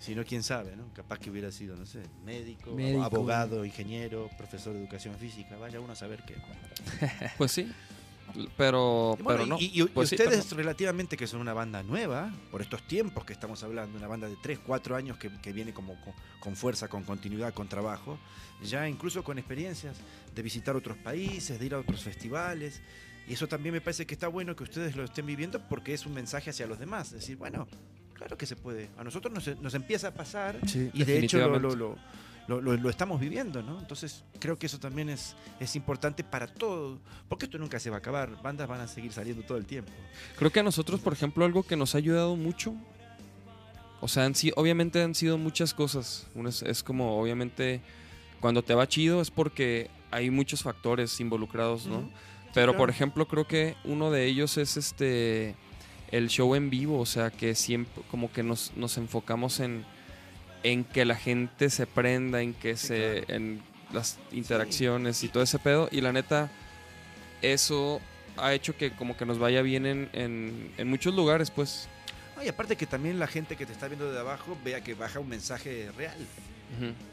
[0.00, 0.92] Si no, quién sabe, ¿no?
[0.94, 3.04] Capaz que hubiera sido, no sé, médico, Médico.
[3.04, 5.56] abogado, ingeniero, profesor de educación física.
[5.58, 6.34] Vaya uno a saber qué.
[7.38, 7.70] Pues sí.
[8.56, 9.58] Pero, Y bueno, pero no.
[9.58, 12.80] y, y- y Pues sí, ustedes pero relativamente que son una banda nueva, por estos
[12.86, 16.14] tiempos que estamos hablando, una banda de 3, 4 años que, que viene como con,
[16.38, 18.18] con fuerza, con continuidad, con trabajo,
[18.62, 19.96] ya incluso con experiencias
[20.34, 22.80] de visitar otros países, de ir a otros festivales.
[23.28, 26.06] Y eso también me parece que está bueno que ustedes lo estén viviendo porque es
[26.06, 27.08] un mensaje hacia los demás.
[27.08, 27.66] Es decir, bueno,
[28.20, 28.90] claro que se puede.
[28.98, 30.90] A nosotros nos, nos empieza a pasar Sí.
[30.92, 31.96] y de hecho lo, lo-
[32.60, 33.78] lo- lo- estamos viviendo, ¿no?
[33.78, 36.98] Entonces creo que eso también es, es importante para todo,
[37.28, 39.90] porque esto nunca se va a acabar, bandas van a seguir saliendo todo el tiempo.
[40.36, 42.74] Creo que a nosotros, por ejemplo, algo que nos ha ayudado mucho.
[44.02, 46.26] O sea, han obviamente han sido muchas cosas.
[46.46, 47.80] Es, es como, obviamente,
[48.40, 52.10] cuando te va chido es porque hay muchos factores involucrados, ¿no?
[52.52, 52.78] Pero, claro.
[52.78, 55.54] por ejemplo, creo que uno de ellos es este
[56.12, 59.84] el show en vivo, o sea, que siempre como que nos, nos enfocamos en,
[60.62, 65.42] en que la gente se prenda, en que Sí, se en las interacciones y todo
[65.42, 66.48] ese pedo y la neta
[67.42, 68.00] eso
[68.36, 71.88] ha hecho que como que nos vaya bien en, en, en muchos lugares, pues.
[72.36, 74.94] No, y aparte que también la gente que te está viendo de abajo vea que
[74.94, 76.16] baja un mensaje real.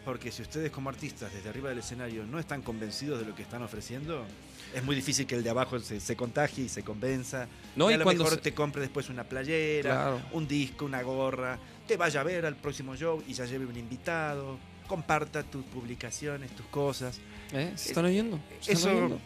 [0.05, 3.41] Porque si ustedes como artistas desde arriba del escenario no están convencidos de lo que
[3.41, 4.25] están ofreciendo,
[4.73, 7.47] es muy difícil que el de abajo se, se contagie y se convenza.
[7.75, 10.21] No, y y a lo cuando mejor se- te compre después una playera, Claro.
[10.33, 13.75] un disco, una gorra, te vaya a ver al próximo show y ya lleve un
[13.77, 17.19] invitado, comparta tus publicaciones, tus cosas.
[17.51, 17.71] ¿Eh?
[17.75, 18.39] ¿Se están oyendo?
[18.61, 19.19] ¿Se están Eso, oyendo?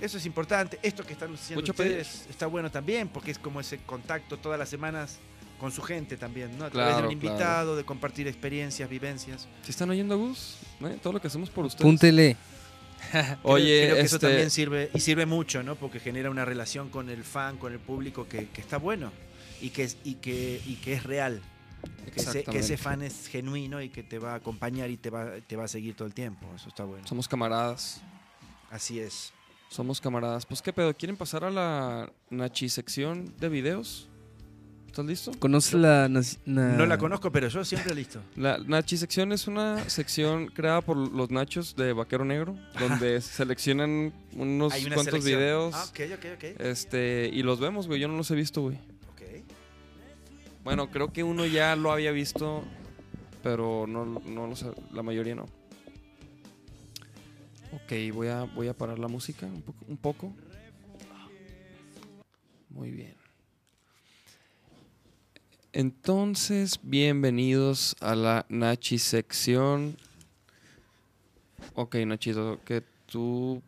[0.00, 0.78] eso es importante.
[0.82, 4.58] Esto que están haciendo Mucho ustedes está bueno también porque es como ese contacto todas
[4.58, 5.18] las semanas
[5.58, 6.64] con su gente también, ¿no?
[6.66, 7.34] A través Claro, de un claro.
[7.34, 9.48] invitado, de compartir experiencias, vivencias.
[9.62, 10.56] ¿Se están oyendo, Gus?
[10.80, 10.98] ¿Eh?
[11.02, 11.82] Todo lo que hacemos por ustedes.
[11.84, 12.36] Púntele.
[13.42, 15.76] Oye, creo que eso este- también sirve y sirve mucho, ¿no?
[15.76, 19.12] Porque genera una relación con el fan, con el público que, que está bueno
[19.60, 21.40] y que es y que y que es real.
[22.12, 25.10] Que ese, que ese fan es genuino y que te va a acompañar y te
[25.10, 26.46] va, te va a seguir todo el tiempo.
[26.56, 27.06] Eso está bueno.
[27.06, 28.00] Somos camaradas.
[28.70, 29.32] Así es.
[29.68, 30.44] Somos camaradas.
[30.44, 34.07] Pues qué pedo, ¿quieren pasar a la Nachi sección de videos?
[34.98, 35.30] ¿Estás listo?
[35.38, 38.20] ¿Conoces la, nac- na- No la conozco, pero yo siempre listo.
[38.36, 44.12] La Nachi sección es una sección creada por los Nachos de Vaquero Negro, donde seleccionan
[44.34, 45.22] unos cuantos selección.
[45.22, 45.74] videos.
[45.76, 46.60] Ah, ok, ok, ok.
[46.60, 48.00] Este, y los vemos, güey.
[48.00, 48.74] Yo no los he visto, güey.
[49.12, 49.44] Ok.
[50.64, 52.64] Bueno, creo que uno ya lo había visto,
[53.44, 55.44] pero no, no lo sé, la mayoría no.
[57.72, 60.32] Ok, voy a, voy a parar la música un poco, un poco.
[62.70, 63.14] Muy bien.
[65.72, 69.96] Entonces, bienvenidos a la Nachi sección.
[71.74, 73.62] Ok, Nachito, que tú,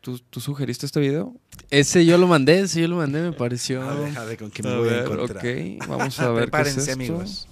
[0.00, 1.34] tú, tú sugeriste este video.
[1.70, 3.82] Ese yo lo mandé, ese yo lo mandé, me pareció.
[3.82, 5.38] A ver, a ver con qué me voy a encontrar.
[5.44, 6.92] ok, vamos a ver qué es esto.
[6.92, 7.48] amigos.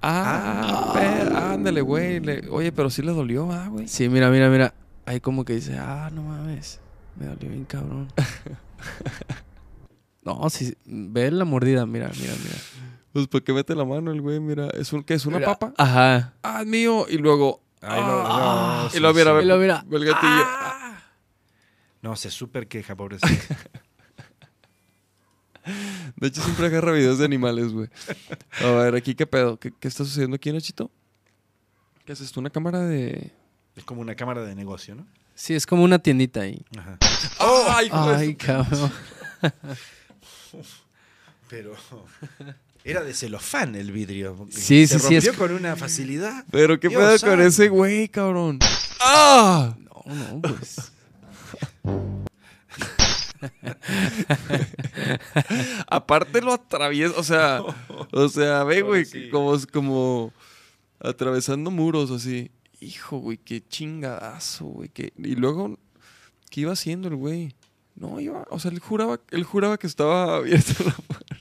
[0.00, 2.20] Ah, per- ándale, güey.
[2.50, 3.88] Oye, pero sí le dolió, ah, güey.
[3.88, 4.74] Sí, mira, mira, mira.
[5.06, 6.78] Ahí como que dice, ah, no mames.
[7.16, 8.08] Me dolió bien cabrón.
[10.24, 12.56] no, sí, ve la mordida, mira, mira, mira.
[13.12, 14.68] Pues porque mete la mano el güey, mira.
[14.70, 15.14] ¿Es un qué?
[15.14, 15.72] ¿Es una Mira, papa?
[15.78, 16.34] Ajá.
[16.42, 17.06] Ah, es mío.
[17.08, 17.62] Y luego.
[17.80, 19.36] Ahí lo- ah, no, y sí, luego mira, sí.
[19.36, 19.84] ve- Y luego mira.
[19.86, 20.42] ve el gatillo.
[20.46, 21.02] Ah.
[22.02, 23.28] No, se súper queja, pobrecito.
[26.16, 27.88] De hecho, siempre agarra videos de animales, güey.
[28.62, 29.58] A ver, aquí qué pedo.
[29.58, 30.90] ¿Qué, qué está sucediendo aquí, Nachito?
[32.04, 32.40] ¿Qué haces tú?
[32.40, 33.32] ¿Una cámara de.?
[33.76, 35.06] es como una cámara de negocio, ¿no?
[35.34, 36.64] Sí, es como una tiendita ahí.
[36.78, 36.98] Ajá.
[37.70, 38.92] ¡Ay, hijo de Ay, cabrón.
[41.48, 41.74] Pero
[42.84, 44.46] era de celofán el vidrio.
[44.50, 46.44] Sí, Se sí, sí, es- rompió con una facilidad.
[46.50, 48.58] Pero qué pedo con ese güey, cabrón.
[49.00, 49.74] ¡Ah!
[49.78, 50.92] No, no, pues.
[55.88, 57.60] Aparte lo atraviesa, o sea,
[58.12, 59.30] o sea, ve, güey, Pobrecito.
[59.30, 60.32] como, como
[61.00, 62.50] atravesando muros así.
[62.80, 64.88] Hijo, güey, qué chingadazo, güey.
[64.90, 65.78] qué- Y luego,
[66.50, 67.54] ¿qué iba haciendo el güey?
[67.96, 71.36] No, iba, o sea, él juraba, él juraba que estaba abierta la puerta.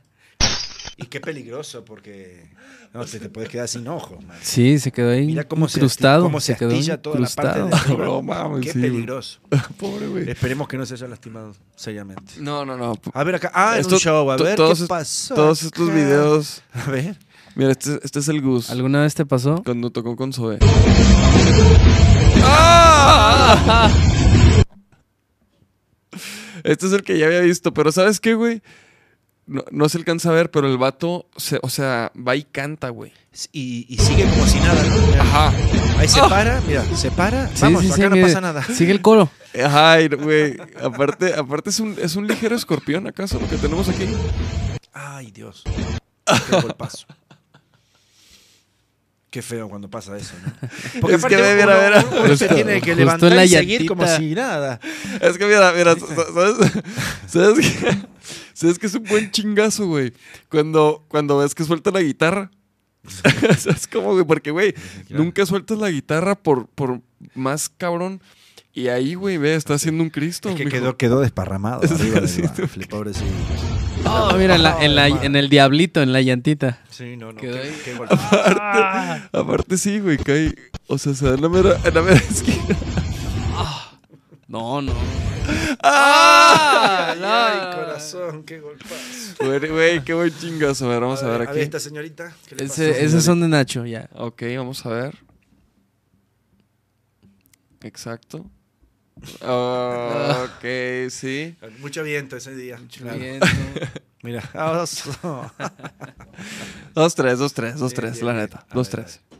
[0.96, 2.50] Y qué peligroso, porque
[2.92, 4.36] no, te, te puedes quedar sin ojos, man.
[4.42, 6.24] Sí, se quedó ahí Mira cómo se, incrustado.
[6.24, 7.94] asti- cómo se quedó astilla toda la parte de incrustado.
[7.94, 8.04] arriba.
[8.16, 9.40] No mames, Qué sí, peligroso.
[9.78, 10.28] Pobre güey.
[10.30, 12.34] Esperemos que no se haya lastimado seriamente.
[12.40, 12.92] No, no, no.
[13.14, 13.50] A ver acá.
[13.54, 14.30] Ah, en Esto- un show.
[14.30, 15.34] A ver todos qué pasó.
[15.34, 15.94] Todos estos acá?
[15.96, 16.62] videos.
[16.74, 17.16] A ver.
[17.54, 18.68] Mira, este, este es el Gus.
[18.68, 19.62] ¿Alguna vez te pasó?
[19.64, 20.58] Cuando tocó con Zoe.
[22.44, 23.90] ¡Ah!
[26.64, 28.62] Este es el que ya había visto, pero ¿sabes qué, güey?
[29.46, 32.90] No, no se alcanza a ver, pero el vato, se- o sea, va y canta,
[32.90, 33.12] güey.
[33.52, 35.06] Y, y sigue como si nada, ¿no?
[35.08, 35.52] Mira, Ajá.
[35.98, 37.48] Ahí se para, mira, se para.
[37.48, 38.22] Sí, Vamos, sí, acá sí, no mire.
[38.22, 38.62] pasa nada.
[38.64, 39.28] Sigue el coro.
[39.68, 40.56] Ay, güey.
[40.82, 43.40] Aparte, aparte es un, es un ligero escorpión, ¿acaso?
[43.40, 44.06] Lo que tenemos aquí.
[44.92, 45.64] Ay, Dios.
[46.50, 47.06] Qué golpazo.
[49.30, 51.08] Qué feo cuando pasa eso, ¿no?
[51.08, 52.04] Es que mira, mira.
[52.10, 54.80] uno- uno se tiene que levantar la y seguir como si nada.
[55.20, 56.72] Es que mira, mira, ¿sabes?
[57.28, 57.98] ¿Sabes qué?
[58.52, 60.12] ¿Sabes que es un buen chingazo, güey?
[60.48, 62.50] Cuando, cuando ves que suelta la guitarra.
[63.58, 64.24] ¿Sabes cómo, güey?
[64.24, 64.74] Porque, güey,
[65.08, 67.00] nunca sueltas la guitarra por, por
[67.34, 68.20] más cabrón.
[68.72, 70.48] Y ahí, güey, ve, está haciendo un Cristo.
[70.48, 70.76] Es que mijo.
[70.76, 73.26] quedó, quedó desparramado Sí, arriba del sí, bafle, pobrecito.
[74.06, 76.80] Oh, mira, en, la- en, la- en el diablito, en la llantita.
[76.88, 77.40] Sí, no, no.
[77.40, 77.80] Quedó Qué, ahí.
[77.84, 77.92] qué.
[77.94, 80.54] Aparte, aparte sí, güey, cae.
[80.86, 82.76] O sea, se da en la mera, en la mera esquina.
[84.48, 84.92] No, no.
[85.82, 87.10] ¡Ah!
[87.12, 88.94] Ay, ay, corazón, qué golpazo.
[89.44, 90.86] Güey, güey, qué buen chingazo.
[90.86, 91.60] A ver, vamos a ver A aquí.
[91.60, 92.32] esta señorita.
[92.48, 93.00] ¿qué le Ese- pasó?
[93.04, 94.08] esos son de Nacho, ya.
[94.14, 95.18] Ok, vamos a ver.
[97.82, 98.46] Exacto.
[99.42, 101.56] Ah, ok, sí.
[101.80, 102.78] Mucho viento ese día.
[103.16, 103.40] Bien,
[104.22, 104.42] Mira.
[104.54, 104.84] Ah.
[106.94, 108.44] Dos, tres, dos, tres, dos, tres, bien, la bien.
[108.44, 108.66] neta.
[108.68, 109.20] A Dos, ver, tres.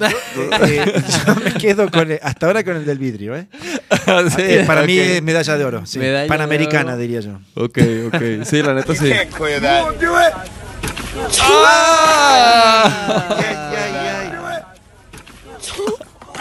[0.00, 3.48] Eh, yo me quedo con el- hasta ahora con el del vidrio, ¿eh?
[4.34, 5.84] Sí, Eh, para mí es medalla de oro.
[5.84, 5.98] sí.
[5.98, 7.00] Medalla de Panamericana, oro.
[7.02, 7.38] diría yo.
[7.54, 8.44] Ok, ok.
[8.44, 9.10] Sí, la neta sí.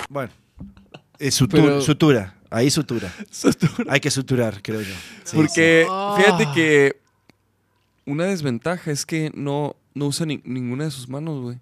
[0.09, 0.31] Bueno.
[1.19, 2.35] Eh, sutu- Pero- Sutura.
[2.49, 3.13] Ahí sutura.
[3.89, 4.93] Hay que suturar, creo yo.
[5.23, 6.21] Sí, Porque sí.
[6.23, 6.51] fíjate Ah.
[6.55, 6.99] que
[8.05, 11.59] una desventaja es que no, no usa ni- ninguna de sus manos, güey.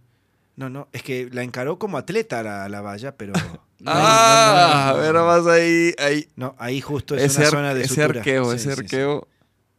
[0.56, 0.88] No, no.
[0.94, 3.34] Es que la encaró como atleta la, la valla, pero.
[3.80, 5.08] No, ah, no, no, no.
[5.08, 6.28] mira más ahí, ahí.
[6.36, 8.20] No, ahí justo es Ese, una ar- zona de ese sutura.
[8.22, 8.82] arqueo, Sí, ese sí, sí.
[8.82, 9.28] arqueo.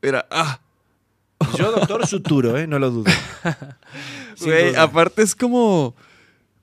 [0.03, 0.61] Mira, ah,
[1.57, 2.67] Yo, doctor, suturo, ¿eh?
[2.69, 3.11] No lo dudo.
[4.41, 5.97] Güey, aparte es como,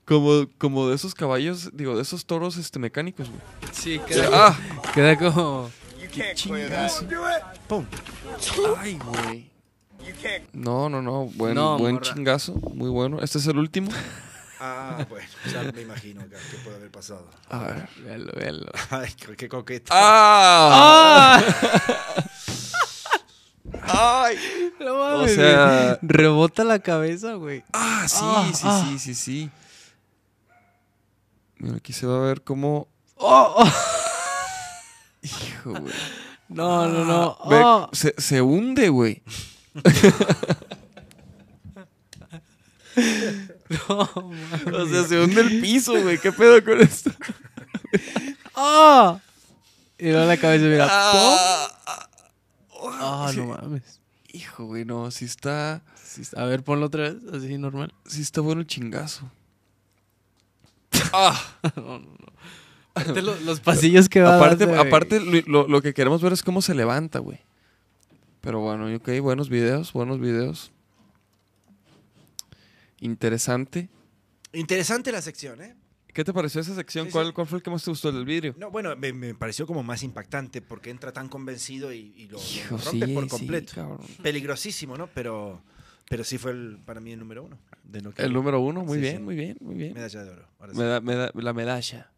[0.06, 3.40] como, como de esos caballos, digo, de esos toros este, mecánicos, güey.
[3.72, 4.58] Sí, queda, ah,
[4.94, 5.70] queda como...
[6.34, 7.04] chingazo.
[7.68, 7.84] Pum.
[8.78, 9.50] Ay, güey.
[10.52, 12.06] No, no, no, buen, No, buen morra.
[12.14, 13.20] chingazo, muy bueno.
[13.20, 13.90] Este es el último.
[14.58, 17.28] Ah, bueno, ya me imagino que, que puede haber pasado.
[17.50, 17.88] A ver.
[18.02, 18.66] Véalo, véalo.
[18.90, 19.92] Ay, qué- coqueta.
[19.94, 21.42] ¡Ah!
[23.82, 24.36] ¡Ay!
[24.80, 25.98] No O mames, sea- güey.
[26.02, 27.64] Rebota la cabeza, güey.
[27.72, 28.84] Ah, sí, Ah, sí, ah.
[28.88, 29.50] sí, sí, sí.
[31.58, 32.88] Mira, aquí se va a ver cómo.
[33.16, 33.72] Oh, oh.
[35.22, 35.94] Hijo, güey.
[36.48, 37.38] No, no, no.
[37.48, 37.88] Ve, Oh.
[37.92, 39.22] se, se hunde, güey.
[43.88, 44.66] No, mames.
[44.74, 46.18] O sea, se hunde el piso, güey.
[46.18, 47.10] ¿Qué pedo con esto?
[48.54, 49.20] ¡Oh!
[49.98, 50.84] Y luego la cabeza, mira.
[50.86, 50.92] ¡pum!
[50.94, 52.08] Ah, ah,
[53.00, 53.38] Ah, sí.
[53.38, 54.00] no mames.
[54.32, 55.10] Hijo, güey, no.
[55.10, 55.82] Sí está.
[56.02, 57.92] Sí, A ver, ponlo otra vez, así normal.
[58.06, 59.30] Sí está bueno el chingazo.
[61.18, 62.26] Ah, No, no, no.
[62.94, 67.18] Aparte lo- los pasillos que va aparte, lo, que queremos ver es cómo se levanta,
[67.18, 67.38] güey.
[68.40, 70.72] Pero bueno, ok, buenos videos, buenos videos.
[73.00, 73.88] Interesante.
[74.52, 75.74] Interesante la sección, ¿eh?
[76.14, 77.04] ¿Qué te pareció esa sección?
[77.04, 77.12] Sí, sí.
[77.12, 78.54] ¿Cuál, ¿Cuál fue el que más te gustó el del vidrio?
[78.56, 82.38] No, bueno, me, me pareció como más impactante porque entra tan convencido y, y lo,
[82.38, 83.98] Hijo, rompe sí, por completo.
[84.22, 85.08] Peligrosísimo, ¿no?
[85.08, 85.60] Pero,
[86.08, 87.58] pero sí fue el, para mí el número uno.
[87.82, 89.22] De que El número uno, muy Sí, bien, sí.
[89.22, 89.94] muy bien, muy bien.
[89.94, 90.48] Medalla de oro.
[90.58, 91.40] Ahora sí.
[91.42, 92.12] La medalla.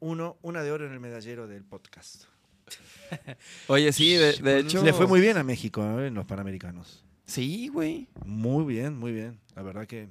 [0.00, 2.24] Uno, una de oro en el medallero del podcast.
[3.68, 4.82] Oye, sí, de, de hecho.
[4.82, 6.08] Le fue muy bien a México ¿eh?
[6.08, 7.04] en los Panamericanos.
[7.26, 8.08] Sí, güey.
[8.24, 9.40] Muy bien, muy bien.
[9.54, 10.08] La verdad que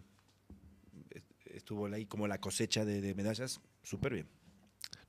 [1.45, 4.27] estuvo ahí como la cosecha de, de medallas súper bien.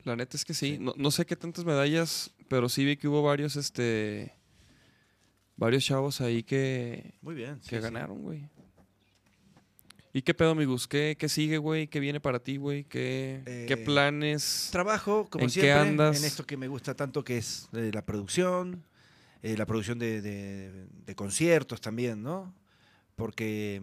[0.03, 0.73] La neta es que sí.
[0.73, 0.77] Sí.
[0.79, 4.33] No, no sé qué tantas medallas, pero sí vi que hubo varios, este.
[5.55, 7.61] Varios chavos ahí que, Muy bien.
[7.61, 7.81] sí, que sí.
[7.81, 8.47] ganaron, güey.
[10.15, 10.87] ¿Y qué pedo, amigos?
[10.87, 11.87] ¿Qué, qué sigue, güey?
[11.87, 12.83] ¿Qué viene para ti, güey?
[12.83, 14.69] ¿Qué, qué Eh, planes?
[14.71, 16.17] Trabajo, como ¿En qué andas?
[16.17, 18.83] en esto que me gusta tanto, que es eh, la producción,
[19.41, 22.53] eh, la producción de, de- de conciertos también, ¿no?
[23.15, 23.81] Porque,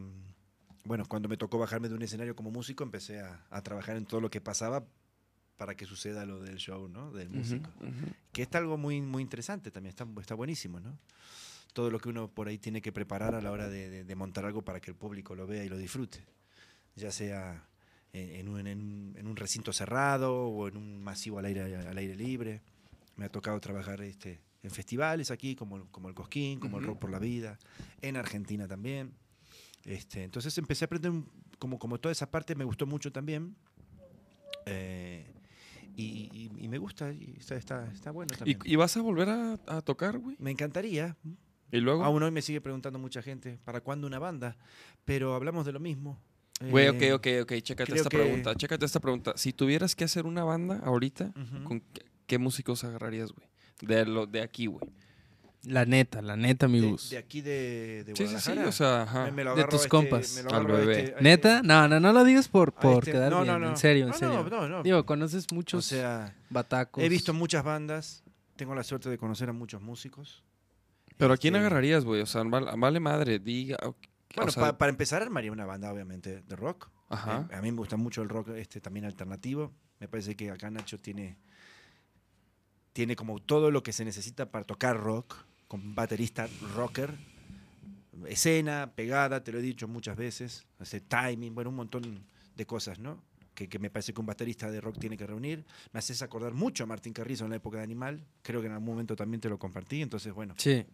[0.84, 4.06] bueno, cuando me tocó bajarme de un escenario como músico, empecé a, a trabajar en
[4.06, 4.84] todo lo que pasaba
[5.56, 7.10] para que suceda lo del show, ¿no?
[7.12, 7.70] Del músico.
[8.32, 10.96] Que está algo muy, muy interesante también, está, está buenísimo, ¿no?
[11.72, 14.14] Todo lo que uno por ahí tiene que preparar a la hora de, de- de
[14.16, 16.24] montar algo para que el público lo vea y lo disfrute.
[16.96, 17.66] Ya sea
[18.12, 22.60] en, un, en recinto cerrado o en un masivo al aire, al aire libre.
[23.16, 26.84] Me ha tocado trabajar este, en festivales aquí, como, como el Cosquín, como el.
[26.84, 27.58] Rock por la Vida,
[28.02, 29.12] en Argentina también.
[29.84, 31.28] Este, entonces empecé a aprender un-
[31.58, 33.54] como, como toda esa parte, me gustó mucho también.
[34.66, 35.24] Eh,
[35.96, 38.58] y, y- y me gusta, y está, está, está bueno también.
[38.64, 40.36] ¿Y, y vas a volver a, a tocar, güey?
[40.38, 41.16] Me encantaría.
[41.72, 42.04] ¿Y luego?
[42.04, 44.56] Aún hoy me sigue preguntando mucha gente, ¿para cuándo una banda?
[45.04, 46.18] Pero hablamos de lo mismo.
[46.60, 47.62] Güey, Eh, ok, ok, ok.
[47.62, 48.54] Chécate esta que- pregunta.
[48.54, 49.32] Chécate esta pregunta.
[49.36, 51.64] Si tuvieras que hacer una banda ahorita, ujú.
[51.64, 53.48] ¿con qué, qué músicos agarrarías, güey?
[53.80, 54.84] De, lo, de aquí, güey.
[55.64, 58.32] La neta, la neta, mi de, de aquí de, de Sí, sí, sí.
[58.52, 58.68] Guadalajara.
[58.68, 59.24] O sea, ajá.
[59.26, 60.34] Me- me lo De tus a compas.
[60.36, 60.92] me lo Al bebé.
[60.92, 61.62] este- este- ¿Neta?
[61.62, 63.52] No, no, no lo digas por, por este- quedar no, bien.
[63.54, 63.68] no, no.
[63.70, 64.42] En serio, en No, serio.
[64.44, 64.82] No, no, no.
[64.82, 67.02] Digo, conoces o muchos sea, batacos.
[67.04, 68.22] he visto muchas bandas.
[68.56, 70.42] Tengo la suerte de conocer a muchos músicos.
[71.20, 72.20] Pero ¿a quién Este, agarrarías, güey?
[72.22, 73.76] O sea, vale, madre, diga.
[74.34, 76.88] Bueno, o sea, pa- para empezar armaría una banda, obviamente, de rock.
[77.08, 77.46] Ajá.
[77.50, 79.72] Eh, a mí me gusta mucho el rock este también alternativo.
[80.00, 81.36] Me parece que acá Nacho tiene,
[82.92, 85.34] tiene como todo lo que se necesita para tocar rock,
[85.68, 87.10] con baterista rocker,
[88.26, 92.24] escena, pegada, te lo he dicho muchas veces, ese timing, bueno, un montón
[92.56, 93.22] de cosas, ¿no?
[93.54, 95.66] que, que me parece que un baterista de rock tiene que reunir.
[95.92, 98.24] Me haces acordar mucho a Martín Carrizo en la época de Animal.
[98.42, 100.00] Creo que en algún momento también te lo compartí.
[100.00, 100.86] Entonces, bueno, Sí.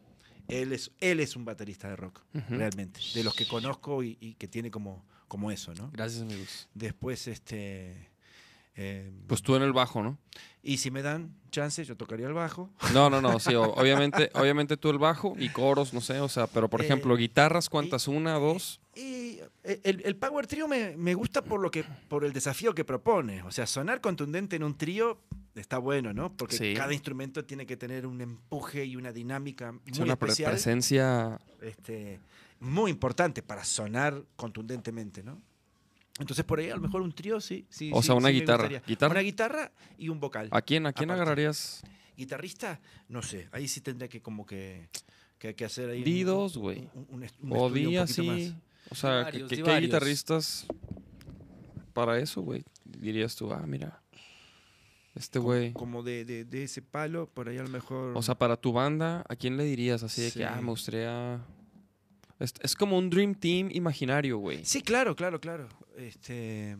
[0.49, 3.01] Él es, él es un baterista de rock, realmente.
[3.15, 5.91] De los que conozco y, y que tiene como, como eso, ¿no?
[5.93, 6.69] Gracias, amigos.
[6.75, 8.11] Después, este.
[8.77, 10.19] eh, Pues tú en el bajo, ¿no?
[10.63, 12.71] y si me dan chance, yo tocaría el bajo.
[12.93, 16.49] No, no, no, sí, obviamente, obviamente tú el bajo y coros, no sé, o sea,
[16.49, 18.09] pero por Eh, ejemplo, guitarras, ¿cuántas?
[18.09, 18.81] ¿Una, dos?
[18.97, 22.75] Y eh, el, el Power Trio me, me gusta por lo que por el desafío
[22.75, 23.43] que propone.
[23.45, 25.21] O sea, sonar contundente en un trío
[25.61, 26.37] está bueno, ¿no?
[26.37, 26.75] Porque Sí.
[26.75, 31.41] cada instrumento tiene que tener un empuje y una dinámica muy Es una especial, presencia.
[31.63, 32.21] este,
[32.61, 35.41] muy importante para sonar contundentemente, ¿no?
[36.19, 37.91] Entonces por ahí a lo mejor un trío sí, sí.
[37.93, 38.69] O sí, sea, una sí guitarra.
[38.87, 39.13] ¿Guitarra?
[39.13, 40.49] Una guitarra y un vocal.
[40.51, 41.23] ¿A quién, a quién Aparte.
[41.23, 41.83] agarrarías?
[42.17, 44.89] Guitarrista, no sé, ahí sí tendría que como que,
[45.39, 46.03] que, que hacer ahí.
[46.03, 46.89] Di un- dos, güey.
[46.95, 48.27] un- un est- un O estudio un di poquito así.
[48.53, 48.63] más.
[48.89, 49.89] O sea, ¿qué- varios, ¿qué, di qué varios.
[49.91, 50.67] guitarristas
[51.93, 52.65] para eso, güey?
[52.85, 54.01] Dirías tú, ah, mira,
[55.17, 55.73] este güey.
[55.73, 58.17] Como de, de, de ese palo, por ahí a lo mejor.
[58.17, 60.03] O sea, para tu banda, ¿a quién le dirías?
[60.03, 60.39] Así de Sí.
[60.39, 61.41] que, ah, me gustaría...
[62.39, 64.65] Es, es como un Dream Team imaginario, güey.
[64.65, 65.69] Sí, claro, claro, claro.
[65.97, 66.77] Este.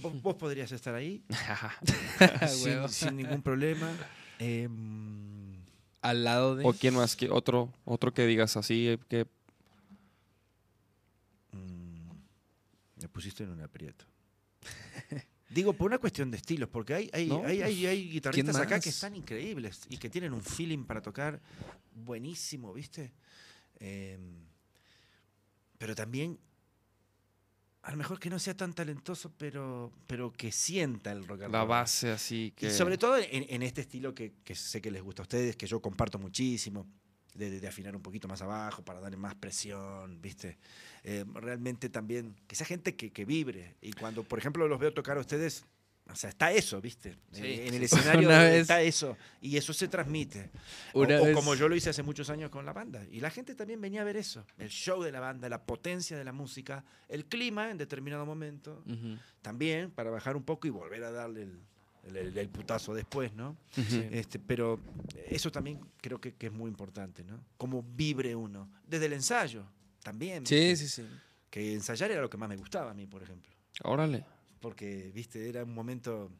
[0.00, 1.22] Vos, vos podrías estar ahí
[2.48, 3.90] sin, sin ningún problema.
[4.38, 5.56] Em,
[6.00, 6.64] Al lado de.
[6.66, 7.16] ¿O quién más?
[7.16, 9.26] que otro, otro que digas así, eh, que...
[11.52, 12.10] mm,
[13.02, 14.06] me pusiste en un aprieto.
[15.50, 18.56] Digo, por una cuestión de estilos, porque hay, hay, No, hay, hay, pues, hay guitarristas
[18.56, 21.40] acá que están increíbles y que tienen un feeling para tocar
[21.94, 23.12] buenísimo, ¿viste?
[23.78, 24.46] Em,
[25.78, 26.38] pero también,
[27.82, 31.52] a lo mejor que no sea tan talentoso, pero, pero que sienta el rock and
[31.52, 31.68] La roll.
[31.68, 32.68] base así que...
[32.68, 35.56] Y sobre todo en, en este estilo que, que sé que les gusta a ustedes,
[35.56, 36.86] que yo comparto muchísimo,
[37.34, 40.58] de, de- de afinar un poquito más abajo para darle más presión, ¿viste?
[41.02, 43.76] Eh, realmente también, que sea gente que, que vibre.
[43.82, 45.64] Y cuando, por ejemplo, los veo tocar a ustedes,
[46.10, 47.16] o sea, está eso, ¿viste?
[47.32, 47.82] Sí, Eh, en el
[48.22, 49.16] escenario vez- está eso.
[49.40, 50.50] Y eso se transmite.
[50.92, 53.04] O, Una o vez- como yo lo hice hace muchos años con la banda.
[53.10, 54.46] Y la gente también venía a ver eso.
[54.58, 58.82] El show de la banda, la potencia de la música, el clima en determinado momento
[58.86, 59.18] Ujú.
[59.42, 61.58] también para bajar un poco y volver a darle el,
[62.06, 63.56] el- el- putazo después, ¿no?
[63.76, 63.96] Ujú.
[64.10, 64.78] Este, pero
[65.28, 67.40] eso también creo que, que es muy importante, ¿no?
[67.56, 68.70] Cómo vibre uno.
[68.86, 69.64] Desde el ensayo,
[70.02, 70.46] también.
[70.46, 70.76] Sí, ¿viste?
[70.88, 71.08] sí, sí.
[71.50, 73.50] Que ensayar era lo que más me gustaba a mí, por ejemplo.
[73.84, 74.24] Órale.
[74.60, 76.30] Porque, viste, era un momento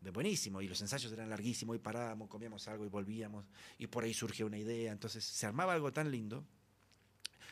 [0.00, 3.44] de buenísimo y los ensayos eran larguísimos y parábamos, comíamos algo y volvíamos
[3.78, 4.90] y por ahí surgía una idea.
[4.90, 6.44] Entonces se armaba algo tan lindo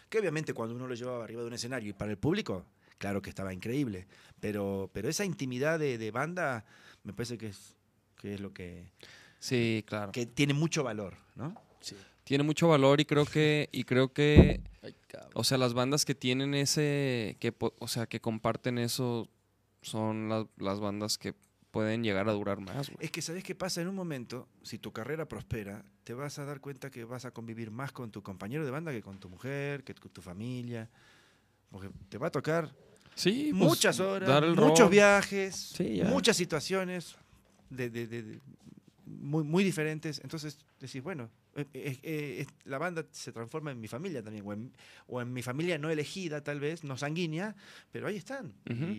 [0.09, 2.67] que obviamente cuando uno lo llevaba arriba de un escenario y para el público,
[2.99, 4.09] claro que estaba increíble.
[4.41, 6.65] Pero, pero esa intimidad de, de banda
[7.05, 7.77] me parece que es,
[8.17, 8.93] que es lo que,
[9.39, 10.13] Sí, claro.
[10.13, 11.55] que tiene mucho valor, ¿no?
[11.81, 11.97] Sí.
[12.25, 13.69] Tiene mucho valor y creo que...
[13.73, 14.95] Y creo que Ay.
[15.35, 19.29] O sea, las bandas que tienen ese, que, o sea, que comparten eso,
[19.83, 21.35] son las, las bandas que
[21.71, 22.91] pueden llegar a durar más.
[22.99, 26.45] Es que sabes qué pasa en un momento, si tu carrera prospera, te vas a
[26.45, 29.29] dar cuenta que vas a convivir más con tu compañero de banda que con tu
[29.29, 30.91] mujer, que con tu familia.
[31.71, 32.75] Porque te va a tocar
[33.21, 34.91] Sí, pues, muchas horas, muchos rol.
[34.91, 37.17] viajes, Sí, muchas situaciones
[37.69, 38.41] de, de- de- de-
[39.07, 40.21] muy, muy diferentes.
[40.23, 44.53] Entonces decís, bueno, eh, eh, eh, la banda se transforma en mi familia también, o
[44.53, 44.73] en,
[45.09, 47.57] o en mi familia no elegida tal vez, no sanguínea,
[47.91, 48.53] pero ahí están.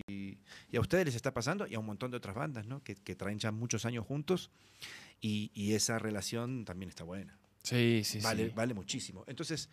[0.07, 0.37] Y,
[0.69, 2.83] y a ustedes les está pasando y a un montón de otras bandas, ¿no?
[2.83, 4.51] Que, que traen ya muchos años juntos
[5.21, 7.37] y, y esa relación también está buena.
[7.63, 8.53] Sí, sí, vale, sí.
[8.55, 9.23] vale muchísimo.
[9.27, 9.69] Entonces,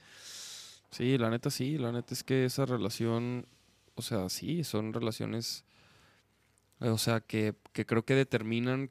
[0.90, 3.46] Sí, la neta sí, la neta es que esa relación,
[3.98, 5.64] o sea, sí, son relaciones,
[6.80, 8.90] eh, o sea, que, que creo que determinan,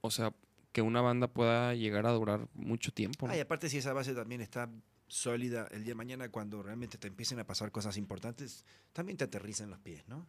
[0.00, 0.32] o sea,
[0.72, 3.26] que una banda pueda llegar a durar mucho tiempo.
[3.26, 3.32] ¿no?
[3.32, 4.70] ay, aparte si esa base también está
[5.06, 9.24] sólida el día de mañana cuando realmente te empiecen a pasar cosas importantes, también te
[9.24, 10.26] aterrizan los pies, ¿no?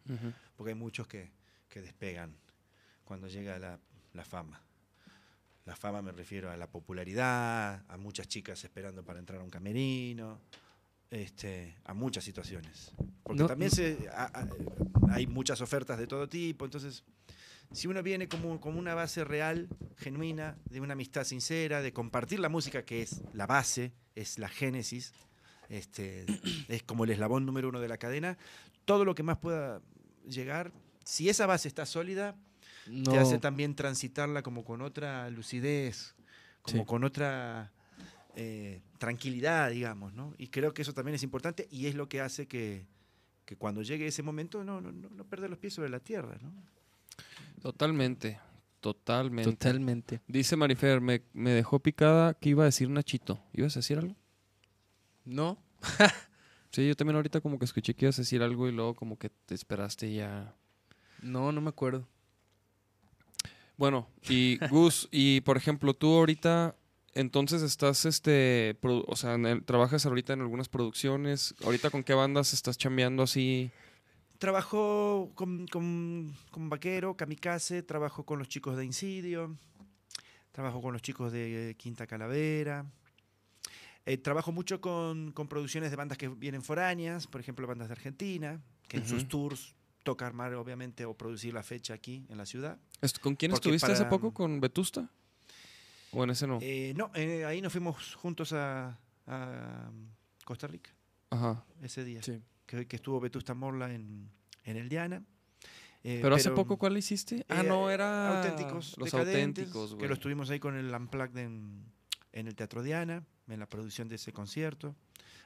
[0.56, 1.32] Porque hay muchos que,
[1.68, 2.36] que despegan
[3.04, 3.78] cuando llega la,
[4.12, 4.62] la fama.
[5.64, 9.50] La fama me refiero a la popularidad, a muchas chicas esperando para entrar a un
[9.50, 10.40] camerino,
[11.10, 12.92] este, a muchas situaciones.
[13.22, 13.76] Porque No, también no.
[13.76, 14.48] se, a- a-
[15.14, 17.04] hay muchas ofertas de todo tipo, entonces
[17.72, 22.38] si uno viene como, como una base real, genuina, de una amistad sincera, de compartir
[22.40, 25.12] la música que es la base, es la génesis,
[25.68, 26.26] este,
[26.68, 28.38] es como el eslabón número uno de la cadena,
[28.84, 29.80] todo lo que más pueda
[30.28, 30.72] llegar,
[31.04, 32.36] si esa base está sólida,
[32.88, 33.10] No.
[33.12, 36.14] te hace también transitarla como con otra lucidez,
[36.62, 36.86] como Sí.
[36.86, 37.72] con otra
[38.36, 40.34] eh, tranquilidad, digamos, ¿no?
[40.38, 42.86] Y creo que eso también es importante y es lo que hace que,
[43.44, 46.38] que cuando llegue ese momento no, no, no, no perder los pies sobre la tierra,
[46.40, 46.52] ¿no?
[47.62, 48.38] Totalmente,
[48.80, 49.50] totalmente.
[49.50, 50.20] Totalmente.
[50.28, 53.42] Dice Marifer, me, me dejó picada que iba a decir Nachito.
[53.52, 54.14] ¿Ibas a decir algo?
[55.24, 55.58] No.
[56.72, 59.18] Sí, yo también ahorita como que escuché que ibas a decir algo y luego como
[59.18, 60.54] que te esperaste y ya.
[61.22, 62.06] No, no me acuerdo.
[63.78, 66.76] Bueno, y Gus, y por ejemplo, tú ahorita,
[67.16, 71.54] entonces estás, este, o sea, en el- trabajas ahorita en algunas producciones.
[71.64, 73.70] Ahorita con qué bandas estás chambeando así.
[74.38, 79.56] Trabajo con, con, con Vaquero, Kamikaze, trabajo con los chicos de Incidio,
[80.52, 82.84] trabajo con los chicos de Quinta Calavera.
[84.04, 87.92] Eh, trabajo mucho con, con producciones de bandas que vienen foráneas, por ejemplo, bandas de
[87.92, 92.46] Argentina, que en sus tours toca armar, obviamente, o producir la fecha aquí en la
[92.46, 92.78] ciudad.
[93.20, 94.32] ¿Con quién Porque estuviste hace poco?
[94.32, 95.10] ¿Con Vetusta?
[96.12, 96.58] ¿O en ese no?
[96.60, 99.90] Eh, no, eh, ahí nos fuimos juntos a, a
[100.44, 100.90] Costa Rica
[101.30, 101.64] Ajá.
[101.82, 102.40] ese día, Sí.
[102.66, 104.30] que, que estuvo Vetusta Morla en,
[104.64, 105.22] en el Diana.
[106.04, 107.44] Eh, Pero, hace poco, ¿cuál hiciste?
[107.48, 108.38] Ah, Eh, no, era.
[108.38, 111.84] auténticos, Los auténticos, que lo estuvimos ahí con el Unplugged en,
[112.32, 114.94] en el Teatro Diana, en la producción de ese concierto.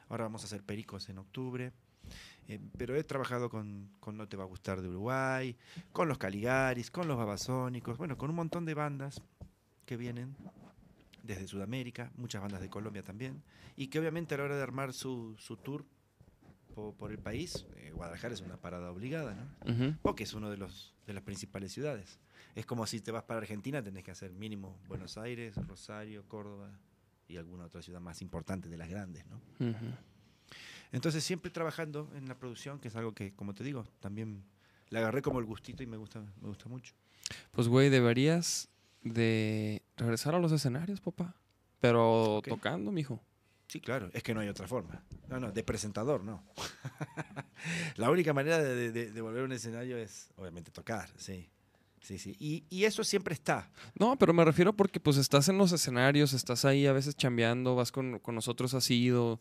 [0.09, 1.71] Ahora vamos a hacer Pericos en octubre.
[2.47, 5.55] Eh, pero he trabajado con, con No Te Va a Gustar de Uruguay,
[5.93, 9.21] con los Caligaris, con los Babasónicos, bueno, con un montón de bandas
[9.91, 10.33] que vienen
[11.21, 13.43] desde Sudamérica, muchas bandas de Colombia también,
[13.75, 15.83] y que obviamente a la hora de armar su, su tour
[16.73, 19.73] po- por, el país, eh, Guadalajara es una parada obligada, ¿no?
[19.73, 19.97] Ujú.
[20.01, 22.19] porque es una de, los, de las principales ciudades.
[22.55, 26.69] Es como si te vas para Argentina, tenés que hacer mínimo Buenos Aires, Rosario, Córdoba
[27.27, 29.41] y alguna otra ciudad más importante de las grandes, ¿no?
[29.59, 29.87] Ujú.
[30.93, 34.45] Entonces siempre trabajando en la producción, que es algo que, como te digo, también
[34.89, 36.93] le agarré como el gustito y me gusta, me gusta mucho.
[37.51, 38.69] Pues, güey, deberías
[39.03, 41.35] de regresar a los escenarios, papá.
[41.79, 43.21] Pero tocando, mijo.
[43.67, 45.03] Sí, claro, es que no hay otra forma.
[45.29, 46.43] No, no, de presentador, no.
[47.95, 51.49] la única manera de, de- de volver a un escenario es, obviamente, tocar, sí.
[52.01, 52.35] Sí, sí.
[52.39, 53.69] Y, y eso siempre está.
[53.97, 57.75] No, pero me refiero porque pues estás en los escenarios, estás ahí a veces chambeando,
[57.75, 59.39] vas con, con nosotros has ido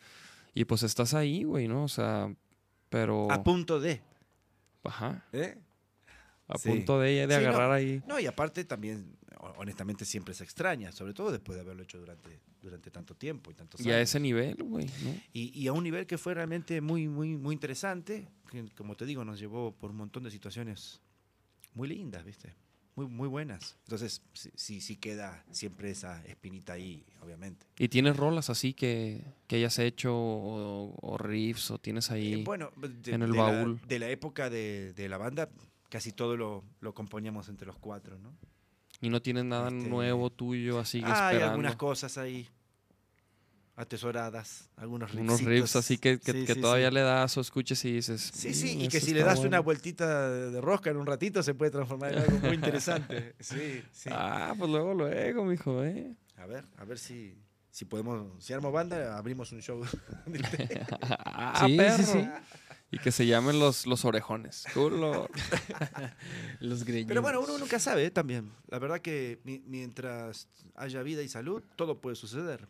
[0.53, 1.85] y pues estás ahí, güey, ¿no?
[1.85, 2.33] O sea,
[2.91, 3.33] pero...
[3.33, 4.03] A punto de.
[4.85, 5.59] Ajá, ¿eh?
[6.51, 6.69] A Sí.
[6.69, 7.49] punto de, de Sí, no.
[7.49, 8.03] agarrar ahí.
[8.07, 11.99] No, y aparte también, ho- honestamente, siempre se extraña, sobre todo después de haberlo hecho
[11.99, 14.09] durante, durante tanto tiempo y tantos Y a años.
[14.11, 15.15] ese nivel, güey, ¿no?
[15.33, 19.07] Y, y a un nivel que fue realmente muy, muy, muy interesante, que como te
[19.07, 21.01] digo, nos llevó por un montón de situaciones
[21.75, 22.55] muy lindas, ¿viste?
[22.97, 23.77] Muy, muy buenas.
[23.85, 27.65] Entonces, sí, sí, queda siempre esa espinita ahí, obviamente.
[27.79, 32.35] ¿Y tienes rolas así que, que hayas hecho o, o riffs o tienes ahí?
[32.35, 33.81] Eh, bueno, de, en el de la- baúl.
[33.87, 35.49] de la época de, de la banda,
[35.91, 38.33] casi todo lo, lo componíamos entre los cuatro, ¿no?
[39.03, 41.47] y no tienes nada este- nuevo tuyo así que Hay esperando.
[41.51, 42.47] algunas cosas ahí
[43.77, 45.47] atesoradas, algunos Unos riffsitos.
[45.47, 46.95] riffs así que, que, Sí, que sí, todavía sí.
[46.95, 48.31] le das o escuches y dices.
[48.35, 49.63] Sí, sí, "Mm, y que si le das una bueno".
[49.63, 53.35] vueltita de rosca en un ratito se puede transformar en algo muy interesante.
[53.41, 54.11] Sí, sí.
[54.13, 56.15] Ah, pues luego, luego, mijo, ¿eh?
[56.37, 57.35] A ver, a ver si,
[57.71, 59.83] si podemos, si armo banda, abrimos un show.
[61.25, 62.33] ah, Sí, sí, perro.
[62.93, 64.65] Y que se llamen los, los orejones.
[64.75, 65.29] Culo.
[66.61, 67.09] Los greñudos.
[67.09, 68.11] Pero bueno, uno nunca sabe ¿eh?
[68.11, 68.51] también.
[68.69, 72.69] La verdad que mi- mientras haya vida y salud, todo puede suceder.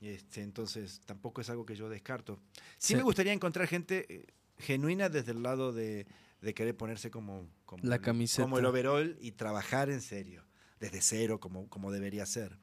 [0.00, 2.38] Este, entonces, tampoco es algo que yo descarto.
[2.78, 2.96] Sí, Sí.
[2.96, 4.26] me gustaría encontrar gente eh,
[4.58, 6.06] genuina desde el lado de,
[6.40, 8.42] de querer ponerse como, como, La el, camiseta.
[8.44, 10.44] como el overall y trabajar en serio,
[10.78, 12.56] desde cero, como, como debería ser.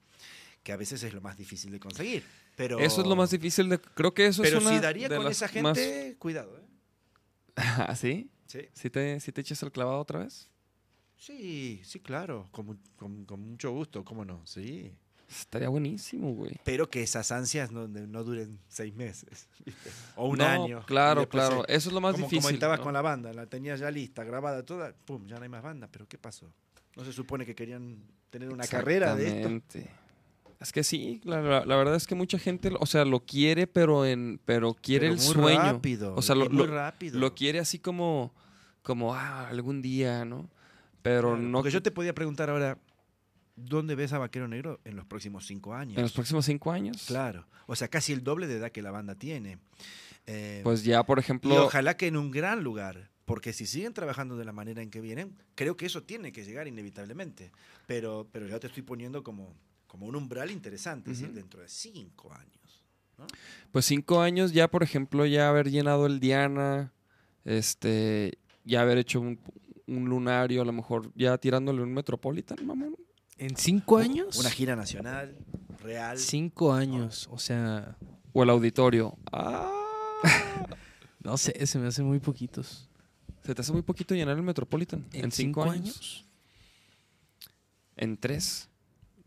[0.64, 2.24] Que a veces es lo más difícil de conseguir.
[2.56, 3.80] Pero, Eso es lo más difícil de.
[3.80, 4.74] Creo que eso Pero es una.
[4.76, 6.58] si daría de con las esa más- gente, cuidado.
[6.58, 6.62] ¿eh?
[7.90, 8.30] ¿Ah, ¿Sí?
[8.48, 8.60] Sí.
[8.74, 10.50] ¿Sí te, ¿Sí te echas el clavado otra vez?
[11.18, 14.46] Sí, sí, claro, con, con- con mucho gusto, ¿cómo no?
[14.46, 14.94] Sí.
[15.30, 16.60] Estaría buenísimo, güey.
[16.64, 19.90] Pero que esas ansias no, no duren seis meses, ¿viste?
[20.16, 20.86] O un No, año.
[20.86, 21.64] Claro, claro.
[21.68, 22.42] se- Eso es lo más como, difícil.
[22.44, 22.84] como estabas ¿no?
[22.84, 25.88] con la banda, la tenías ya lista, grabada toda, pum, ya no hay más banda,
[25.92, 26.52] pero ¿qué pasó?
[26.96, 29.62] ¿No se supone que querían tener una carrera de esto?
[30.60, 33.68] Es que sí, la, la- la verdad es que mucha gente, o sea, lo quiere,
[33.68, 35.74] pero en, pero quiere Pero el muy sueño.
[35.74, 37.20] rápido, O sea, y lo, muy lo- rápido.
[37.20, 38.34] lo quiere así como,
[38.82, 40.50] como, ah, algún día, ¿no?
[41.02, 42.78] Pero Claro, no Porque yo te podía preguntar ahora,
[43.56, 45.98] ¿dónde ves a Vaquero Negro en los próximos cinco años?
[45.98, 47.04] en los próximos cinco años.
[47.06, 49.60] Claro, o sea, casi el doble de edad que la banda tiene.
[50.26, 53.94] Eh, Pues ya, por y ejemplo, ojalá que en un gran lugar, porque si siguen
[53.94, 57.52] trabajando de la manera en que vienen, creo que eso tiene que llegar inevitablemente.
[57.88, 59.54] Pero, pero ya te estoy poniendo como,
[59.96, 62.84] como un umbral interesante, es decir, dentro de cinco años.
[63.72, 66.92] pues cinco años ya, por ejemplo, ya haber llenado el Diana,
[67.46, 69.40] este, ya haber hecho un,
[69.88, 72.98] un lunario, a lo mejor ya tirándole un Metropolitan, mamón.
[73.38, 74.38] ¿En cinco años?
[74.38, 75.34] Una gira nacional,
[75.82, 76.18] real.
[76.18, 77.30] Cinco años.
[77.32, 77.96] O sea,
[78.34, 79.18] O el auditorio.
[79.32, 79.72] Ah,
[81.24, 82.90] no sé, se me hacen muy poquitos.
[83.46, 85.06] se te hace muy poquito llenar el Metropolitan.
[85.14, 86.26] En, cinco, años.
[87.96, 88.68] En tres.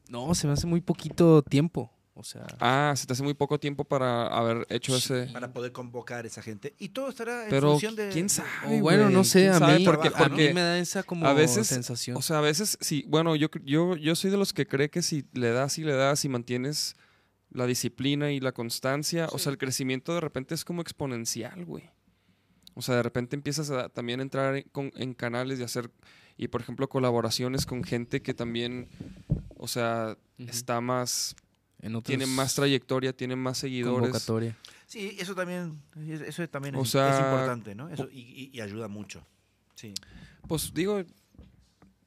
[0.08, 1.92] No, se me hace muy poquito tiempo.
[2.14, 5.26] O sea, Ah, se te hace muy poco tiempo para haber hecho ese.
[5.32, 6.74] Para poder convocar esa gente.
[6.78, 8.08] Y todo estará en Pero función de.
[8.08, 8.80] quién sabe.
[8.80, 11.68] bueno, no sé, a mí, porque, a porque mí me da esa como a veces,
[11.68, 12.16] sensación.
[12.16, 15.00] O sea, a veces sí, bueno, yo, yo, yo soy de los que cree que
[15.02, 16.96] si le das y le das y mantienes
[17.50, 21.88] la disciplina y la constancia, o sea, el crecimiento de repente es como exponencial, güey.
[22.74, 25.88] O sea, de repente empiezas a también entrar en, con- en canales y hacer,
[26.36, 28.88] y por ejemplo, colaboraciones con gente que también,
[29.58, 31.36] o sea, está más,
[31.80, 34.00] en otros tiene más trayectoria, tiene más seguidores.
[34.00, 34.56] convocatoria.
[34.86, 35.80] Sí, eso también,
[36.26, 37.90] eso también O es, sea, es importante, ¿no?
[37.90, 39.22] Eso, y, y- y ayuda mucho.
[39.74, 39.92] Sí.
[40.46, 41.02] Pues digo,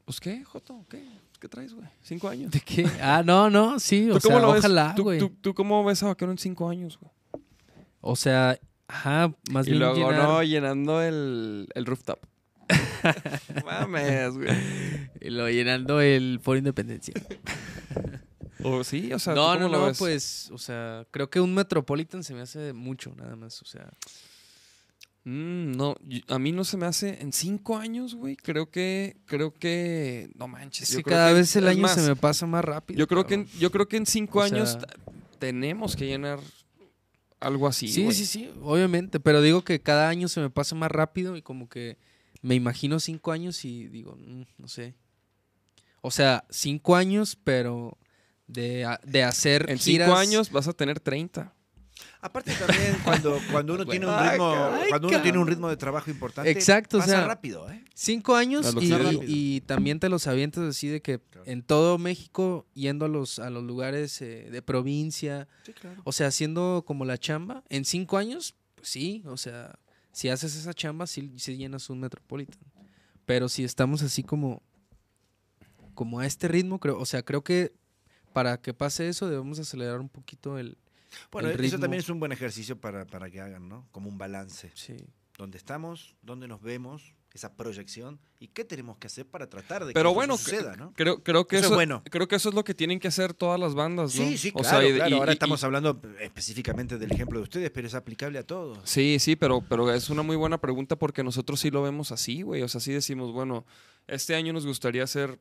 [0.06, 1.07] pues qué, Joto, ¿qué?
[1.40, 1.88] ¿Qué traes, güey?
[2.02, 2.52] Cinco años.
[2.52, 2.86] ¿De qué?
[3.02, 5.19] Ah, no, no, sí, o ¿Tú cómo sea, ojalá, ¿Tú, güey.
[5.19, 7.11] tú, tú cómo ves a Vaquero en cinco años, güey?
[7.99, 12.19] O sea, ajá, más Y bien luego, llenar- no, llenando el, el rooftop.
[13.65, 14.49] Mames, güey.
[15.22, 17.14] y lo llenando el Foro Independencia.
[18.64, 19.98] O sí, o sea, no, ¿tú no, no, ves?
[19.98, 23.90] pues, o sea, creo que un Metropolitan se me hace mucho, nada más, o sea.
[25.23, 25.95] Mm, no,
[26.28, 28.36] a mí no se me hace en cinco años, güey.
[28.36, 30.90] Creo que, creo que, no manches.
[30.90, 32.99] Es yo que creo cada que- vez el año más, se me pasa más rápido.
[32.99, 34.82] Yo creo que, en, yo creo que en cinco O años sea-
[35.40, 36.40] tenemos que llenar
[37.40, 37.88] algo así.
[37.88, 41.41] Sí, sí, sí, obviamente, pero digo que cada año se me pasa más rápido y
[41.41, 41.98] como que
[42.41, 44.95] me imagino cinco años y digo, mm, no sé.
[46.01, 47.97] O sea, cinco años, pero
[48.47, 51.53] de, de hacer En giras- cinco años vas a tener 30.
[52.23, 54.55] Aparte también cuando, cuando uno tiene un ritmo,
[54.89, 57.84] cuando uno tiene un ritmo de trabajo importante, Exacto, o pasa sea, rápido, ¿eh?
[57.93, 58.76] Cinco años
[59.27, 61.45] y, también te los avientas así de que Claro.
[61.49, 66.01] en todo México, yendo a los, a los lugares eh, de provincia, Sí, claro.
[66.03, 69.77] o sea, haciendo como la chamba, en cinco años, pues sí, o sea,
[70.11, 72.59] si haces esa chamba, sí, sí llenas un Metropolitan.
[73.25, 74.61] Pero si estamos así como,
[75.93, 77.73] como a este ritmo, creo, o sea, creo que
[78.33, 80.77] para que pase eso debemos acelerar un poquito el...
[81.31, 83.88] Bueno, el eso también es un buen ejercicio para, para que hagan, ¿no?
[83.91, 84.71] Como un balance.
[84.75, 84.95] Sí.
[85.38, 86.15] ¿Dónde estamos?
[86.21, 87.13] ¿Dónde nos vemos?
[87.34, 88.20] Esa proyección.
[88.40, 90.91] ¿Y qué tenemos que hacer para tratar de que Pero eso bueno, suceda, ¿no?
[90.94, 92.03] Creo, creo que Eso es eso, bueno.
[92.10, 94.26] creo que eso es lo que tienen que hacer todas las bandas, ¿no?
[94.26, 95.10] Sí, sí, O claro, sea, y- claro.
[95.10, 98.80] y- Ahora y- estamos hablando específicamente del ejemplo de ustedes, pero es aplicable a todos.
[98.84, 102.41] Sí, sí, pero, pero es una muy buena pregunta porque nosotros sí lo vemos así,
[102.41, 102.64] güey.
[102.64, 103.66] O sea, sí decimos, bueno,
[104.08, 105.40] este año nos gustaría hacer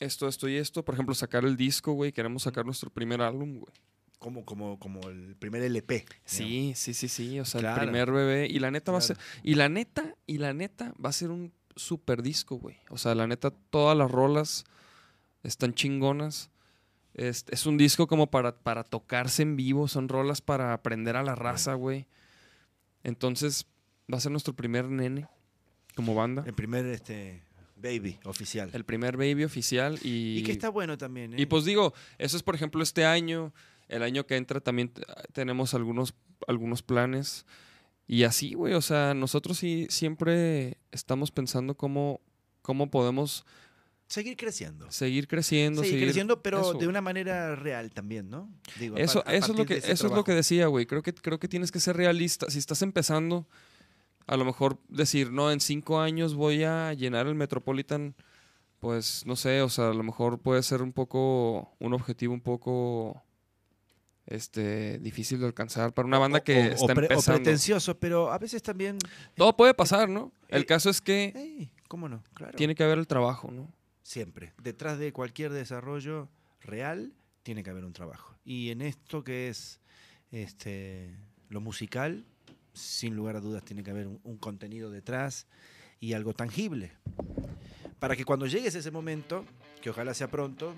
[0.00, 0.82] esto, esto y esto.
[0.82, 2.10] Por ejemplo, sacar el disco, güey.
[2.10, 3.72] Queremos sacar nuestro primer álbum, güey.
[4.18, 6.04] Como, como, como el primer LP.
[6.24, 7.38] Sí, sí, sí, sí.
[7.38, 7.82] O sea, Claro.
[7.82, 8.46] el primer bebé.
[8.46, 9.18] Y la neta va a ser.
[9.42, 12.78] Y la neta, y la neta va a ser un super disco, güey.
[12.88, 14.64] O sea, la neta, todas las rolas
[15.42, 16.50] están chingonas.
[17.14, 19.86] Es, es un disco como para, para tocarse en vivo.
[19.88, 22.06] Son rolas para aprender a la raza, güey.
[23.04, 23.66] Entonces,
[24.12, 25.28] va a ser nuestro primer nene
[25.94, 26.42] como banda.
[26.46, 27.42] El primer este,
[27.76, 28.70] baby oficial.
[28.72, 29.98] El primer baby oficial.
[30.02, 31.34] Y, y que está bueno también.
[31.34, 31.36] ¿eh?
[31.40, 33.52] y pues digo, eso es por ejemplo este año.
[33.88, 34.92] El año que entra también
[35.32, 36.14] tenemos algunos,
[36.48, 37.46] algunos planes.
[38.08, 38.74] Y así, güey.
[38.74, 42.20] O sea, nosotros sí siempre estamos pensando cómo,
[42.62, 43.44] cómo podemos
[44.08, 44.88] Seguir creciendo.
[44.92, 45.82] seguir creciendo.
[45.82, 46.74] Seguir seguir- creciendo, pero eso.
[46.74, 48.48] de una manera real también, ¿no?
[48.78, 50.86] Digo, Eso, a eso es lo que, eso es lo que decía, güey.
[50.86, 52.48] Creo que, creo que tienes que ser realista.
[52.48, 53.48] Si estás empezando,
[54.28, 58.14] a lo mejor decir, no, en cinco años voy a llenar el Metropolitan,
[58.78, 62.40] pues no sé, o sea, a lo mejor puede ser un poco, un objetivo un
[62.42, 63.24] poco
[64.26, 67.42] este difícil de alcanzar para una banda O- que o- o está pre- o empezando.
[67.42, 68.98] pretencioso, pero a veces también.
[69.36, 70.32] Todo puede pasar, ¿no?
[70.48, 72.22] El Eh, caso es que ¿Cómo no?
[72.34, 72.56] Claro.
[72.56, 73.72] tiene que haber el trabajo, ¿no?
[74.02, 74.52] Siempre.
[74.62, 76.28] Detrás de cualquier desarrollo
[76.60, 77.12] real
[77.42, 78.34] tiene que haber un trabajo.
[78.44, 79.80] Y en esto que es
[80.32, 81.14] este,
[81.48, 82.24] lo musical,
[82.72, 85.46] sin lugar a dudas tiene que haber un, un contenido detrás
[86.00, 86.92] y algo tangible.
[88.00, 89.44] Para que cuando llegues a ese momento,
[89.80, 90.74] que ojalá sea pronto,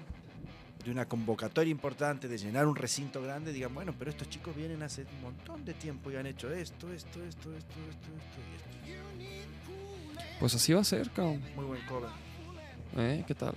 [0.88, 4.82] de una convocatoria importante, de llenar un recinto grande, digan, bueno, pero estos chicos vienen
[4.82, 8.40] hace un montón de tiempo y han hecho esto, esto, esto, esto, esto, esto
[8.86, 10.30] y esto.
[10.40, 11.42] Pues así va a ser, cabrón.
[11.54, 12.08] Muy buen cover.
[12.96, 13.22] ¿Eh?
[13.26, 13.52] ¿Qué tal?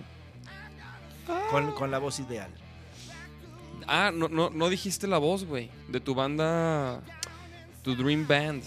[1.49, 2.51] Con, con la voz ideal.
[3.87, 5.69] Ah, no, no, no dijiste la voz, güey.
[5.87, 6.99] De tu banda,
[7.81, 8.61] tu Dream Band.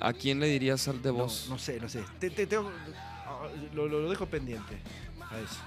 [0.00, 1.46] ¿A quién le dirías al de No, voz?
[1.48, 2.02] No, sé, no sé.
[2.18, 2.70] Te- te- tengo-
[3.26, 4.76] ah, lo, lo- lo dejo pendiente.
[5.30, 5.60] A eso.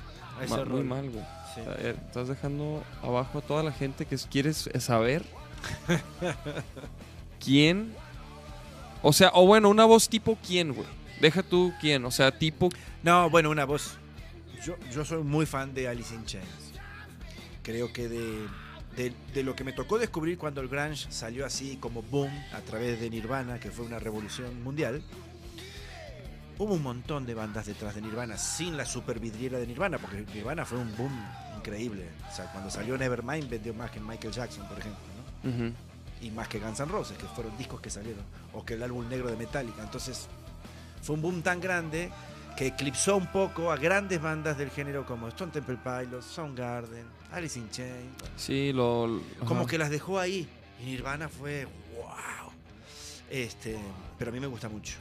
[0.44, 1.24] Ese Ma- muy mal, güey.
[1.56, 1.61] Sí.
[2.06, 5.24] Estás dejando abajo a toda la gente que quieres saber
[7.44, 7.94] quién.
[9.02, 10.88] O sea, o bueno, una voz tipo quién, güey.
[11.22, 12.70] Deja tú quién, o sea, tipo.
[13.03, 13.98] No, bueno, una voz.
[14.64, 16.74] Yo, yo soy muy fan de Alice in Chains.
[17.64, 18.48] Creo que de,
[18.95, 22.60] de, de lo que me tocó descubrir cuando el grunge salió así como boom a
[22.61, 25.02] través de Nirvana, que fue una revolución mundial,
[26.60, 30.23] hubo un montón de bandas detrás de Nirvana, sin la super vidriera de Nirvana, porque
[30.34, 31.11] Nirvana fue un boom
[31.57, 32.07] increíble.
[32.31, 34.99] O sea, cuando salió Nevermind vendió más que Michael Jackson, por ejemplo,
[35.44, 35.73] ¿no?
[36.22, 38.23] Y más que Guns N' Roses, que fueron discos que salieron,
[38.53, 39.81] o que el álbum negro de Metallica.
[39.81, 40.27] Entonces,
[41.02, 42.11] fue un boom tan grande
[42.57, 47.57] que eclipsó un poco a grandes bandas del género como Stone Temple Pilots, Soundgarden, Alice
[47.57, 48.11] in Chains.
[48.36, 49.07] Sí, lo.
[49.07, 49.69] lo- Como ajá.
[49.69, 50.45] que las dejó ahí.
[50.81, 51.65] Y Nirvana fue
[51.95, 52.52] wow.
[53.30, 53.77] Este,
[54.18, 54.95] pero a mí me gusta mucho,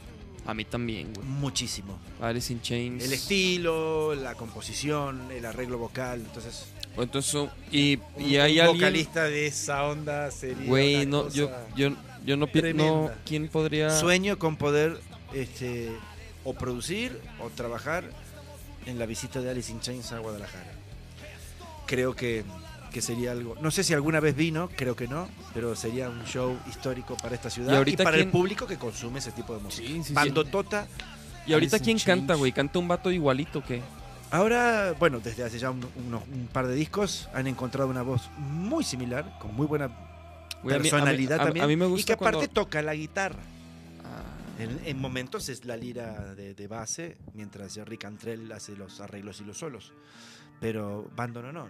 [0.49, 1.27] A mí también, güey.
[1.27, 1.99] muchísimo.
[2.21, 3.03] Alice in Chains.
[3.03, 6.65] El estilo, la composición, el arreglo vocal, entonces
[6.95, 8.77] O Entonces, y, un, y hay un alguien.
[8.79, 11.89] vocalista de esa onda sería Güey, no, cosa- yo, yo,
[12.25, 13.11] yo no pienso.
[13.25, 13.91] ¿Quién podría.?
[13.91, 14.99] Sueño con poder
[15.33, 15.91] este,
[16.43, 18.03] o producir o trabajar
[18.87, 20.73] en la visita de Alice in Chains a Guadalajara.
[21.85, 22.43] Creo que,
[22.89, 23.55] que sería algo.
[23.61, 27.35] No sé si alguna vez vino, creo que no, pero sería un show histórico para
[27.35, 29.87] esta ciudad ¿Y y, ahorita para quién- el público que consume ese tipo de música.
[29.87, 30.13] Sí, sí,
[30.51, 30.87] Tota.
[31.45, 32.51] ¿Y ahorita quién in canta, güey?
[32.51, 33.81] ¿Canta un vato igualito que?
[34.31, 38.29] Ahora, bueno, desde hace ya un, unos- un par de discos han encontrado una voz
[38.37, 39.99] muy similar, con muy buena Güey, a
[40.63, 41.63] mí- a mí- personalidad a- también.
[41.63, 43.39] A mí me y gusta que aparte cuando- toca la guitarra.
[44.03, 48.99] Ah, En, en momentos es la lira de, de base, mientras Jerry Cantrell hace los
[49.01, 49.93] arreglos y los solos.
[50.59, 51.67] Pero Bando no, no.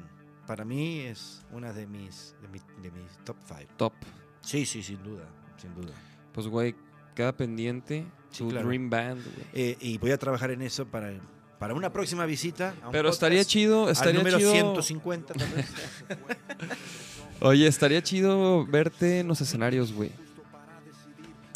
[0.50, 3.60] Para mí es una de mis, de, mi- de mis top 5.
[3.78, 3.94] top.
[4.42, 5.26] Sí, sí, sin duda,
[5.62, 5.94] sin duda.
[6.34, 6.74] Pues, güey,
[7.14, 8.68] queda pendiente Sí, tu claro.
[8.68, 9.46] Dream Band, güey.
[9.54, 11.12] Eh, y voy a trabajar en eso para,
[11.60, 12.70] para una próxima visita.
[12.82, 14.52] a un Pero podcast, estaría chido, Al estaría número chido.
[14.54, 15.68] 150 tal vez.
[17.42, 20.12] Oye, estaría chido verte en los escenarios, güey.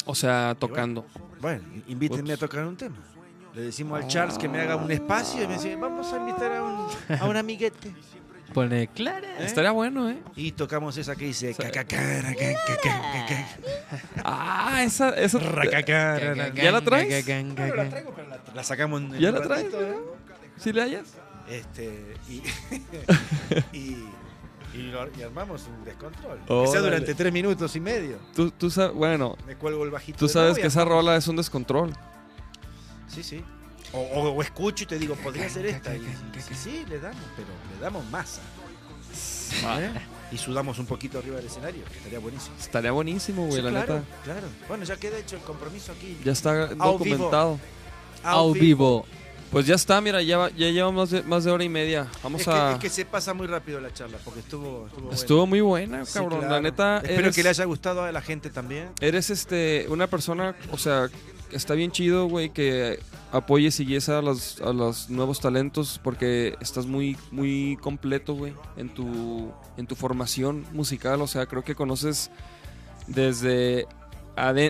[0.06, 1.04] O sea, tocando.
[1.40, 2.96] bueno, invítenme a tocar un tema.
[3.54, 6.52] Le decimos al Charles que me haga un espacio y me dice, vamos a invitar
[6.52, 6.88] a un,
[7.20, 7.92] a un amiguete.
[8.52, 9.26] Pone clara.
[9.40, 9.44] ¿Eh?
[9.46, 10.18] Estaría bueno, ¿eh?
[10.36, 11.54] Y tocamos esa que dice...
[11.54, 13.98] "Cacacara, ca, ca, ca, ca, ca".
[14.24, 15.38] Ah, esa, esa.
[15.38, 16.52] Racacara.
[16.54, 17.24] ¿Ya la traes?
[17.26, 19.96] Bueno, la traigo, pero la, la sacamos en ¿Ya un la traes, ratito, ¿no?
[20.56, 21.14] ¿Sí le hayas?
[21.48, 22.42] Este, y,
[23.76, 23.96] y,
[24.74, 26.38] y lo- y armamos un descontrol.
[26.48, 26.64] Órale.
[26.66, 28.18] Que sea durante tres minutos y medio.
[28.34, 30.18] Tú, tú sabes, bueno, Me cuelgo el bajito.
[30.18, 31.92] tú sabes que esa rola es un descontrol.
[33.08, 33.42] Sí, sí.
[33.94, 35.94] O, o- o escucho y te digo, podría ser esta.
[35.94, 36.00] Y,
[36.46, 38.42] sí, sí, le damos, pero le damos masa.
[39.78, 39.90] ¿Eh?
[40.32, 41.84] Y sudamos un poquito arriba del escenario.
[41.96, 42.56] Estaría buenísimo.
[42.58, 44.06] Estaría buenísimo, güey, Sí, la claro, neta.
[44.24, 44.46] claro.
[44.68, 46.18] Bueno, ya queda hecho el compromiso aquí.
[46.24, 46.84] Ya está vivo.
[46.84, 47.60] documentado.
[48.24, 49.06] Au vivo.
[49.52, 52.08] Pues ya está, mira, ya, va- ya llevamos más de, más de hora y media.
[52.24, 52.70] Vamos Es, a.
[52.70, 55.14] que, es que se pasa muy rápido la charla porque estuvo, estuvo, buena.
[55.14, 56.40] Estuvo muy buena, Sí, cabrón.
[56.40, 56.54] claro.
[56.54, 58.88] La neta, Espero eres, que le haya gustado a la gente también.
[59.00, 61.08] eres este, una persona, o sea,
[61.54, 62.98] está bien chido, güey, que
[63.32, 68.52] apoyes y guíes a los, a los nuevos talentos porque estás muy, muy completo, güey,
[68.76, 71.22] en tu, en tu formación musical.
[71.22, 72.30] O sea, creo que conoces
[73.06, 73.86] desde,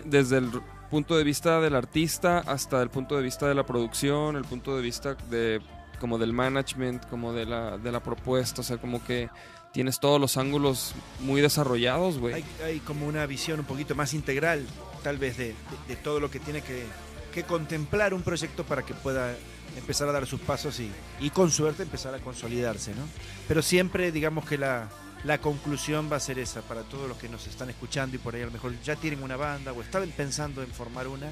[0.05, 0.51] desde el
[0.91, 4.77] punto de vista del artista hasta el punto de vista de la producción, el punto
[4.77, 5.61] de vista de
[6.01, 9.31] como del management, como de la, de la propuesta, o sea, como que
[9.73, 12.45] tienes todos los ángulos muy desarrollados, güey.
[12.63, 14.67] Hay como una visión un poquito más integral,
[15.05, 15.55] tal vez, de, de-
[15.89, 16.85] de todo lo que tiene que,
[17.33, 19.37] que contemplar un proyecto para que pueda
[19.77, 20.91] empezar a dar sus pasos y,
[21.21, 23.03] y con suerte empezar a consolidarse, ¿no?
[23.47, 24.89] Pero siempre, digamos que la,
[25.25, 28.35] la conclusión va a ser esa para todos los que nos están escuchando y por
[28.35, 31.29] ahí a lo mejor ya tienen una banda o estaban pensando en formar una,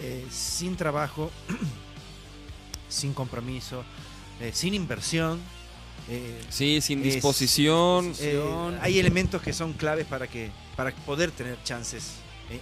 [0.00, 1.30] eh, sin trabajo,
[2.88, 3.84] sin compromiso,
[4.40, 5.40] eh, sin inversión.
[6.08, 8.12] eh, Sí, sin disposición.
[8.80, 12.12] hay elementos que son claves para que para poder tener chances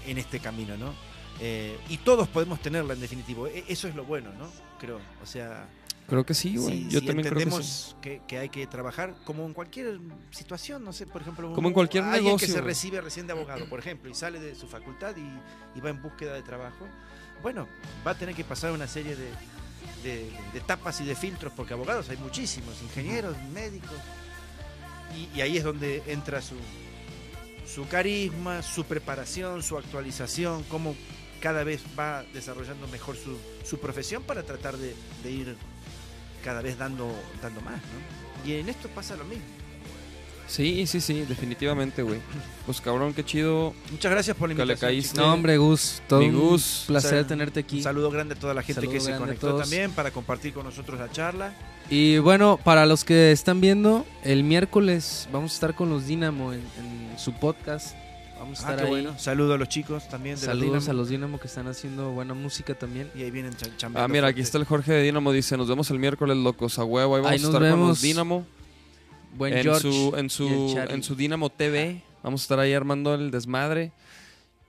[0.07, 0.95] en, este camino, ¿no?
[1.41, 3.47] Eh, y todos podemos tenerla en definitivo.
[3.47, 4.49] E- Eso es lo bueno, ¿no?
[4.81, 5.01] Creo.
[5.23, 5.69] O sea,
[6.09, 6.85] Creo que sí, güey.
[6.85, 7.57] si, Yo también creo que sí.
[7.57, 9.99] entendemos que, que hay que trabajar como en cualquier
[10.31, 13.33] situación, no sé, por ejemplo, Como en cualquier alguien negocio, que se recibe recién de
[13.33, 16.87] abogado, por ejemplo, y sale de su facultad y, y va en búsqueda de trabajo,
[17.43, 17.67] bueno,
[18.07, 19.31] va a tener que pasar una serie de,
[20.05, 23.99] de- de etapas y de filtros, porque abogados hay muchísimos, ingenieros, médicos,
[25.13, 26.55] y, y ahí es donde entra su,
[27.67, 30.95] su carisma, su preparación, su actualización, cómo
[31.41, 34.95] cada vez va desarrollando mejor su, su profesión para tratar de,
[35.31, 35.57] ir
[36.45, 37.13] cada vez dando,
[37.43, 38.49] dando más, ¿no?
[38.49, 39.45] Y en esto pasa lo mismo.
[40.47, 42.21] Sí, sí, sí, definitivamente, güey.
[42.67, 43.75] Pues cabrón, qué chido.
[43.91, 44.89] Muchas gracias por la Que le invitación.
[44.91, 45.13] caíste.
[45.15, 45.27] chicos.
[45.27, 46.03] No, hombre, Gus.
[46.09, 46.85] Todo Mi un Gus.
[46.87, 47.79] placer Sal- tenerte aquí.
[47.79, 50.65] Un saludo grande a toda la gente Saludo que se conectó también para compartir con
[50.65, 51.53] nosotros la charla.
[51.91, 56.53] Y bueno, para los que están viendo, el miércoles vamos a estar con los Dynamo
[56.53, 57.97] en, en su podcast.
[58.39, 59.03] Vamos a Ah, estar qué ahí.
[59.03, 59.19] bueno.
[59.19, 62.75] Saludo a los chicos también de Saludos a los Dynamo que están haciendo buena música
[62.75, 63.11] también.
[63.17, 65.33] Y ahí vienen cha- Ah, chambeando mira, aquí está el Jorge de Dinamo.
[65.33, 66.79] Dice: Nos vemos el miércoles, locos.
[66.79, 67.89] A huevo, ahí vamos Ahí a estar con vemos.
[67.89, 68.47] los Dinamo.
[69.37, 69.81] Buen En George.
[69.83, 72.03] su, en, su, en su Dinamo TV.
[72.23, 73.93] Vamos a estar ahí armando el desmadre.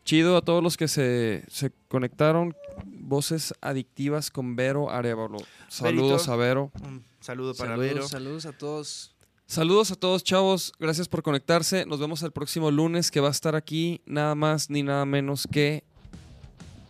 [0.06, 2.56] Chido a todos los que se, se conectaron.
[2.86, 5.38] Voces Adictivas con Vero Arevalo.
[5.70, 6.32] Saludos Verito.
[6.34, 6.72] a Vero.
[6.84, 8.08] Un saludo para saludos, Vero.
[8.08, 9.14] saludos a todos.
[9.48, 10.74] Saludos a todos, chavos.
[10.80, 11.86] Gracias por conectarse.
[11.86, 15.48] Nos vemos el próximo lunes que va a estar aquí nada más ni nada menos
[15.50, 15.84] que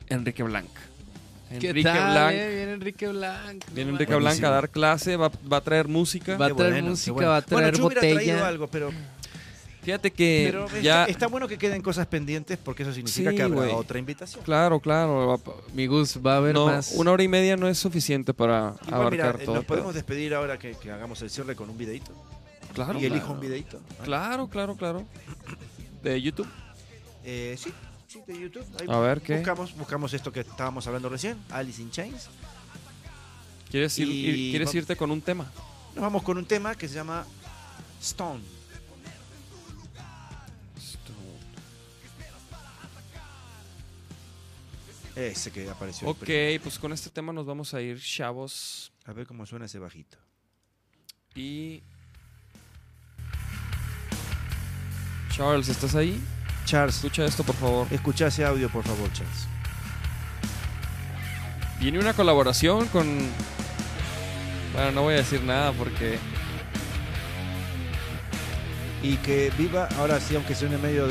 [0.10, 0.68] Enrique Blanc.
[1.60, 2.34] ¿Qué Enrique tal, Blanc.
[2.34, 2.56] eh?
[2.56, 3.66] Viene Enrique Blanc.
[3.72, 4.08] Viene No Enrique manches.
[4.08, 4.48] Blanc Buenísimo.
[4.48, 6.38] a dar clase, va, va a traer música.
[6.38, 7.30] Va a traer bueno, música, bueno.
[7.30, 8.48] va a traer bueno, yo botella.
[8.48, 8.92] algo, pero,
[9.84, 11.06] Fíjate que pero ya...
[11.06, 13.72] está, bueno que queden cosas pendientes porque eso significa Sí, que habrá güey.
[13.72, 14.44] otra invitación.
[14.44, 15.42] Claro, claro.
[15.74, 16.92] Mi Gus, va a haber No, más.
[16.96, 19.56] una hora y media no es suficiente para Igual, abarcar eh, todo.
[19.56, 22.12] nos pero- podemos despedir ahora que, que hagamos el cierre con un videito.
[22.74, 23.34] Claro, y elijo claro.
[23.36, 23.80] un videito.
[24.04, 25.06] Claro, claro, claro.
[26.04, 26.48] De YouTube.
[27.24, 27.72] Eh, sí,
[28.08, 28.66] sí, de YouTube.
[28.80, 29.36] Ahí A ver, ¿qué?
[29.36, 32.30] Buscamos, buscamos esto que estábamos hablando recién, Alice in Chains.
[33.70, 35.52] ¿Quieres, ir- ¿quieres irte con un tema?
[35.94, 37.26] Nos vamos con un tema que se llama
[38.02, 38.44] Stone.
[45.16, 46.08] Ese que apareció.
[46.10, 46.28] Ok,
[46.62, 48.92] pues con este tema nos vamos a ir, chavos.
[49.06, 50.18] A ver cómo suena ese bajito.
[51.34, 51.82] Y.
[55.32, 56.22] Charles, ¿estás ahí?
[56.68, 57.88] Charles, Escucha esto, por favor.
[57.92, 59.48] escucha ese audio, por favor, Charles.
[61.80, 63.08] Viene una colaboración con.
[64.74, 66.20] Bueno, no voy a decir nada porque.
[69.04, 71.08] Y que viva, ahora sí, aunque suene medio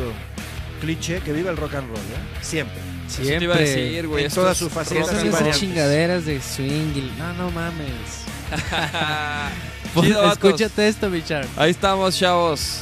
[0.80, 2.42] cliché, que viva el rock and roll, ¿eh?
[2.42, 2.76] Siempre.
[3.08, 3.82] Eso te iba a Siempre.
[3.84, 4.24] decir, güey.
[4.24, 5.60] En todas sus facetas y variantes.
[5.60, 6.92] chingaderas de swing.
[6.96, 8.24] y- No, no mames.
[10.00, 10.32] Chido, vatos.
[10.50, 11.46] Escúchate esto, mi Char.
[11.56, 12.80] Ahí estamos, chavos.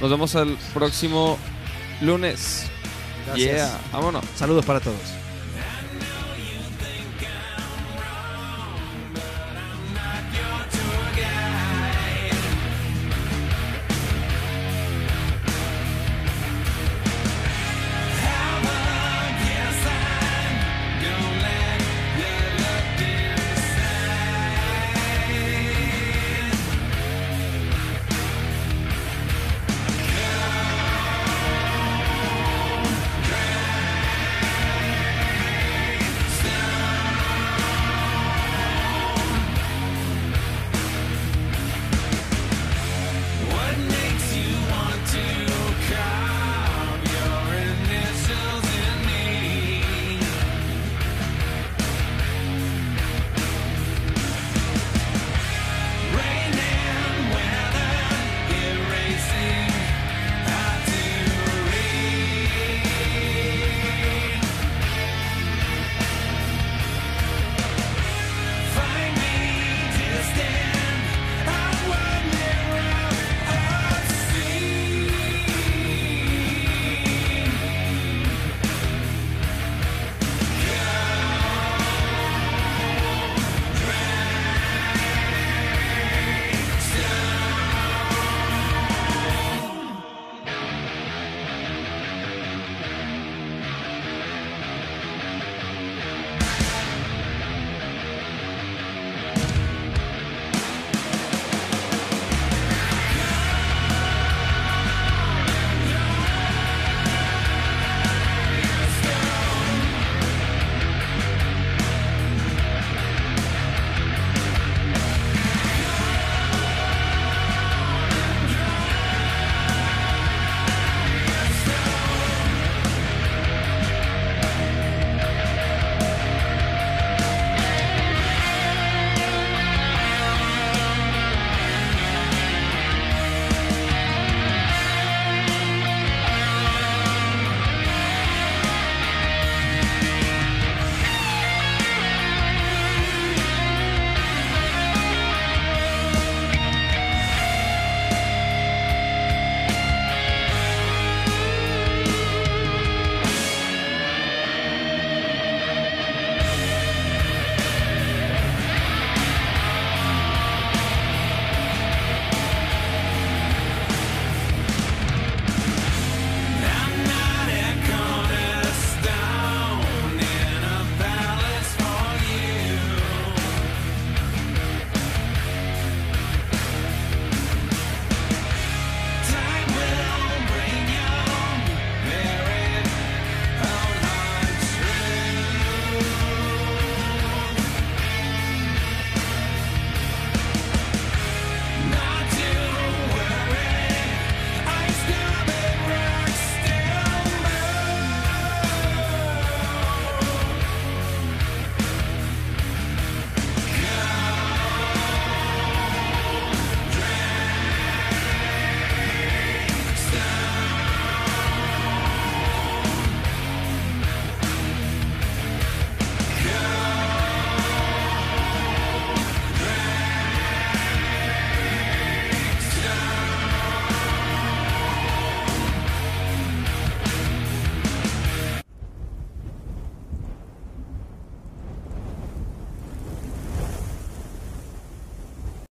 [0.00, 1.36] Nos vemos el próximo
[2.00, 2.66] lunes.
[3.26, 3.56] Gracias.
[3.56, 4.24] Yeah, vámonos.
[4.36, 5.23] Saludos para todos.